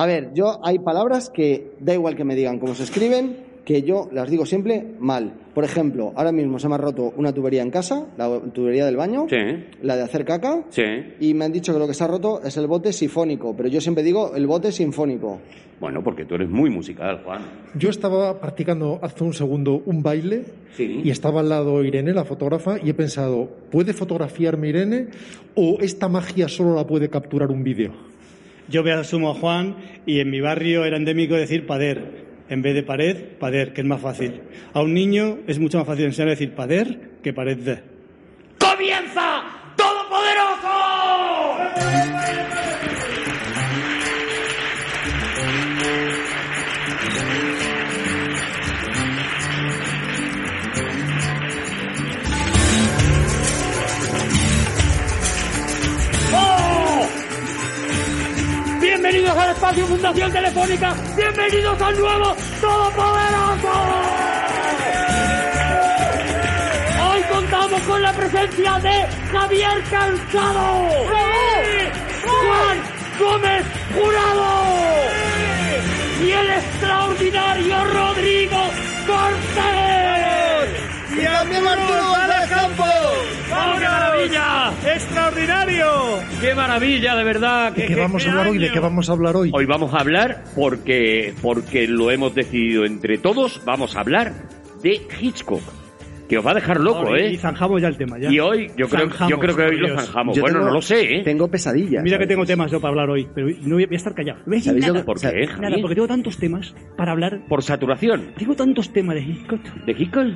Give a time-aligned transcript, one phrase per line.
[0.00, 3.82] A ver, yo hay palabras que da igual que me digan cómo se escriben, que
[3.82, 5.32] yo las digo siempre mal.
[5.54, 8.96] Por ejemplo, ahora mismo se me ha roto una tubería en casa, la tubería del
[8.96, 9.36] baño, Sí.
[9.82, 10.84] la de hacer caca, Sí.
[11.18, 13.68] y me han dicho que lo que se ha roto es el bote sifónico, pero
[13.68, 15.40] yo siempre digo el bote sinfónico.
[15.80, 17.42] Bueno, porque tú eres muy musical, Juan.
[17.76, 20.44] Yo estaba practicando hace un segundo un baile
[20.76, 21.00] Sí.
[21.02, 25.08] y estaba al lado Irene, la fotógrafa, y he pensado, ¿puede fotografiarme Irene
[25.56, 27.92] o esta magia solo la puede capturar un vídeo?
[28.68, 32.28] Yo me asumo a Juan y en mi barrio era endémico decir pader.
[32.50, 34.40] En vez de pared, pader, que es más fácil.
[34.72, 37.97] A un niño es mucho más fácil enseñar a decir pader que pared de.
[59.58, 60.94] Espacio Fundación Telefónica.
[61.16, 63.72] Bienvenidos al nuevo Todopoderoso.
[67.10, 70.88] Hoy contamos con la presencia de Javier Cansado.
[72.22, 72.78] Juan
[73.18, 74.46] Gómez Jurado.
[76.22, 78.62] Y el extraordinario Rodrigo
[79.08, 80.68] Cortés.
[81.10, 82.12] ¡Y también Arturo
[82.48, 83.17] Campos!
[84.18, 84.94] ¡Vamos, qué maravilla!
[84.94, 86.18] ¡Extraordinario!
[86.40, 87.72] ¡Qué maravilla, de verdad!
[87.72, 88.58] ¿De qué vamos a hablar hoy?
[88.58, 89.50] ¿De qué vamos a hablar hoy?
[89.54, 94.32] Hoy vamos a hablar, porque, porque lo hemos decidido entre todos, vamos a hablar
[94.82, 95.62] de Hitchcock.
[96.28, 97.32] Que os va a dejar loco, ¿eh?
[97.32, 98.18] Y zanjamos ya el tema.
[98.18, 98.30] Ya.
[98.30, 100.36] Y hoy, yo creo, Zanjamos, yo creo que hoy lo zanjamos.
[100.36, 101.22] Yo Bueno, tengo- no lo sé, ¿eh?
[101.24, 102.02] Tengo pesadillas.
[102.02, 104.40] Mira que tengo temas yo para hablar hoy, pero no voy a estar callado.
[104.40, 105.02] No voy a decir ¿Sabéis lo nada.
[105.02, 105.60] que- ¿Por qué, Javi?
[105.62, 107.40] Nada, porque tengo tantos temas para hablar.
[107.48, 108.32] Por saturación.
[108.36, 109.60] Tengo tantos temas de Hitchcock.
[109.86, 110.26] ¿De Hitchcock?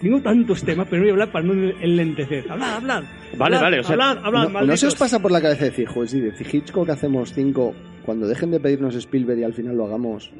[0.00, 2.44] Tengo tantos temas, pero no voy a hablar para no enlentecer.
[2.50, 3.04] Hablad, hablad.
[3.36, 5.64] Vale, Hablad, vale, o sea, hablad, hablad, No, ¿No se os pasa por la cabeza
[5.66, 7.74] decir, joder, si de Hitchcock hacemos cinco,
[8.04, 10.30] cuando dejen de pedirnos Spielberg y al final lo hagamos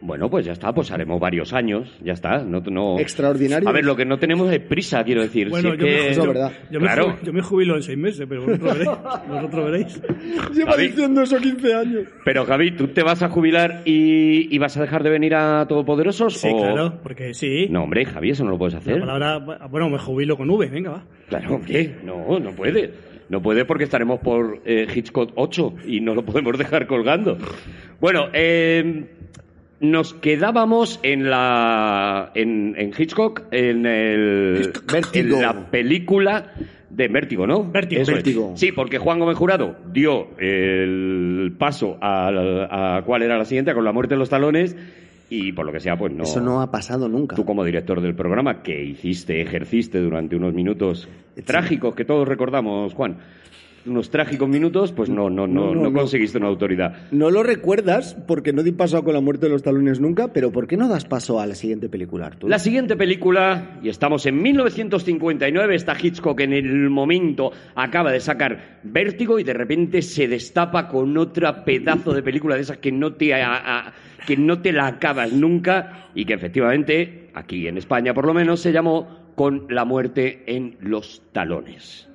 [0.00, 2.38] Bueno, pues ya está, pues haremos varios años, ya está.
[2.42, 2.98] No, no...
[2.98, 3.68] extraordinario?
[3.68, 5.48] A ver, lo que no tenemos es prisa, quiero decir.
[5.48, 6.52] Bueno, Si es yo, que- me, Eso es verdad.
[6.70, 7.16] yo, me Claro.
[7.22, 8.90] yo me jubilo en seis meses, pero vosotros veréis.
[9.28, 10.02] Vosotros veréis.
[10.54, 10.86] Lleva Javi.
[10.88, 12.02] diciendo eso 15 años.
[12.24, 15.66] Pero Javi, ¿tú te vas a jubilar y, y vas a dejar de venir a
[15.66, 16.34] Todopoderosos?
[16.34, 17.66] Sí, o- claro, porque sí.
[17.70, 19.00] No, hombre, Javi, eso no lo puedes La hacer.
[19.00, 19.38] palabra,
[19.68, 21.04] bueno, me jubilo con V, venga, va.
[21.28, 21.94] Claro, ¿qué?
[22.04, 22.92] No, no puede.
[23.30, 27.38] No puede porque estaremos por eh, Hitchcock 8 y no lo podemos dejar colgando.
[27.98, 29.06] Bueno, eh,
[29.80, 34.72] nos quedábamos en la en, en Hitchcock en el
[35.12, 36.52] en la película
[36.90, 37.64] de Vértigo, ¿no?
[37.64, 38.02] Vértigo.
[38.02, 38.18] Eso es.
[38.18, 38.52] Vértigo.
[38.54, 43.84] Sí, porque Juan Gómez Jurado dio el paso a, a cuál era la siguiente, con
[43.84, 44.76] la muerte de los talones
[45.30, 46.24] y por lo que sea, pues no.
[46.24, 47.34] Eso no ha pasado nunca.
[47.34, 51.08] Tú como director del programa, que hiciste, ejerciste durante unos minutos
[51.44, 53.16] trágicos que todos recordamos, Juan,
[53.86, 57.10] unos trágicos minutos, pues no, no, no, No, conseguiste una autoridad.
[57.10, 60.50] No lo recuerdas porque no di paso con la muerte de los talones nunca, pero
[60.52, 62.48] ¿por qué no das paso a la siguiente película, Arturo?
[62.50, 68.80] La siguiente película, y estamos en 1959, está Hitchcock en el momento, acaba de sacar
[68.84, 73.14] Vértigo y de repente se destapa con otra pedazo de película de esas que no
[73.14, 73.92] te, a- a-
[74.26, 78.60] que no te la acabas nunca y que efectivamente, aquí en España por lo menos,
[78.60, 82.08] se llamó Con la muerte en los talones.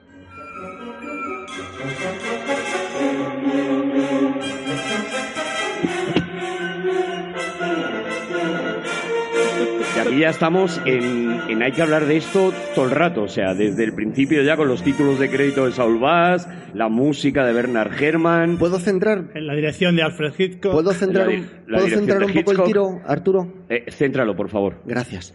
[9.95, 13.27] Y aquí ya estamos en, en hay que hablar de esto todo el rato, o
[13.27, 17.45] sea, desde el principio ya con los títulos de crédito de Saul Bass, la música
[17.45, 18.57] de Bernard Herrmann.
[18.57, 20.71] ¿Puedo centrar, En la dirección de Alfred Hitchcock.
[20.71, 21.27] ¿puedo centrar,
[21.67, 23.65] La ¿puedo centrar un poco el tiro, Arturo?
[23.69, 24.81] Eh, céntralo, por favor.
[24.85, 25.33] Gracias.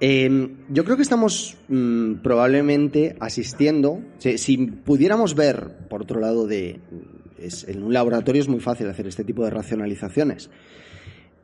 [0.00, 6.46] Eh, yo creo que estamos mm, probablemente asistiendo, si, si pudiéramos ver, por otro lado,
[6.46, 6.80] de,
[7.38, 10.50] es- en un laboratorio es muy fácil hacer este tipo de racionalizaciones,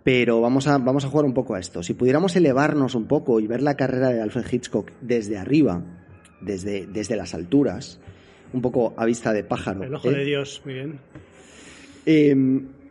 [0.04, 1.82] pero vamos a, vamos a jugar un poco a esto.
[1.82, 5.82] Si pudiéramos elevarnos un poco y ver la carrera de Alfred Hitchcock desde arriba,
[6.40, 8.00] desde, desde las alturas,
[8.52, 9.82] un poco a vista de pájaro.
[9.84, 10.14] El ojo ¿eh?
[10.16, 10.98] de Dios, muy bien.
[12.04, 12.34] Eh,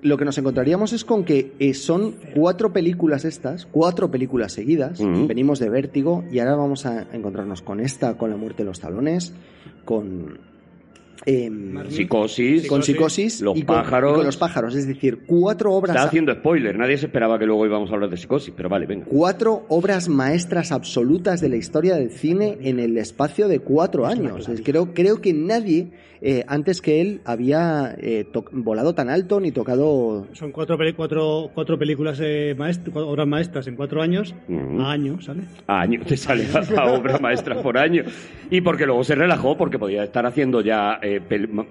[0.01, 4.99] lo que nos encontraríamos es con que eh, son cuatro películas estas, cuatro películas seguidas.
[5.27, 8.79] Venimos de Vértigo y ahora vamos a encontrarnos con esta, con La muerte de los
[8.79, 9.33] talones,
[9.85, 10.39] con.
[11.25, 12.67] em, Psicosis.
[12.67, 14.13] con psicosis Los y con, pájaros.
[14.13, 17.45] y con los pájaros, es decir, cuatro obras Está haciendo spoiler, nadie se esperaba que
[17.45, 19.05] luego íbamos a hablar de psicosis, pero vale, venga.
[19.07, 24.49] cuatro obras maestras absolutas de la historia del cine en el espacio de cuatro años.
[24.49, 25.91] Es- Creo, creo que nadie
[26.21, 31.49] eh, antes que él había eh, volado tan alto ni tocado Son cuatro, peli- cuatro,
[31.53, 34.35] cuatro películas, eh, maest- cuatro obras maestras en cuatro años.
[34.79, 35.41] A año, ¿sale?
[35.67, 38.03] año, te sale la obra maestra por año.
[38.49, 41.19] Y porque luego se relajó, porque podía estar haciendo ya eh,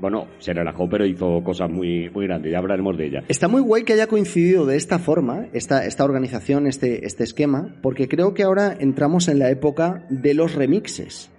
[0.00, 2.50] bueno, se relajó, pero hizo cosas muy, muy grandes.
[2.50, 3.22] Ya hablaremos de ella.
[3.28, 7.76] Está muy guay que haya coincidido de esta forma, esta, esta organización, este, este esquema,
[7.82, 11.30] porque creo que ahora entramos en la época de los remixes.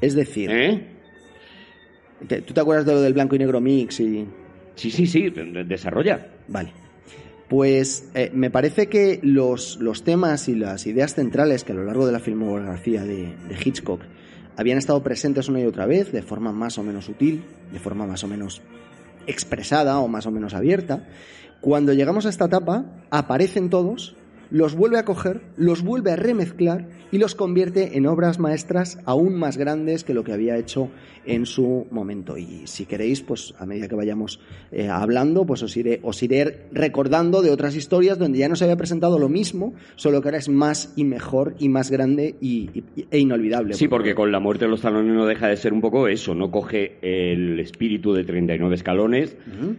[0.00, 0.86] Es decir, ¿Eh?
[2.46, 4.26] ¿Tú te acuerdas de lo del blanco y negro mix y...?
[4.74, 6.28] Sí, sí, sí, de- desarrolla.
[6.48, 6.70] Vale.
[7.48, 11.84] Pues eh, me parece que los, los temas y las ideas centrales que a lo
[11.84, 14.02] largo de la filmografía de, de Hitchcock
[14.56, 18.06] habían estado presentes una y otra vez, de forma más o menos sutil, de forma
[18.06, 18.62] más o menos
[19.26, 21.06] expresada o más o menos abierta,
[21.60, 24.16] cuando llegamos a esta etapa, aparecen todos,
[24.50, 29.34] los vuelve a coger, los vuelve a remezclar y los convierte en obras maestras aún
[29.36, 30.88] más grandes que lo que había hecho
[31.24, 32.36] en su momento.
[32.38, 34.40] Y si queréis, pues a medida que vayamos
[34.72, 38.64] eh, hablando, pues os iré, os iré recordando de otras historias donde ya no se
[38.64, 42.70] había presentado lo mismo, solo que ahora es más y mejor y más grande y,
[42.96, 43.74] y- e inolvidable.
[43.74, 46.34] Sí, porque con la muerte de los talones no deja de ser un poco eso,
[46.34, 49.36] no coge el espíritu de 39 escalones,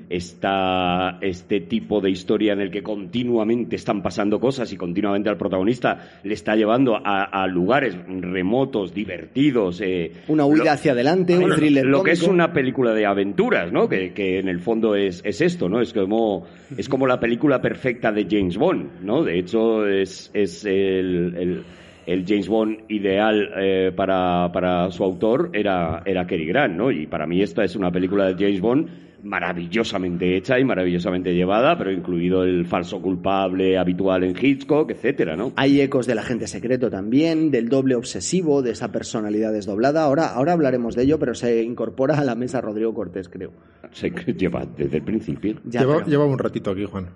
[0.09, 5.37] está este tipo de historia en el que continuamente están pasando cosas y continuamente al
[5.37, 9.81] protagonista le está llevando a, a lugares remotos, divertidos.
[9.81, 13.71] eh, Una huida lo- hacia adelante, un thriller Lo que es una película de aventuras,
[13.71, 13.87] ¿no?
[13.87, 15.81] Que, que en el fondo es, es esto, ¿no?
[15.81, 16.45] Es como,
[16.77, 19.23] es como la película perfecta de James Bond, ¿no?
[19.23, 21.63] De hecho, es, es el, el-
[22.07, 26.89] el James Bond ideal eh, para, para su autor era, era Cary Grant, ¿no?
[26.89, 28.87] Y para mí esta es una película de James Bond
[29.23, 35.53] maravillosamente hecha y maravillosamente llevada, pero incluido el falso culpable habitual en Hitchcock, etcétera, ¿no?
[35.55, 40.03] Hay ecos del agente secreto también, del doble obsesivo, de esa personalidad desdoblada.
[40.03, 43.51] Ahora, ahora hablaremos de ello, pero se incorpora a la mesa Rodrigo Cortés, creo.
[43.91, 45.55] Se lleva desde el principio.
[45.65, 47.07] Ya, Lleva, pero- un ratito aquí, Juan.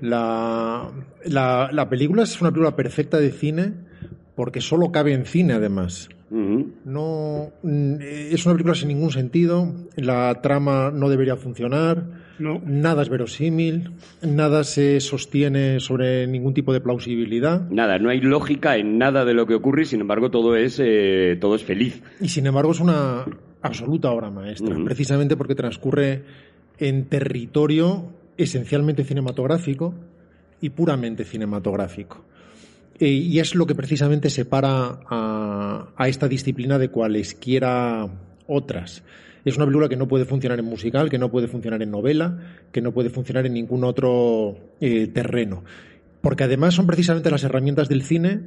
[0.00, 0.90] La,
[1.26, 3.72] la, la película es una película perfecta de cine
[4.34, 6.08] porque solo cabe en cine, además.
[6.32, 9.70] No, mm, es una película sin ningún sentido.
[9.96, 12.04] La trama no debería funcionar.
[12.38, 12.60] No.
[12.64, 13.90] Nada es verosímil.
[14.22, 17.68] Nada se sostiene sobre ningún tipo de plausibilidad.
[17.68, 20.80] Nada, no hay lógica en nada de lo que ocurre y sin embargo todo es,
[20.82, 22.02] eh, todo es feliz.
[22.20, 23.26] Y sin embargo es una
[23.60, 26.24] absoluta obra maestra, precisamente porque transcurre
[26.78, 29.94] en territorio esencialmente cinematográfico
[30.60, 32.24] y puramente cinematográfico.
[33.02, 38.06] Eh, y es lo que precisamente separa a, esta disciplina de cualesquiera
[38.46, 39.02] otras.
[39.44, 42.38] Es una película que no puede funcionar en musical, que no puede funcionar en novela,
[42.70, 45.64] que no puede funcionar en ningún otro eh, terreno.
[46.20, 48.42] Porque además son precisamente las herramientas del cine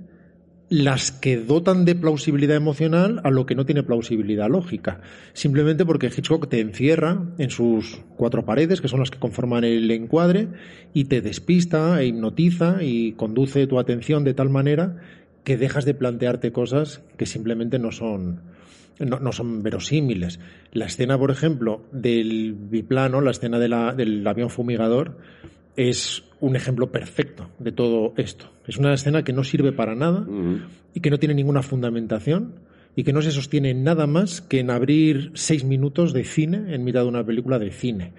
[0.69, 5.01] las que dotan de plausibilidad emocional a lo que no tiene plausibilidad lógica.
[5.33, 9.89] Simplemente porque Hitchcock te encierra en sus cuatro paredes, que son las que conforman el
[9.91, 10.47] encuadre,
[10.93, 14.97] y te despista e hipnotiza y conduce tu atención de tal manera
[15.43, 18.41] que dejas de plantearte cosas que simplemente no son,
[18.99, 20.39] no, son verosímiles.
[20.73, 25.19] La escena, por ejemplo, del biplano, la escena del avión fumigador,
[25.75, 28.51] es un ejemplo perfecto de todo esto.
[28.67, 30.25] Es una escena que no sirve para nada
[30.93, 32.53] y que no tiene ninguna fundamentación
[32.95, 36.73] y que no se sostiene en nada más que en abrir seis minutos de cine
[36.73, 38.13] en mitad de una película de cine.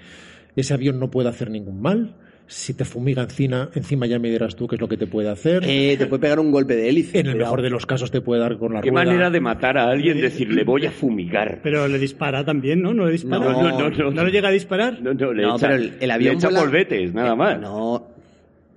[0.57, 2.17] Ese avión no puede hacer ningún mal.
[2.49, 5.29] Si te fumiga encima, encima ya me dirás tú qué es lo que te puede
[5.29, 5.65] hacer.
[5.67, 7.19] Eh, te puede pegar un golpe de hélice.
[7.19, 9.05] en el mejor de los casos te puede dar con la ¿Qué rueda.
[9.05, 10.21] manera de matar a alguien?
[10.21, 11.59] Decir, le voy a fumigar.
[11.65, 12.95] Pero le dispara también, ¿no?
[12.95, 13.45] ¿No le dispara?
[13.53, 14.25] No, no, no, no.
[14.25, 15.03] le llega a disparar?
[15.03, 17.37] No, no, le No, echa, pero el, el avión le echa vuela- polvetes, nada Eh,
[17.37, 17.61] más.
[17.61, 18.07] No,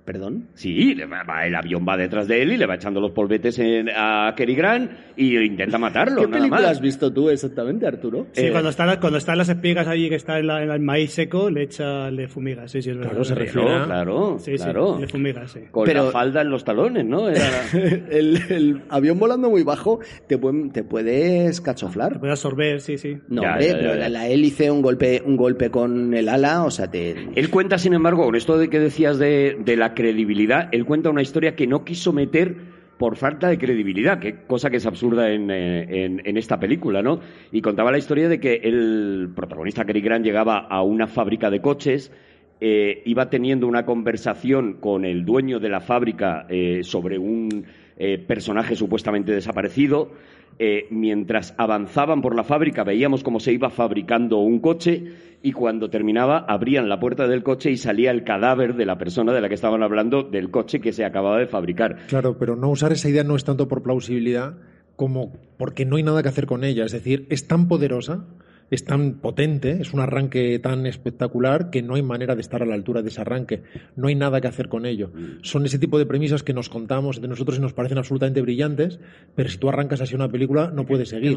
[0.04, 0.48] perdón.
[0.54, 3.88] Sí, va- el avión va detrás de él y le va echando los polvetes en-
[3.94, 6.70] a Cary Grant y intenta matarlo, ¿Qué nada película más.
[6.72, 8.26] has visto tú exactamente, Arturo?
[8.32, 10.80] Sí, Eh, cuando, están, cuando están las espigas allí, que está en, la- en el
[10.80, 13.10] maíz seco, le echa, le fumiga, sí, sí, es verdad.
[13.10, 14.98] Claro, se refiere claro, Sí, sí, claro.
[15.00, 15.60] le fumiga, sí.
[15.70, 17.28] Con Pero- la falda en los talones, ¿no?
[17.28, 17.40] Era-
[18.10, 20.38] el, el avión volando muy bajo te,
[20.72, 22.14] te puedes cachoflar.
[22.14, 23.18] Te puede absorber, sí, sí.
[23.28, 24.00] No, Ya, hombre, ya, ya, pero ya.
[24.00, 27.14] La, la hélice, un golpe, un golpe con el ala, o sea, te...
[27.34, 31.10] Él cuenta, sin embargo, con esto de que decías de, de la credibilidad, él cuenta
[31.10, 32.56] una historia que no quiso meter
[32.98, 37.00] por falta de credibilidad, que cosa que es absurda en, eh, en- en esta película,
[37.02, 37.20] ¿no?
[37.50, 41.62] Y contaba la historia de que el protagonista Cary Grant llegaba a una fábrica de
[41.62, 42.12] coches,
[42.60, 47.64] eh, iba teniendo una conversación con el dueño de la fábrica eh, sobre un
[48.02, 50.10] eh, personaje supuestamente desaparecido.
[50.58, 55.04] Eh, mientras avanzaban por la fábrica veíamos cómo se iba fabricando un coche
[55.42, 59.34] y cuando terminaba abrían la puerta del coche y salía el cadáver de la persona
[59.34, 61.98] de la que estaban hablando del coche que se acababa de fabricar.
[62.08, 64.54] Claro, pero no usar esa idea no es tanto por plausibilidad
[64.96, 66.86] como porque no hay nada que hacer con ella.
[66.86, 68.24] Es decir, es tan poderosa
[68.70, 72.66] es tan potente, es un arranque tan espectacular que no hay manera de estar a
[72.66, 73.62] la altura de ese arranque.
[73.96, 75.10] No hay nada que hacer con ello.
[75.42, 79.00] Son ese tipo de premisas que nos contamos de nosotros y nos parecen absolutamente brillantes,
[79.34, 81.36] pero si tú arrancas así una película no puedes seguir.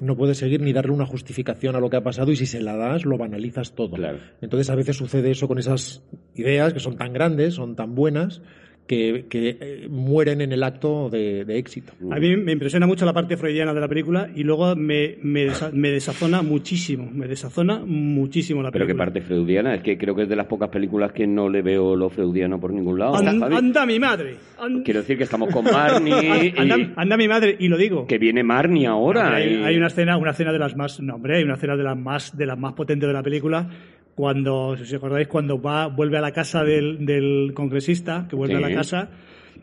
[0.00, 2.60] No puedes seguir ni darle una justificación a lo que ha pasado y si se
[2.60, 3.96] la das lo banalizas todo.
[3.96, 4.18] Claro.
[4.40, 6.02] Entonces a veces sucede eso con esas
[6.34, 8.42] ideas que son tan grandes, son tan buenas,
[8.90, 11.92] que, que, eh, mueren en el acto de, de, éxito.
[12.10, 15.44] A mí me impresiona mucho la parte freudiana de la película y luego me, me,
[15.44, 18.86] desa, me desazona muchísimo, me desazona muchísimo la película.
[18.88, 21.48] Pero qué parte freudiana, es que creo que es de las pocas películas que no
[21.48, 23.14] le veo lo freudiano por ningún lado.
[23.14, 24.34] And, anda mi madre.
[24.58, 24.82] And...
[24.82, 26.52] Quiero decir que estamos con Marnie.
[26.56, 26.60] y...
[26.60, 28.08] anda, anda, mi madre, y lo digo.
[28.08, 29.36] Que viene Marnie ahora.
[29.36, 29.62] Hay, y...
[29.62, 31.96] hay, una escena, una escena de las más, no hombre, hay una escena de las
[31.96, 33.70] más, de las más potentes de la película
[34.14, 38.56] cuando, si os acordáis, cuando va, vuelve a la casa del, del congresista, que vuelve
[38.56, 38.62] Sí.
[38.64, 39.10] a la casa,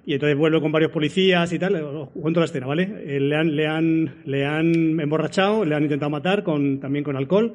[0.06, 1.76] y entonces vuelve con varios policías y tal.
[1.76, 2.90] Os cuento la escena, ¿vale?
[3.06, 7.18] Eh, Le han, le, han, le han emborrachado, le han intentado matar con, también con
[7.18, 7.54] alcohol,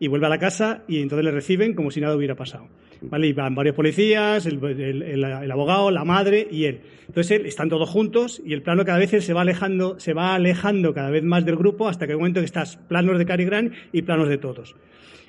[0.00, 2.68] y vuelve a la casa y entonces le reciben como si nada hubiera pasado.
[3.02, 3.26] ¿Vale?
[3.26, 6.80] Y van varios policías, el, el, el, el abogado, la madre y él.
[7.06, 10.14] Entonces él, están todos juntos y el plano cada vez él se va alejando, se
[10.14, 13.26] va alejando cada vez más del grupo hasta que un momento que estás planos de
[13.26, 14.74] Cary Grant y planos de todos.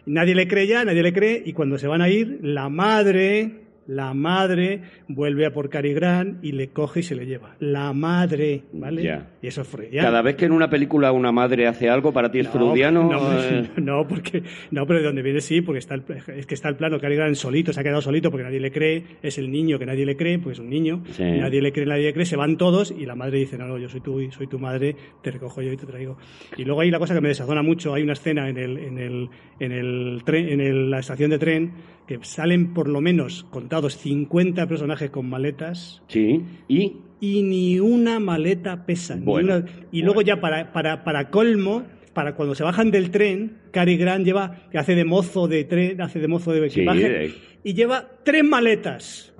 [0.05, 3.64] Nadie le cree ya, nadie le cree, y cuando se van a ir, la madre,
[3.87, 7.55] la madre vuelve a por Cary Grant y le coge y se le lleva.
[7.59, 9.03] La madre, ¿vale?
[9.03, 9.29] Ya.
[9.41, 10.07] Y eso es freudiano.
[10.07, 13.03] Cada vez que en una película una madre hace algo, para ti es freudiano.
[13.11, 16.03] No, eh, no, porque, no, pero de donde viene sí, porque está el,
[16.35, 18.71] es que está el plano Cary Grant solito, se ha quedado solito porque nadie le
[18.71, 21.23] cree, es el niño que nadie le cree, pues es un niño, Sí.
[21.23, 23.77] nadie le cree, nadie le cree, se van todos y la madre dice, no, no,
[23.77, 26.17] yo soy tu, soy tu madre, te recojo yo y te traigo.
[26.57, 28.97] Y luego hay la cosa que me desazona mucho, hay una escena en el, en
[28.97, 31.71] el, en el tren, en el- la estación de tren
[32.07, 36.41] que salen por lo menos contados 50 personajes con maletas Sí.
[36.67, 36.97] Y.
[37.19, 39.15] y ni una maleta pesa.
[39.15, 41.83] ni Bueno, una- y luego ya para, para, para colmo,
[42.13, 45.99] para cuando se bajan del tren, Cary Grant lleva, que hace de mozo de tren,
[46.01, 47.33] hace de mozo de Sí, equipaje, de-
[47.63, 49.33] y lleva tres maletas.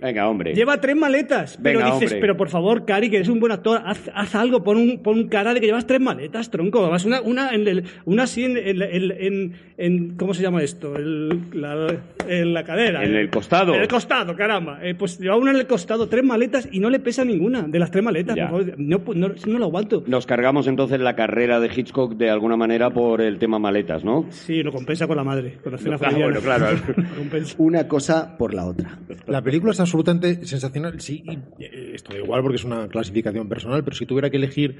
[0.00, 0.54] Venga, hombre.
[0.54, 1.58] Lleva tres maletas.
[1.62, 2.20] Pero Venga, dices, hombre.
[2.20, 5.18] pero por favor, Cary, que eres un buen actor, haz, haz algo, pon un, pon
[5.18, 6.80] un cara de que llevas tres maletas, tronco.
[6.82, 10.94] Además, una, una, en el- una así en, en, en- ¿cómo se llama esto?
[10.96, 11.96] El- la,
[12.28, 13.02] en la cadera.
[13.04, 13.74] En el costado.
[13.74, 14.78] En el costado, caramba.
[14.82, 17.78] Eh, pues lleva una en el costado, tres maletas y no le pesa ninguna de
[17.78, 18.36] las tres maletas.
[18.36, 18.48] Ya.
[18.50, 18.74] por favor.
[18.78, 20.04] No, no, no lo aguanto.
[20.06, 24.26] Nos cargamos entonces la carrera de Hitchcock de alguna manera por el tema maletas, ¿no?
[24.30, 26.66] Sí, lo compensa con la madre, con la escena Ah, bueno, claro.
[27.58, 28.98] Una cosa por la otra.
[29.26, 31.00] La película es absolutamente sensacional.
[31.00, 31.24] Sí,
[31.58, 34.76] eh, esto da igual porque es una clasificación personal, pero si tuviera que elegir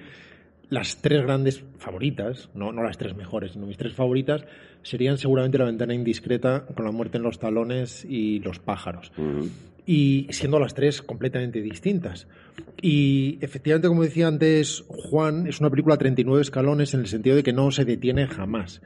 [0.70, 4.44] las tres grandes favoritas, no, no las tres mejores, sino mis tres favoritas,
[4.82, 9.12] serían seguramente La ventana indiscreta, Con la muerte en los talones y Los pájaros.
[9.16, 9.48] Ujú.
[9.86, 12.26] Y siendo las tres completamente distintas.
[12.82, 17.36] Y efectivamente, como decía antes Juan, es una película a 39 escalones en el sentido
[17.36, 18.82] de que no se detiene jamás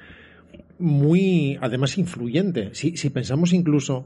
[0.78, 2.70] muy, además, influyente.
[2.74, 4.04] Si, si pensamos incluso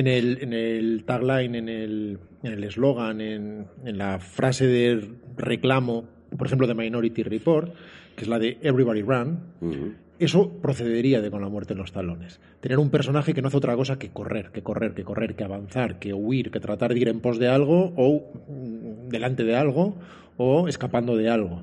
[0.00, 5.08] en el, en el tagline, en el en el eslogan, en, en la frase de
[5.36, 6.04] reclamo,
[6.36, 7.72] por ejemplo, de Minority Report,
[8.14, 9.92] que es la de Everybody Run, Ujú.
[10.18, 12.40] eso procedería de con la muerte en los talones.
[12.60, 15.44] Tener un personaje que no hace otra cosa que correr, que correr, que correr, que
[15.44, 19.56] avanzar, que huir, que tratar de ir en pos de algo o mm, delante de
[19.56, 19.96] algo
[20.36, 21.62] o escapando de algo.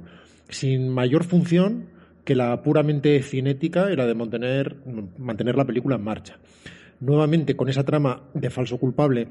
[0.50, 1.86] Sin mayor función
[2.26, 4.76] que la puramente cinética y la de mantener,
[5.18, 6.38] mantener la película en marcha.
[7.00, 9.28] Nuevamente con esa trama de falso culpable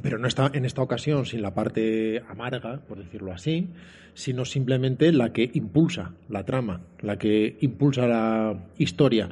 [0.00, 3.68] pero no está en esta ocasión sin la parte amarga, por decirlo así,
[4.14, 9.28] sino simplemente la que impulsa la trama, la que impulsa la historia.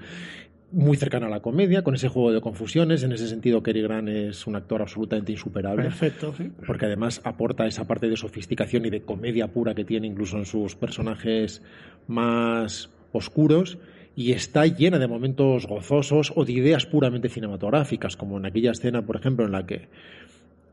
[0.73, 3.03] Muy cercana a la comedia, con ese juego de confusiones.
[3.03, 6.49] En ese sentido, Cary Grant es un actor absolutamente insuperable Perfecto, sí.
[6.65, 10.45] porque además aporta esa parte de sofisticación y de comedia pura que tiene incluso en
[10.45, 11.61] sus personajes
[12.07, 13.79] más oscuros
[14.21, 19.01] y está llena de momentos gozosos o de ideas puramente cinematográficas, como en aquella escena,
[19.01, 19.89] por ejemplo, en la que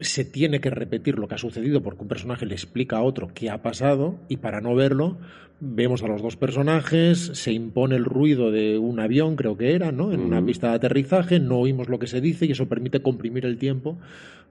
[0.02, 3.30] se tiene que repetir lo que ha sucedido porque un personaje le explica a otro
[3.34, 5.18] qué ha pasado y para no verlo
[5.62, 9.94] vemos a los dos personajes, se impone el ruido de un avión, creo que era,
[9.94, 10.12] ¿no?
[10.12, 13.46] En una pista de aterrizaje, no oímos lo que se dice y eso permite comprimir
[13.46, 13.98] el tiempo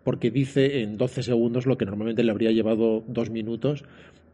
[0.04, 3.84] porque dice en 12 segundos lo que normalmente le habría llevado dos minutos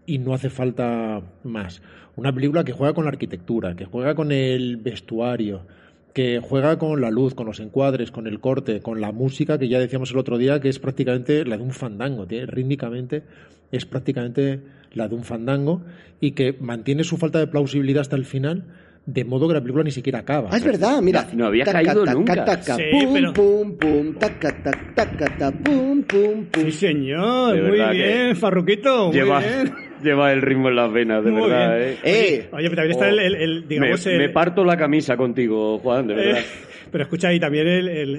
[0.07, 1.83] y no hace falta más.
[2.17, 5.63] Una película que juega con la arquitectura, que juega con el vestuario,
[6.13, 9.69] que juega con la luz, con los encuadres, con el corte, con la música, que
[9.69, 13.23] ya decíamos el otro día que es prácticamente la de un fandango, tiene- rítmicamente
[13.71, 14.61] es prácticamente
[14.93, 15.81] la de un fandango
[16.21, 18.65] y que mantiene su falta de plausibilidad hasta el final,
[19.05, 20.49] de modo que la película ni siquiera acaba.
[20.53, 21.27] Ah, es verdad, mira.
[21.33, 22.45] No- no había Taca, caído taca, nunca.
[22.45, 26.65] taca, Sí, pum, pero- pum, pum, taca, taca, taca, ta, pum, pum, pum.
[26.65, 27.55] Sí, señor.
[27.57, 29.07] De Muy bien, Farruquito.
[29.09, 29.75] Muy Lleva, bien.
[30.05, 31.77] lleva el ritmo en las venas, de Muy verdad.
[31.79, 31.89] bien.
[31.91, 31.99] ¿eh?
[32.05, 33.09] Eh, Oye, pero también está Oh.
[33.09, 36.39] el, el- el, digamos, me, el- me parto la camisa contigo, Juan, de verdad.
[36.39, 36.45] Eh,
[36.93, 38.17] pero escucha ahí también el, el,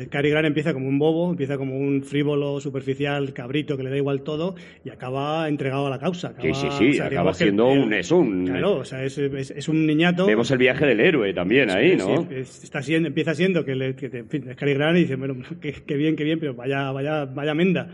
[0.00, 3.88] el Cary Grant empieza como un bobo, empieza como un frívolo, superficial, cabrito que le
[3.90, 4.54] da igual todo
[4.84, 6.34] y acaba entregado a la causa.
[6.40, 9.02] Sí, acaba- sí, sí, o sea, acaba siendo el- un- es un- Claro, o sea,
[9.04, 10.26] es, es, es un niñato.
[10.26, 12.22] Vemos el viaje del héroe también ahí, Sí, ¿no?
[12.28, 14.98] sí, es- está siendo, empieza siendo que, le, que te- en fin, es Cary Grant
[14.98, 17.88] y dice, bueno, qué, qué bien, qué bien, pero vaya, vaya, vaya menda.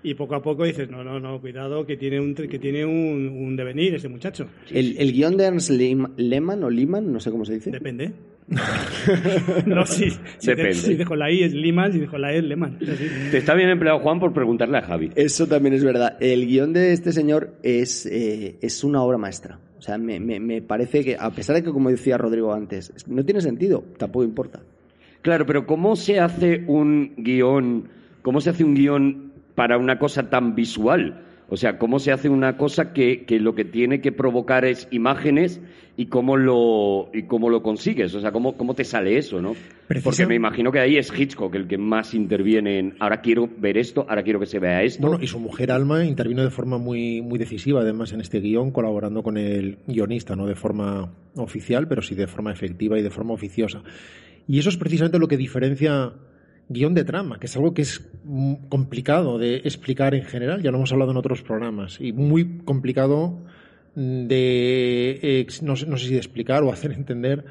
[0.00, 3.28] Y poco a poco dices, no, no, no, cuidado, que tiene un, que tiene un,
[3.36, 4.46] un devenir ese muchacho.
[4.70, 7.70] el, el guion de Ernst Lehm- Lehmann o Lehmann, no sé cómo se dice.
[7.72, 8.12] Depende.
[9.66, 10.10] no, sí.
[10.38, 10.68] Si, Depende.
[10.70, 13.06] de- si dejo la I es Liman, si dejo la E es así.
[13.30, 15.10] Te está bien empleado Juan por preguntarle a Javi.
[15.14, 16.16] Eso también es verdad.
[16.20, 19.58] El guion de este señor es, eh, es una obra maestra.
[19.78, 22.90] O sea, me, me- me parece que, a pesar de que, como decía Rodrigo antes,
[22.96, 24.60] es- no tiene sentido, tampoco importa.
[25.22, 27.88] Claro, pero ¿cómo se hace un guion,
[28.22, 31.22] cómo se hace un guion para una cosa tan visual?
[31.50, 34.86] O sea, ¿cómo se hace una cosa que, que lo que tiene que provocar es
[34.90, 35.60] imágenes
[35.96, 38.14] y cómo lo, y cómo lo consigues?
[38.14, 39.54] O sea, ¿cómo, cómo te sale eso, no?
[40.04, 43.78] Porque me imagino que ahí es Hitchcock el que más interviene en ahora quiero ver
[43.78, 45.06] esto, ahora quiero que se vea esto.
[45.06, 48.70] Bueno, y su mujer Alma intervino de forma muy, muy decisiva, además, en este guion,
[48.70, 53.10] colaborando con el guionista, no de forma oficial, pero sí de forma efectiva y de
[53.10, 53.82] forma oficiosa.
[54.46, 56.12] Y eso es precisamente lo que diferencia
[56.68, 60.70] guion de trama, que es algo que es mm, complicado de explicar en general, ya
[60.70, 63.38] lo hemos hablado en otros programas, y muy complicado
[63.94, 67.44] de, ex- no, sé- no sé si de explicar o hacer entender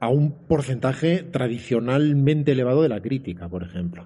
[0.00, 4.04] a un porcentaje tradicionalmente elevado de la crítica, por ejemplo,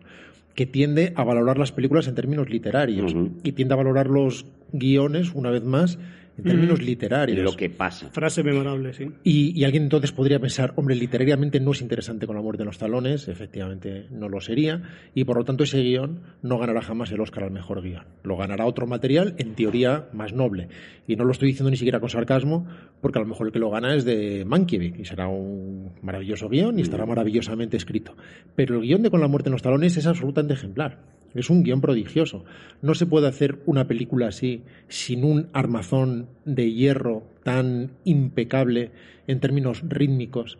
[0.54, 5.32] que tiende a valorar las películas en términos literarios y tiende a valorar los guiones,
[5.34, 5.98] una vez más,
[6.38, 7.38] en términos literarios.
[7.38, 8.08] lo que pasa.
[8.10, 9.10] Frase memorable, sí.
[9.24, 12.66] Y, y alguien entonces podría pensar, hombre, literariamente no es interesante con la muerte en
[12.66, 14.82] los talones, efectivamente no lo sería,
[15.14, 18.04] y por lo tanto ese guion no ganará jamás el Oscar al mejor guion.
[18.22, 20.68] Lo ganará otro material, en teoría, más noble.
[21.06, 22.66] Y no lo estoy diciendo ni siquiera con sarcasmo,
[23.00, 26.48] porque a lo mejor el que lo gana es de Mankiewicz, y será un maravilloso
[26.48, 28.16] guion y estará maravillosamente escrito.
[28.54, 30.98] Pero el guion de Con la muerte en los talones es absolutamente ejemplar.
[31.34, 32.44] Es un guion prodigioso.
[32.82, 38.90] No se puede hacer una película así sin un armazón de hierro tan impecable
[39.26, 40.58] en términos rítmicos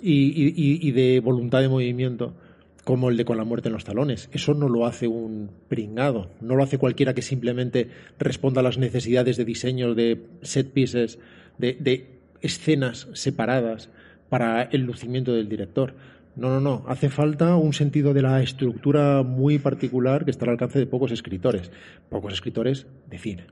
[0.00, 2.34] y, de voluntad de movimiento
[2.84, 4.28] como el de Con la muerte en los talones.
[4.32, 8.76] Eso no lo hace un pringado, no lo hace cualquiera que simplemente responda a las
[8.76, 11.18] necesidades de diseño de set pieces,
[11.58, 12.06] de
[12.42, 13.88] escenas separadas
[14.28, 15.94] para el lucimiento del director.
[16.36, 16.84] No, no, no.
[16.88, 21.12] Hace falta un sentido de la estructura muy particular que está al alcance de pocos
[21.12, 21.70] escritores.
[22.08, 23.44] Pocos escritores de cine.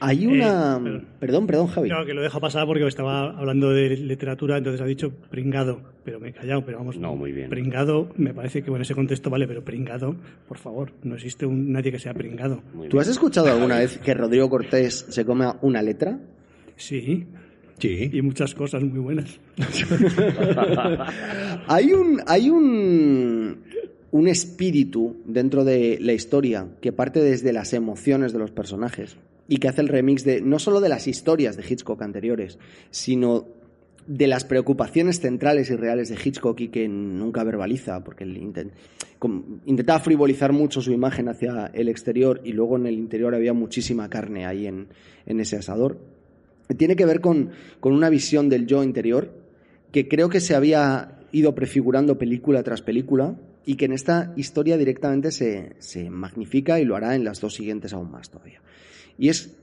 [0.00, 0.76] Hay una...
[0.76, 1.88] Eh, pero- Perdón, perdón, Javi.
[1.88, 6.20] No, que lo dejo pasar porque estaba hablando de literatura, entonces ha dicho pringado, pero
[6.20, 6.98] me he callado, pero vamos.
[6.98, 7.48] No, muy bien.
[7.50, 10.14] Pringado, me parece que bueno, ese contexto vale, pero pringado,
[10.46, 12.60] por favor, no existe un, nadie que sea pringado.
[12.74, 13.02] Muy ¿Tú bien.
[13.02, 16.18] has escuchado alguna vez que Rodrigo Cortés se come una letra?
[16.76, 17.26] Sí,
[17.78, 18.10] Sí.
[18.12, 19.38] y muchas cosas muy buenas.
[21.68, 23.58] Hay un, hay un,
[24.10, 29.16] un espíritu dentro de la historia que parte desde las emociones de los personajes
[29.48, 32.58] y que hace el remix de no solo de las historias de Hitchcock anteriores,
[32.90, 33.46] sino
[34.06, 38.70] de las preocupaciones centrales y reales de Hitchcock y que nunca verbaliza, porque él inten-
[39.18, 43.52] com- intentaba frivolizar mucho su imagen hacia el exterior y luego en el interior había
[43.52, 44.88] muchísima carne ahí en,
[45.26, 45.98] en ese asador.
[46.76, 47.50] Tiene que ver con,
[47.80, 49.32] con una visión del yo interior
[49.92, 54.76] que creo que se había ido prefigurando película tras película y que en esta historia
[54.76, 58.60] directamente se, se magnifica y lo hará en las dos siguientes aún más todavía.
[59.18, 59.56] Y es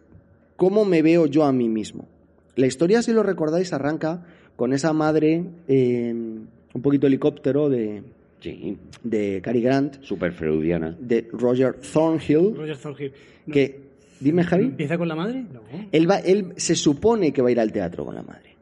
[0.55, 2.07] cómo me veo yo a mí mismo.
[2.55, 8.03] La historia, si lo recordáis, arranca con esa madre eh, un poquito helicóptero de,
[8.41, 10.95] Sí, de Cary Grant, súper freudiana.
[10.99, 13.11] de Roger Thornhill, Roger Thornhill.
[13.47, 13.79] No, que,
[14.19, 15.43] dime Javi, ¿Empieza con la madre?
[15.51, 15.61] No.
[15.91, 18.55] él, va, él se supone que va a ir al teatro con la madre.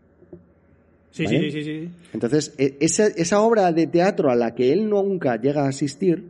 [1.12, 1.39] Sí, ¿Vale?
[1.39, 1.89] sí, sí, sí, sí.
[2.13, 6.24] Entonces, e- esa, esa obra de teatro a la que él nunca llega a asistir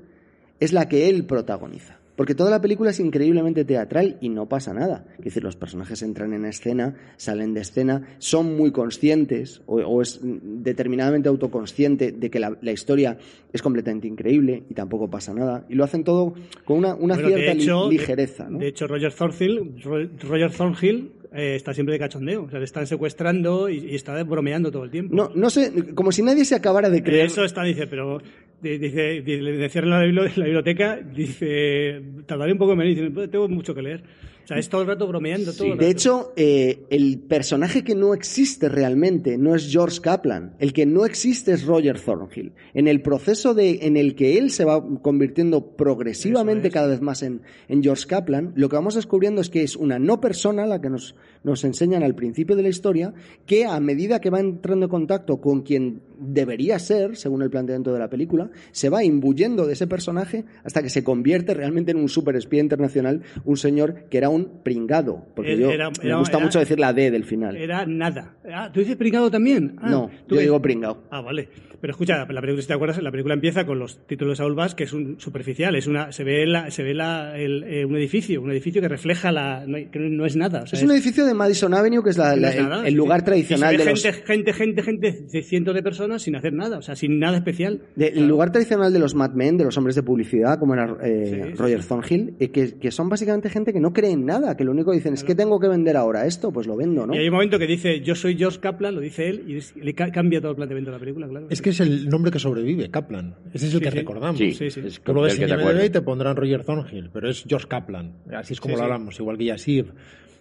[0.60, 1.98] es la que él protagoniza.
[2.16, 5.06] Porque toda la película es increíblemente teatral y no pasa nada.
[5.18, 10.02] Es decir, los personajes entran en escena, salen de escena, son muy conscientes o, o
[10.02, 13.18] es determinadamente autoconsciente de que la, la historia
[13.52, 15.66] es completamente increíble y tampoco pasa nada.
[15.70, 16.34] Y lo hacen todo
[16.66, 18.50] con una, una Bueno, de cierta hecho, ligereza.
[18.50, 18.60] ¿no?
[18.60, 22.44] De hecho, Roger Thornhill, Ro- Roger Thornhill eh, está siempre de cachondeo.
[22.44, 25.16] O sea, le están secuestrando y, y está bromeando todo el tiempo.
[25.16, 27.26] no, no sé, como si nadie se acabara de creer.
[27.26, 28.22] Eso está, dice, pero
[28.62, 33.30] di- dice, cierran la, bibli- la biblioteca, dice, tardaré un poco en venir, dice, "Pues
[33.32, 34.04] tengo mucho que leer.
[34.44, 35.54] O sea, es todo el rato bromeando.
[35.54, 40.56] Todo el De hecho, eh, el personaje que no existe realmente no es George Kaplan.
[40.60, 42.52] El que no existe es Roger Thornhill.
[42.74, 47.24] En el proceso de, en el que él se va convirtiendo progresivamente cada vez más
[47.24, 50.82] en, en George Kaplan, lo que vamos descubriendo es que es una no persona, la
[50.82, 53.14] que nos, nos enseñan al principio de la historia,
[53.46, 57.94] que a medida que va entrando en contacto con quien debería ser, según el planteamiento
[57.94, 61.98] de la película, se va imbuyendo de ese personaje hasta que se convierte realmente en
[61.98, 65.26] un superespía internacional, un señor que era un pringado.
[65.36, 67.56] Porque Era- yo era- me gusta era- mucho decir la D del final.
[67.56, 68.36] Era nada.
[68.52, 69.76] Ah, ¿Tú dices pringado también?
[69.82, 71.04] Ah, no, ¿tú yo digo pringado.
[71.12, 71.50] Ah, vale.
[71.84, 74.56] Pero escucha, la película, si te acuerdas, la película empieza con los títulos de Saul
[74.56, 77.84] Bass, que es un superficial, es una, se ve, la, se ve la, el, eh,
[77.84, 80.62] un edificio, un edificio que refleja la, no, que no es nada.
[80.62, 82.64] o sea, Es un edificio de Madison Avenue, que es, la- no la- es el,
[82.64, 82.96] nada, el sí.
[82.96, 84.02] lugar tradicional Y se de los...
[84.02, 87.36] gente, gente, gente, gente, de cientos de personas sin hacer nada, o sea, sin nada
[87.36, 87.82] especial.
[87.98, 90.96] de- el lugar tradicional de los Mad Men, de los hombres de publicidad, como era
[91.04, 94.26] eh, Sí, sí, Roger Thornhill, eh, que, que son básicamente gente que no cree en
[94.26, 96.78] nada, que lo único que dicen es que tengo que vender ahora esto, pues lo
[96.78, 97.14] vendo, ¿no?
[97.14, 99.44] Y hay un momento que dice, yo soy George Kaplan, lo dice él,
[99.76, 101.48] y le ca- cambia todo el planteamiento de la película, claro.
[101.50, 103.36] Es que es el nombre que sobrevive, Kaplan.
[103.54, 103.98] Ese es el Sí, que sí.
[103.98, 104.38] recordamos.
[104.38, 104.82] Sí, Sí, sí.
[104.86, 108.14] es Tú lo ves en IMDb y te pondrán Roger Thornhill, pero es George Kaplan.
[108.34, 108.92] Así es como Sí, lo sí.
[108.92, 109.88] hablamos, igual que Yassir.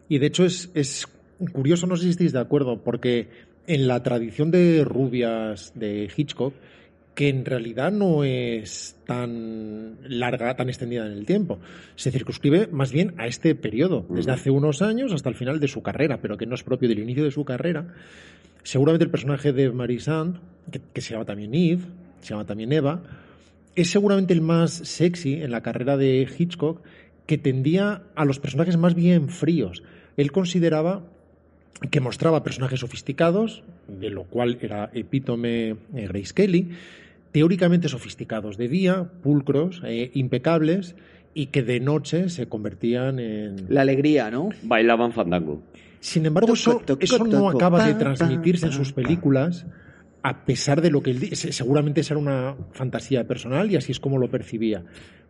[0.09, 1.07] Y de hecho es, es
[1.53, 3.29] curioso, no sé si estáis de acuerdo, porque
[3.67, 6.55] en la tradición de rubias de Hitchcock,
[7.15, 11.59] que en realidad no es tan larga, tan extendida en el tiempo.
[11.95, 15.69] Se circunscribe más bien a este periodo, desde hace unos años hasta el final de
[15.69, 17.95] su carrera, pero que no es propio del inicio de su carrera.
[18.63, 20.39] Seguramente el personaje de Mary Sand,
[20.71, 21.83] que, que se llama también Eve,
[22.21, 23.03] se llama también Eva,
[23.75, 26.83] es seguramente el más sexy en la carrera de Hitchcock,
[27.27, 29.83] que tendía a los personajes más bien fríos.
[30.17, 31.03] Él consideraba
[31.91, 35.77] que mostraba personajes sofisticados, de lo cual era epítome eh,
[36.09, 36.71] Grace Kelly,
[37.33, 40.95] teóricamente sofisticados de día, pulcros, eh, impecables,
[41.35, 43.67] y que de noche se convertían en...
[43.69, 44.51] La alegría, ¿no?
[44.63, 45.63] Bailaban fandango.
[46.03, 46.71] Sin embargo, eso,
[47.05, 49.67] eso no acaba de transmitirse en sus películas,
[50.25, 51.37] a pesar de lo que él.
[51.37, 54.83] Seguramente será una fantasía personal y así es como lo percibía.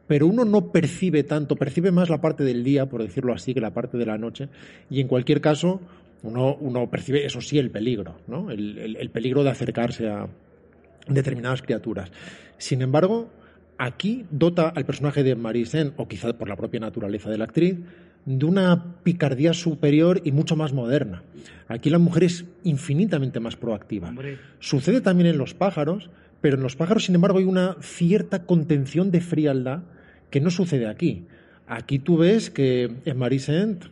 [0.06, 3.60] Pero uno no percibe tanto, percibe más la parte del día, por decirlo así, que
[3.60, 4.48] la parte de la noche.
[4.90, 5.80] Y en cualquier caso,
[6.22, 8.50] uno, uno percibe, eso sí, el peligro, ¿no?
[8.50, 10.26] El, el- el peligro de acercarse a
[11.06, 12.10] determinadas criaturas.
[12.58, 13.28] Sin embargo,
[13.78, 17.76] aquí dota al personaje de Marisen, o quizá por la propia naturaleza de la actriz,
[18.24, 21.22] de una picardía superior y mucho más moderna.
[21.68, 24.08] Aquí la mujer es infinitamente más proactiva.
[24.08, 24.38] Hombre.
[24.60, 29.10] Sucede también en los pájaros, pero en los pájaros, sin embargo, hay una cierta contención
[29.10, 29.82] de frialdad
[30.30, 31.26] que no sucede aquí.
[31.66, 33.84] Aquí tú ves que en Marisent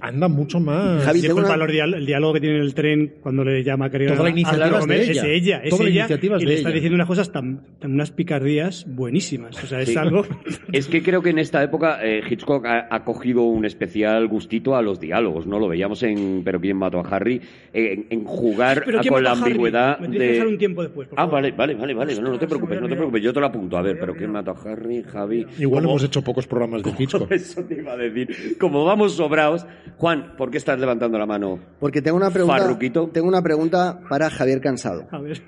[0.00, 1.04] anda mucho más.
[1.04, 3.86] Javi, tengo una- los dial- el diálogo que tiene en el tren cuando le llama
[3.86, 5.10] a Karina Toda la a iniciativa hablar es con de ella.
[5.12, 6.74] Es de ella, es Toda la ella, iniciativa es y de le está ella.
[6.74, 9.62] diciendo unas cosas tan, tan unas picardías buenísimas.
[9.62, 9.96] O sea, es Sí.
[9.96, 10.24] algo...
[10.72, 14.76] Es que creo que en esta época eh, Hitchcock ha, ha cogido un especial gustito
[14.76, 15.58] a los diálogos, ¿no?
[15.58, 17.40] Lo veíamos en Pero quién mató a Harry,
[17.72, 20.46] en, en jugar a- ¿quién con la a ambigüedad Me tienes que de...
[20.46, 21.34] un tiempo después, por Ah, favor.
[21.42, 22.14] vale, vale, vale, vale.
[22.20, 23.22] No, no te preocupes, no te preocupes.
[23.22, 23.76] Yo te lo apunto.
[23.76, 25.46] A ver, pero quién mató a Harry, Javi.
[25.58, 27.30] Igual ¿Cómo- hemos hecho pocos programas de Hitchcock.
[27.32, 28.56] Eso te iba a decir.
[28.58, 29.66] Como vamos sobraos.
[29.98, 31.58] Juan, ¿por qué estás levantando la mano?
[31.78, 33.08] Porque tengo una pregunta, Farruquito.
[33.12, 35.06] tengo una pregunta para Javier Cansado.
[35.10, 35.42] A ver.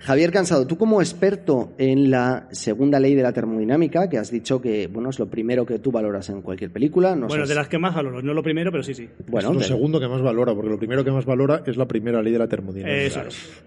[0.00, 4.60] Javier Cansado, tú como experto en la segunda ley de la termodinámica, que has dicho
[4.60, 7.54] que bueno es lo primero que tú valoras en cualquier película, no bueno, seas- de
[7.54, 9.08] las que más valoro, no lo primero, pero sí, sí.
[9.28, 11.86] bueno, es lo segundo que más valora, porque lo primero que más valora es la
[11.86, 13.00] primera ley de la termodinámica.
[13.00, 13.62] Eso es.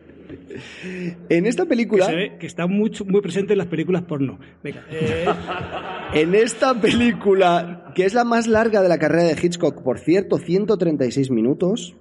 [1.29, 4.39] En esta Que, película, se ve que está mucho, muy presente en las películas porno.
[4.63, 4.83] Venga.
[4.91, 5.25] eh,
[6.13, 10.38] en esta película que es la más larga de la carrera de Hitchcock, por cierto,
[10.38, 11.95] 136 minutos,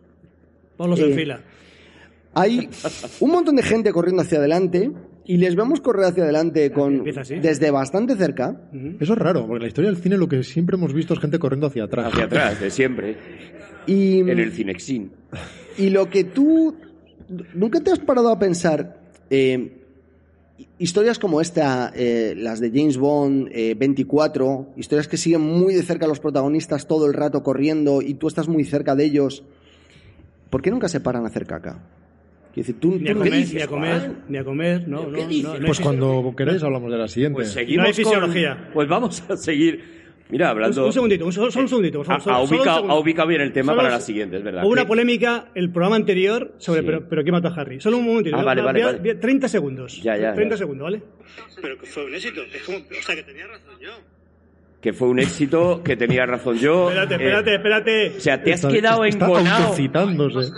[0.76, 1.40] ponlos Eh, en fila.
[2.34, 2.68] hay
[3.20, 4.90] un montón de gente corriendo hacia adelante
[5.26, 7.36] y les vemos correr hacia adelante con así.
[7.36, 8.60] desde bastante cerca.
[9.00, 11.20] Eso es raro, porque en la historia del cine lo que siempre hemos visto es
[11.20, 12.12] gente corriendo hacia atrás.
[12.12, 13.16] Hacia atrás, de siempre.
[13.86, 15.10] Y, En el Cinexin.
[15.78, 16.74] y lo que tú
[17.54, 18.98] nunca te has parado a pensar
[19.30, 19.78] eh,
[20.78, 25.82] historias como esta, eh, las de James Bond, eh, 24, historias que siguen muy de
[25.82, 29.42] cerca a los protagonistas todo el rato corriendo y tú estás muy cerca de ellos.
[30.50, 31.82] ¿Por qué nunca se paran a hacer caca?
[32.52, 34.24] Quiero decir, tú, Ni a tú- comer, dices, ni a comer, Juan?
[34.28, 37.34] ni a comer, no, no, Pues cuando queréis hablamos de la siguiente.
[37.34, 38.70] Pues seguimos No hay con- fisiología.
[38.72, 40.03] Pues vamos a seguir.
[40.30, 40.80] Mira, hablando...
[40.80, 41.98] Un, un segundito, un, solo, solo un segundito.
[41.98, 44.64] por solo un ha ubicado bien el tema Solo para la siguiente, es verdad.
[44.64, 46.86] Hubo una polémica el programa anterior sobre Sí.
[46.86, 47.80] pero, pero quién mató a Harry.
[47.80, 48.36] Solo un momentito.
[48.36, 48.98] Ah, vale, Va- vale, voy a- vale.
[49.00, 50.00] voy a- 30 segundos.
[50.02, 50.58] Ya, ya, 30 ya.
[50.58, 51.02] segundos, ¿vale?
[51.60, 52.40] Pero que fue un éxito.
[52.42, 53.90] Es como, o sea, que tenía razón yo.
[54.80, 56.88] que fue un éxito, que tenía razón yo.
[56.90, 58.12] Espérate, eh, espérate, espérate.
[58.16, 60.52] o sea, te has Está- quedado autocitándose.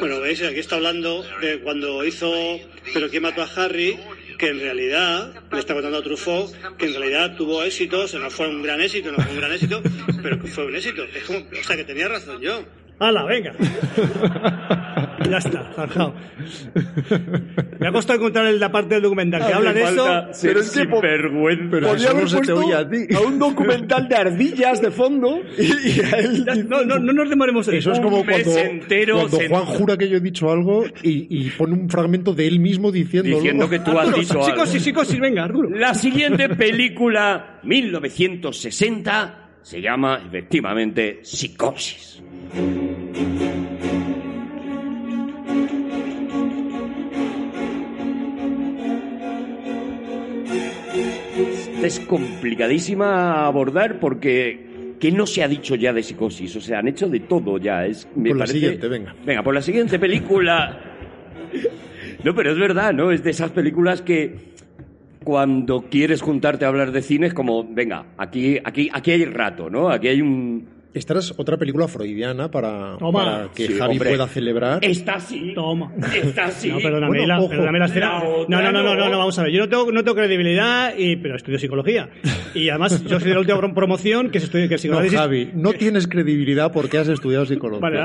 [0.00, 2.30] Bueno, veis, aquí está hablando de cuando hizo
[2.94, 3.96] Pero quién mató a Harry,
[4.42, 8.18] que en realidad, le está contando a Truffaut, que en realidad tuvo éxito, o sea,
[8.18, 9.80] no fue un gran éxito, no fue un gran éxito,
[10.20, 11.04] pero que fue un éxito.
[11.04, 12.64] Es como, o sea, que tenía razón yo.
[12.98, 13.54] ¡Hala, venga!
[15.30, 16.14] ya está, zanjado.
[17.78, 20.06] Me ha costado encontrar la parte del documental que habla de eso.
[20.42, 22.96] Pero es que Podría eso haber no se te puesto a ti.
[23.14, 27.12] a un documental de ardillas de fondo y, y a él Ya- No, no, no
[27.12, 30.20] nos demoremos en Eso es Un como cuando, entero cuando Juan jura que yo he
[30.20, 33.36] dicho algo y, y pone un fragmento de él mismo diciéndolo.
[33.36, 34.44] Diciendo que tú has dicho algo.
[34.46, 35.68] psicosis, psicosis, venga, Arturo.
[35.70, 42.22] La siguiente película, 1960, se llama efectivamente Psicosis.
[51.82, 56.54] Es complicadísima a abordar porque ¿qué no se ha dicho ya de psicosis?
[56.56, 57.86] O sea, han hecho de todo ya.
[57.86, 59.14] Es, me Por la parece- siguiente, venga.
[59.24, 60.80] Venga, por la siguiente película.
[62.24, 63.10] No, pero es verdad, ¿no?
[63.10, 64.52] Es de esas películas que
[65.24, 69.70] cuando quieres juntarte a hablar de cine es como, venga, aquí, aquí, aquí hay rato,
[69.70, 69.88] ¿no?
[69.90, 70.66] Aquí hay un...
[70.94, 74.10] Esta es otra película freudiana para, para que Sí, Javi hombre.
[74.10, 74.84] pueda celebrar.
[74.84, 75.52] Está así.
[75.54, 75.90] Toma.
[76.14, 76.68] Está así.
[76.68, 77.48] No, perdóname, Bueno, la, ojo.
[77.48, 78.18] perdóname la escena.
[78.18, 78.94] La No, no, no, no, no.
[78.96, 79.52] no, no, vamos a ver.
[79.52, 82.10] Yo no tengo, no tengo credibilidad, y, pero estudio psicología.
[82.54, 84.80] Y además, yo soy de la última prom- promoción que se estudia que el No,
[84.80, 85.18] psicoanálisis.
[85.18, 87.80] Javi, no tienes credibilidad porque has estudiado psicología.
[87.80, 87.98] Vale,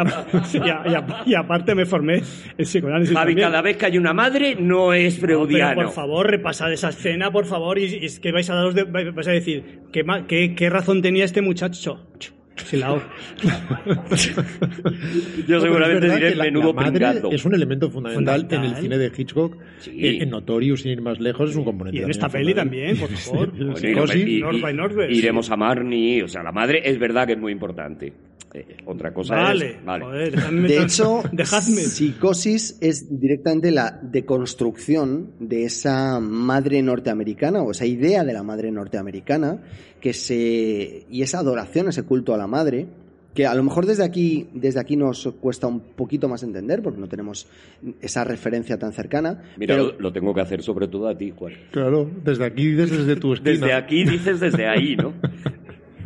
[0.54, 2.22] y, a- y a- y aparte me formé
[2.58, 3.14] en psicoanálisis.
[3.14, 3.50] Javi, también.
[3.50, 5.76] cada vez que hay una madre no es No, pero freudiano.
[5.76, 8.84] por favor, repasad esa escena, por favor, y, y es que vais a daros de-
[8.86, 12.08] vais a decir, ¿qué, qué, qué razón tenía este muchacho?
[12.66, 13.02] Sí, la hago.
[15.48, 17.32] Yo seguramente diré la- menudo la madre pringado.
[17.32, 18.76] es un elemento fundamental, en Fundamental.
[18.78, 19.58] el cine de Hitchcock.
[19.80, 19.92] Sí.
[20.08, 22.98] En, en Notorious, sin ir más lejos, es un componente Y en esta peli también,
[22.98, 23.52] por favor.
[23.78, 25.12] Sí, Bueno, y- y- North by Northwest.
[25.14, 28.14] iremos a Marnie, o sea, la madre es verdad que es muy importante.
[28.54, 29.86] Eh, otra cosa Vale, es...
[29.86, 30.06] Vale.
[30.06, 31.82] joder, dejadme De hecho, dejadme.
[31.82, 38.72] psicosis es directamente la deconstrucción de esa madre norteamericana o esa idea de la madre
[38.72, 39.62] norteamericana
[40.00, 42.88] que se y esa adoración, ese culto a la madre
[43.34, 47.00] que a lo mejor desde aquí desde aquí nos cuesta un poquito más entender porque
[47.00, 47.48] no tenemos
[48.02, 49.44] esa referencia tan cercana.
[49.58, 51.54] Mira, pero lo, lo tengo que hacer sobre todo a ti, Juan.
[51.72, 53.52] Claro, desde aquí, desde, desde tu esquina.
[53.52, 55.14] Desde aquí dices desde ahí, ¿no?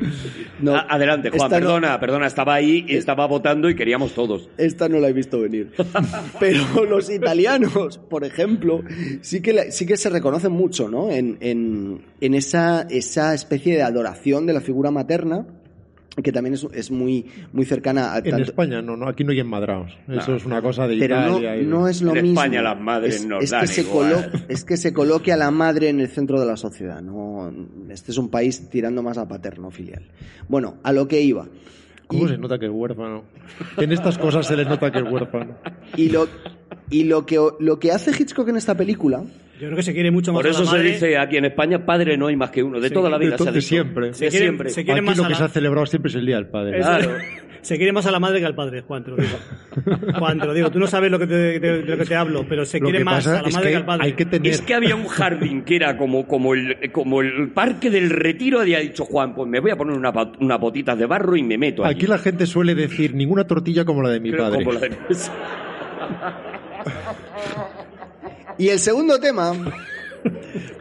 [0.59, 4.13] no, A- adelante, Juan, esta no- perdona, perdona, estaba ahí y estaba votando y queríamos
[4.13, 4.49] todos.
[4.57, 5.71] Esta no la he visto venir.
[6.39, 8.81] Pero los italianos, por ejemplo,
[9.21, 11.09] sí que, la- sí que se reconocen mucho, ¿no?
[11.11, 15.45] En, en, en esa, esa especie de adoración de la figura materna,
[16.21, 19.31] que también es, es muy, muy cercana a En tanto- España no, no, aquí no
[19.31, 19.97] hay enmadrados.
[20.09, 20.37] Eso No.
[20.37, 21.55] es una cosa de pero no, Italia.
[21.55, 22.39] y de- no es lo En mismo.
[22.41, 25.37] España las madres es, nos es dan que se colo- es que se coloque a
[25.37, 27.01] la madre en el centro de la sociedad.
[27.01, 27.51] No,
[27.89, 30.03] este es un país tirando más a paterno filial.
[30.49, 31.47] Bueno, a lo que iba.
[32.07, 33.23] ¿Cómo Y- se nota que es huérfano?
[33.77, 35.55] En estas cosas se les nota que es huérfano.
[35.95, 36.27] Y lo,
[36.89, 39.23] y lo que, lo que hace Hitchcock en esta película
[39.61, 40.91] Yo creo que se quiere mucho más Por a la eso se madre.
[40.91, 43.25] dice aquí en España, padre no hay más que uno, de Sí, toda la de
[43.27, 43.37] vida.
[43.37, 43.69] to- se ha de dicho.
[43.69, 44.07] siempre.
[44.07, 44.69] De Se quiere- siempre.
[44.71, 46.35] se quiere Aquí más lo a que la- se ha celebrado siempre es el Día
[46.37, 46.79] del Padre.
[46.79, 46.89] Eso.
[46.89, 47.11] Claro.
[47.61, 49.37] Se quiere más a la madre que al padre, Juan, te lo digo.
[50.17, 50.71] Juan, te lo digo.
[50.71, 52.85] Tú no sabes lo que te, de, de lo que te hablo, pero se Lo
[52.85, 54.05] quiere que más a la madre que, que al padre.
[54.07, 54.51] hay que tener...
[54.51, 58.65] Es que había un jardín que era como, como, el, como el parque del retiro
[58.65, 61.43] y ha dicho Juan, pues me voy a poner una, unas botitas de barro y
[61.43, 61.93] me meto allí.
[61.97, 64.65] Aquí la gente suele decir ninguna tortilla como la de mi Pero padre.
[64.65, 64.97] como la de-
[68.57, 69.53] Y el segundo tema,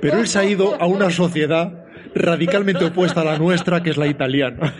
[0.00, 3.96] Pero él se ha ido a una sociedad radicalmente opuesta a la nuestra, que es
[3.96, 4.74] la italiana.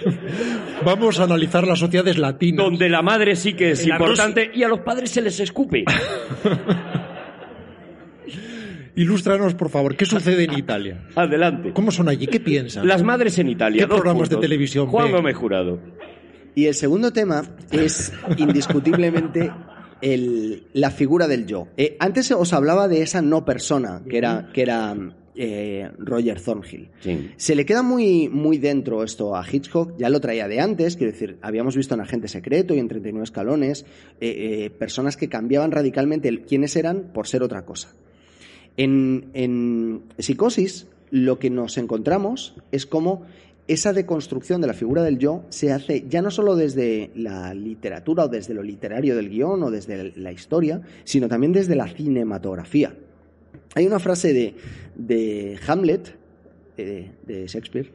[0.85, 2.64] Vamos a analizar las sociedades latinas.
[2.64, 5.85] donde la madre sí que es importante y a los padres se les escupe.
[8.96, 11.07] Ilústranos, por favor, ¿qué sucede en Italia?
[11.14, 11.72] Adelante.
[11.72, 12.26] ¿Cómo son allí?
[12.26, 12.87] ¿Qué piensan?
[12.87, 13.83] Las madres en Italia.
[13.83, 15.11] ¿Qué programas de televisión Juan?
[15.11, 15.81] Gómez Jurado.
[16.55, 19.50] y el segundo tema es indiscutiblemente
[20.03, 21.69] el- la figura del yo.
[21.77, 24.97] Eh, antes os hablaba de esa no persona, que era, que era
[25.37, 26.91] eh, Roger Thornhill.
[27.01, 27.31] Sí.
[27.37, 31.13] Se le queda muy, muy dentro esto a Hitchcock, ya lo traía de antes, quiero
[31.13, 33.87] decir, habíamos visto en Agente Secreto y en 39 Escalones
[34.21, 37.95] eh, eh, personas que cambiaban radicalmente el quiénes eran por ser otra cosa.
[38.77, 43.23] En, en Psicosis lo que nos encontramos es cómo
[43.72, 48.24] esa deconstrucción de la figura del yo se hace ya no solo desde la literatura
[48.24, 52.94] o desde lo literario del guion o desde la historia, sino también desde la cinematografía.
[53.74, 54.54] Hay una frase de,
[54.96, 56.14] de Hamlet,
[56.76, 57.90] eh, de Shakespeare,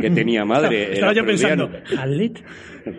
[0.00, 0.94] Que tenía madre.
[0.94, 1.70] Estaba yo pensando.
[1.98, 2.42] ¿Hamlet?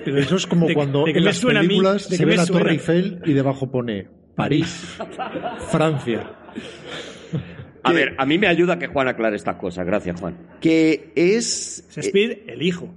[0.05, 1.53] Pero eso es como ¿De- cuando en las mí?
[1.53, 2.61] películas ¿De se ve la suena?
[2.61, 4.97] Torre Eiffel y debajo pone París,
[5.69, 6.31] Francia.
[7.83, 9.85] A ver, a mí me ayuda que Juan aclare estas cosas.
[9.85, 10.35] Gracias, Juan.
[10.59, 12.89] que es, Shakespeare, el hijo.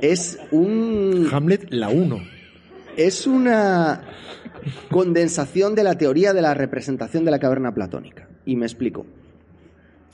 [0.00, 2.18] es un Hamlet, la 1.
[2.96, 4.00] es una
[4.90, 8.28] condensación de la teoría de la representación de la caverna platónica.
[8.44, 9.06] Y me explico.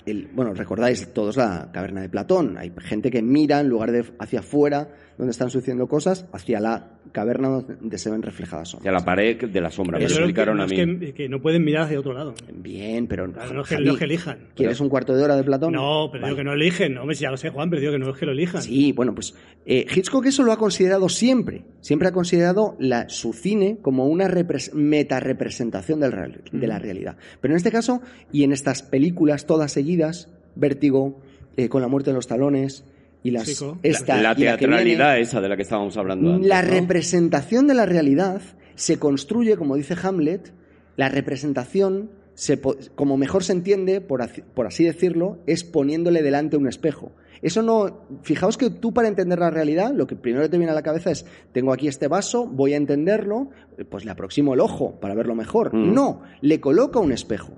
[0.07, 2.59] El- bueno, recordáis todos la caverna de Platón.
[2.59, 6.91] Hay gente que mira en lugar de hacia afuera, donde están sucediendo cosas, hacia la
[7.13, 8.93] caverna donde se ven reflejadas sombras.
[8.93, 10.99] la pared de la sombra, me lo explicaron no a es mí.
[10.99, 12.35] que, que no pueden mirar hacia otro lado.
[12.53, 14.39] Bien, pero Claro, no es que, Javi, no es que elijan.
[14.57, 15.73] ¿quieres un cuarto de hora de Platón?
[15.75, 16.95] No, pero digo que no eligen.
[16.95, 18.63] No, hombre, si ya lo sé, Juan, pero digo que no es que lo elijan.
[18.63, 19.35] Sí, bueno, pues
[19.67, 21.63] eh, Hitchcock eso lo ha considerado siempre.
[21.81, 27.17] Siempre ha considerado la, su cine como una repres- metarepresentación del real- de la realidad.
[27.41, 28.01] Pero en este caso,
[28.33, 31.21] y en estas películas todas seguidas, Vértigo,
[31.57, 32.85] eh, Con la muerte de los talones,
[33.25, 33.49] y las,
[33.83, 36.63] esta la y la que viene, teatralidad esa de la que estábamos hablando antes, la
[36.63, 36.69] ¿no?
[36.71, 38.41] representación de la realidad
[38.77, 40.53] se construye, como dice Hamlet,
[40.97, 42.61] la representación, se
[42.95, 47.13] como mejor se entiende, por, así- por así decirlo, es poniéndole delante un espejo.
[47.43, 48.07] Eso no.
[48.23, 51.11] Fijaos que tú, para entender la realidad, lo que primero te viene a la cabeza
[51.11, 53.51] es: tengo aquí este vaso, voy a entenderlo,
[53.91, 55.75] pues le aproximo el ojo para verlo mejor.
[55.75, 55.93] Mm.
[55.93, 57.53] No, le coloca un espejo,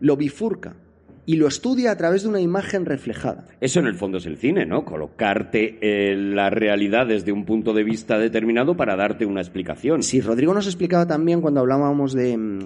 [0.00, 0.76] lo bifurca
[1.26, 3.46] y lo estudia a través de una imagen reflejada.
[3.60, 4.84] Eso en el fondo es el cine, ¿no?
[4.84, 10.02] Colocarte eh, la realidad desde un punto de vista determinado para darte una explicación.
[10.02, 12.58] Sí, Rodrigo nos explicaba también cuando hablábamos de mm,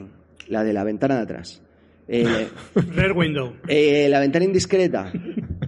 [0.49, 1.63] la de la ventana de atrás.
[2.11, 2.49] Eh,
[2.97, 3.53] Rare Window.
[3.69, 5.13] eh, la ventana indiscreta.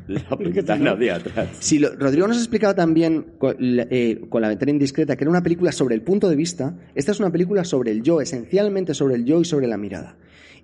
[0.09, 1.49] La ventana de atrás.
[1.61, 3.27] Sí, lo- Rodrigo nos explicaba también
[3.61, 6.75] eh, con la ventana indiscreta que era una película sobre el punto de vista.
[6.95, 10.17] Esta es una película sobre el yo, esencialmente sobre el yo y sobre la mirada.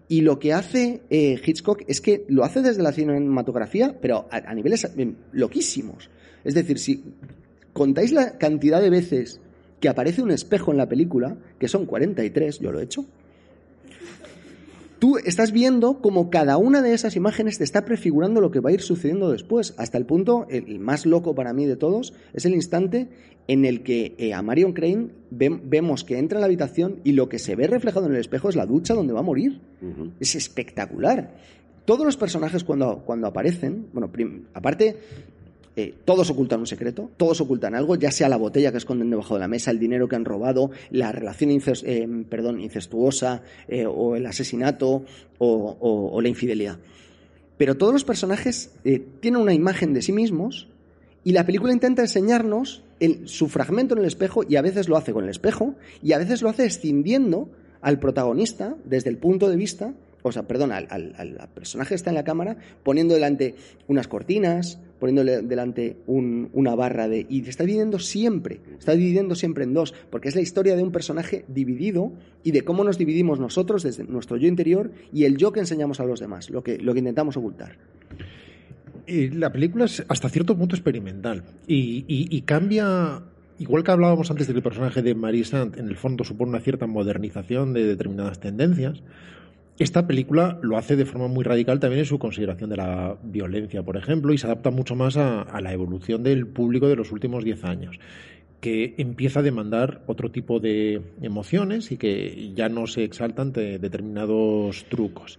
[0.09, 4.37] Y lo que hace eh, Hitchcock es que lo hace desde la cinematografía, pero a,
[4.37, 6.11] a niveles eh, loquísimos.
[6.45, 7.03] Es decir, si
[7.73, 9.41] contáis la cantidad de veces
[9.81, 13.05] que aparece un espejo en la película, que son 43, yo lo he hecho,
[14.99, 18.71] tú estás viendo como cada una de esas imágenes te está prefigurando lo que va
[18.71, 22.45] a ir sucediendo después, hasta el punto, el más loco para mí de todos, es
[22.47, 23.09] el instante
[23.49, 27.13] en el que eh, a Marion Crane ve- vemos que entra en la habitación y
[27.13, 29.61] lo que se ve reflejado en el espejo es la ducha donde va a morir.
[30.19, 31.37] Es espectacular.
[31.85, 34.11] Todos los personajes cuando, cuando aparecen, bueno,
[34.55, 34.97] aparte,
[35.79, 39.35] eh, todos ocultan un secreto, todos ocultan algo, ya sea la botella que esconden debajo
[39.35, 42.09] de la mesa, el dinero que han robado, la relación eh,
[42.59, 45.05] incestuosa, eh, o el asesinato,
[45.39, 46.79] o, la infidelidad.
[47.59, 48.73] Pero todos los personajes
[49.21, 50.69] tienen una imagen de sí mismos
[51.25, 54.97] y la película intenta enseñarnos el- su fragmento en el espejo y a veces lo
[54.97, 57.51] hace con el espejo y a veces lo hace escindiendo
[57.83, 62.17] al protagonista desde el punto de vista, o sea, perdón, al personaje que está en
[62.17, 63.55] la cámara, poniendo delante
[63.89, 67.27] unas cortinas, poniéndole delante un- una barra de...
[67.29, 70.93] Y está dividiendo siempre, está dividiendo siempre en dos, porque es la historia de un
[70.93, 75.53] personaje dividido y de cómo nos dividimos nosotros desde nuestro yo interior y el yo
[75.53, 77.77] que enseñamos a los demás, lo que, lo que intentamos ocultar.
[79.07, 83.23] Eh, la película es hasta cierto punto experimental y, y- y cambia,
[83.59, 86.51] igual que hablábamos antes de que el personaje de Marie Sant en el fondo supone
[86.51, 89.03] una cierta modernización de determinadas tendencias,
[89.79, 93.83] esta película lo hace de forma muy radical también en su consideración de la violencia,
[93.83, 97.13] por ejemplo, y se adapta mucho más a, a la evolución del público de los
[97.13, 97.99] últimos 10 años
[98.61, 103.79] que empieza a demandar otro tipo de emociones y que ya no se exaltan ante
[103.79, 105.39] determinados trucos.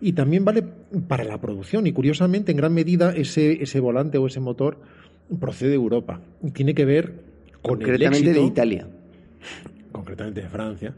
[0.00, 0.64] Y también vale
[1.06, 4.78] para la producción y curiosamente en gran medida ese, ese volante o ese motor
[5.40, 6.20] procede de Europa.
[6.42, 7.14] Y Tiene que ver
[7.62, 8.86] con el Concretamente éxito, de Italia.
[9.92, 10.94] concretamente de Francia,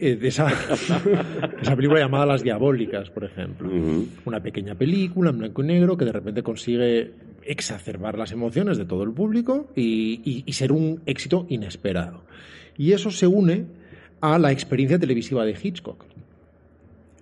[0.00, 0.48] eh, de esa,
[1.62, 3.70] esa película llamada Las Diabólicas, por ejemplo.
[4.24, 8.84] Una pequeña película en blanco y negro que de repente consigue exacerbar las emociones de
[8.84, 12.24] todo el público y, y- y ser un éxito inesperado.
[12.76, 13.66] Y eso se une
[14.20, 16.04] a la experiencia televisiva de Hitchcock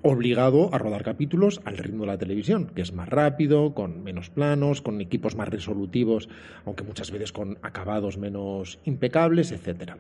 [0.04, 4.30] obligado a rodar capítulos al ritmo de la televisión, que es más rápido, con menos
[4.30, 6.28] planos, con equipos más resolutivos,
[6.64, 9.98] aunque muchas veces con acabados menos impecables, etcétera.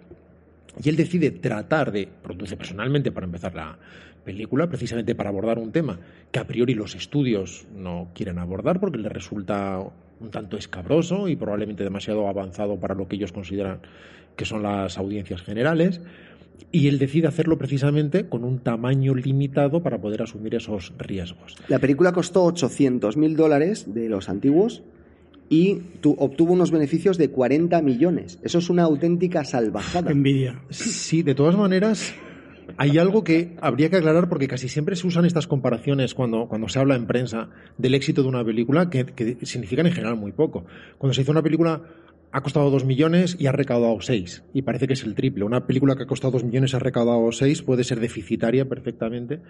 [0.82, 3.78] Y él decide tratar de, produce personalmente para empezar la
[4.24, 5.98] película, precisamente para abordar un tema
[6.30, 9.80] que a priori los estudios no quieren abordar porque les resulta
[10.20, 13.80] un tanto escabroso y probablemente demasiado avanzado para lo que ellos consideran
[14.36, 16.00] que son las audiencias generales.
[16.70, 21.56] Y él decide hacerlo precisamente con un tamaño limitado para poder asumir esos riesgos.
[21.68, 24.82] La película costó 800 mil dólares de los antiguos
[25.52, 28.38] y tu- obtuvo unos beneficios de 40 millones.
[28.42, 30.06] Eso es una auténtica salvajada.
[30.06, 30.62] Qué envidia.
[30.70, 32.14] Sí, de todas maneras,
[32.78, 36.68] hay algo que habría que aclarar porque casi siempre se usan estas comparaciones cuando, cuando
[36.70, 40.32] se habla en prensa del éxito de una película que, que significan en general muy
[40.32, 40.64] poco.
[40.96, 41.82] Cuando se hizo una película
[42.32, 44.42] ha costado dos millones y ha recaudado seis.
[44.54, 45.44] Y parece que es el triple.
[45.44, 49.40] Una película que ha costado dos millones y ha recaudado seis puede ser deficitaria perfectamente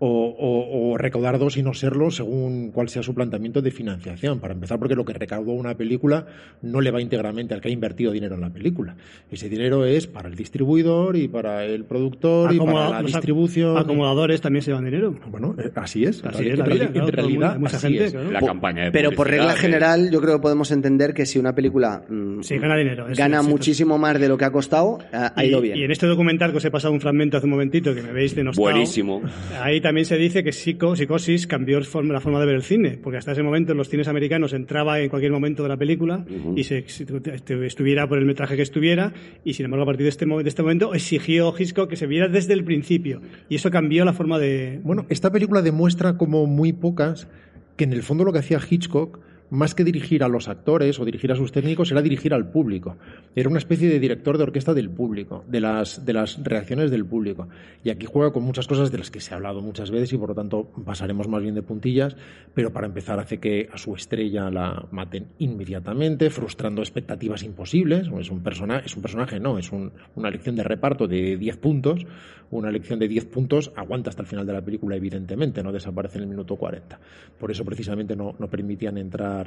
[0.00, 4.40] o, o- o recaudar dos y no serlo según cuál sea su planteamiento de financiación.
[4.40, 6.26] Para empezar, porque lo que recaudó una película
[6.62, 8.96] no le va íntegramente al que ha invertido dinero en la película.
[9.30, 13.78] Ese dinero es para el distribuidor y para el productor y para la distribución.
[13.78, 15.14] acomodadores también se llevan dinero.
[15.30, 16.24] Bueno, eh, así es.
[16.24, 18.14] Así En es la vida, en realidad, mucha así gente, es.
[18.14, 21.54] La campaña de Pero por regla general, yo creo que podemos entender que si una
[21.54, 25.32] película mm, Sí, gana dinero, eso, gana muchísimo más de lo que ha costado, ha,
[25.34, 25.76] ha Y- ido bien.
[25.76, 28.12] Y en este documental que os he pasado un fragmento hace un momentito que me
[28.12, 28.62] veis denostado.
[28.70, 29.22] Buenísimo.
[29.62, 33.18] Ahí también se dice que Psico- Psicosis cambió la forma de ver el cine, porque
[33.18, 36.24] hasta ese momento en los cines americanos entraba en cualquier momento de la película
[36.56, 39.12] y se, si tu- este- estuviera por el metraje que estuviera,
[39.44, 42.28] y sin embargo a partir de este, de este momento exigió Hitchcock que se viera
[42.28, 44.80] desde el principio, y eso cambió la forma de...
[44.82, 47.28] Bueno, esta película demuestra como muy pocas
[47.76, 49.18] que en el fondo lo que hacía Hitchcock,
[49.54, 52.96] más que dirigir a los actores o dirigir a sus técnicos, era dirigir al público.
[53.34, 57.04] Era una especie de director de orquesta del público, de las, de las reacciones del
[57.06, 57.48] público.
[57.82, 60.18] Y aquí juega con muchas cosas de las que se ha hablado muchas veces y
[60.18, 62.16] por lo tanto pasaremos más bien de puntillas,
[62.52, 68.08] pero para empezar hace que a su estrella la maten inmediatamente, frustrando expectativas imposibles.
[68.20, 71.56] Es un, persona, es un personaje, no, es un- una lección de reparto de 10
[71.58, 72.06] puntos.
[72.50, 76.18] Una lección de 10 puntos aguanta hasta el final de la película, evidentemente, no desaparece
[76.18, 77.00] en el minuto 40.
[77.38, 79.43] Por eso precisamente no, no permitían entrar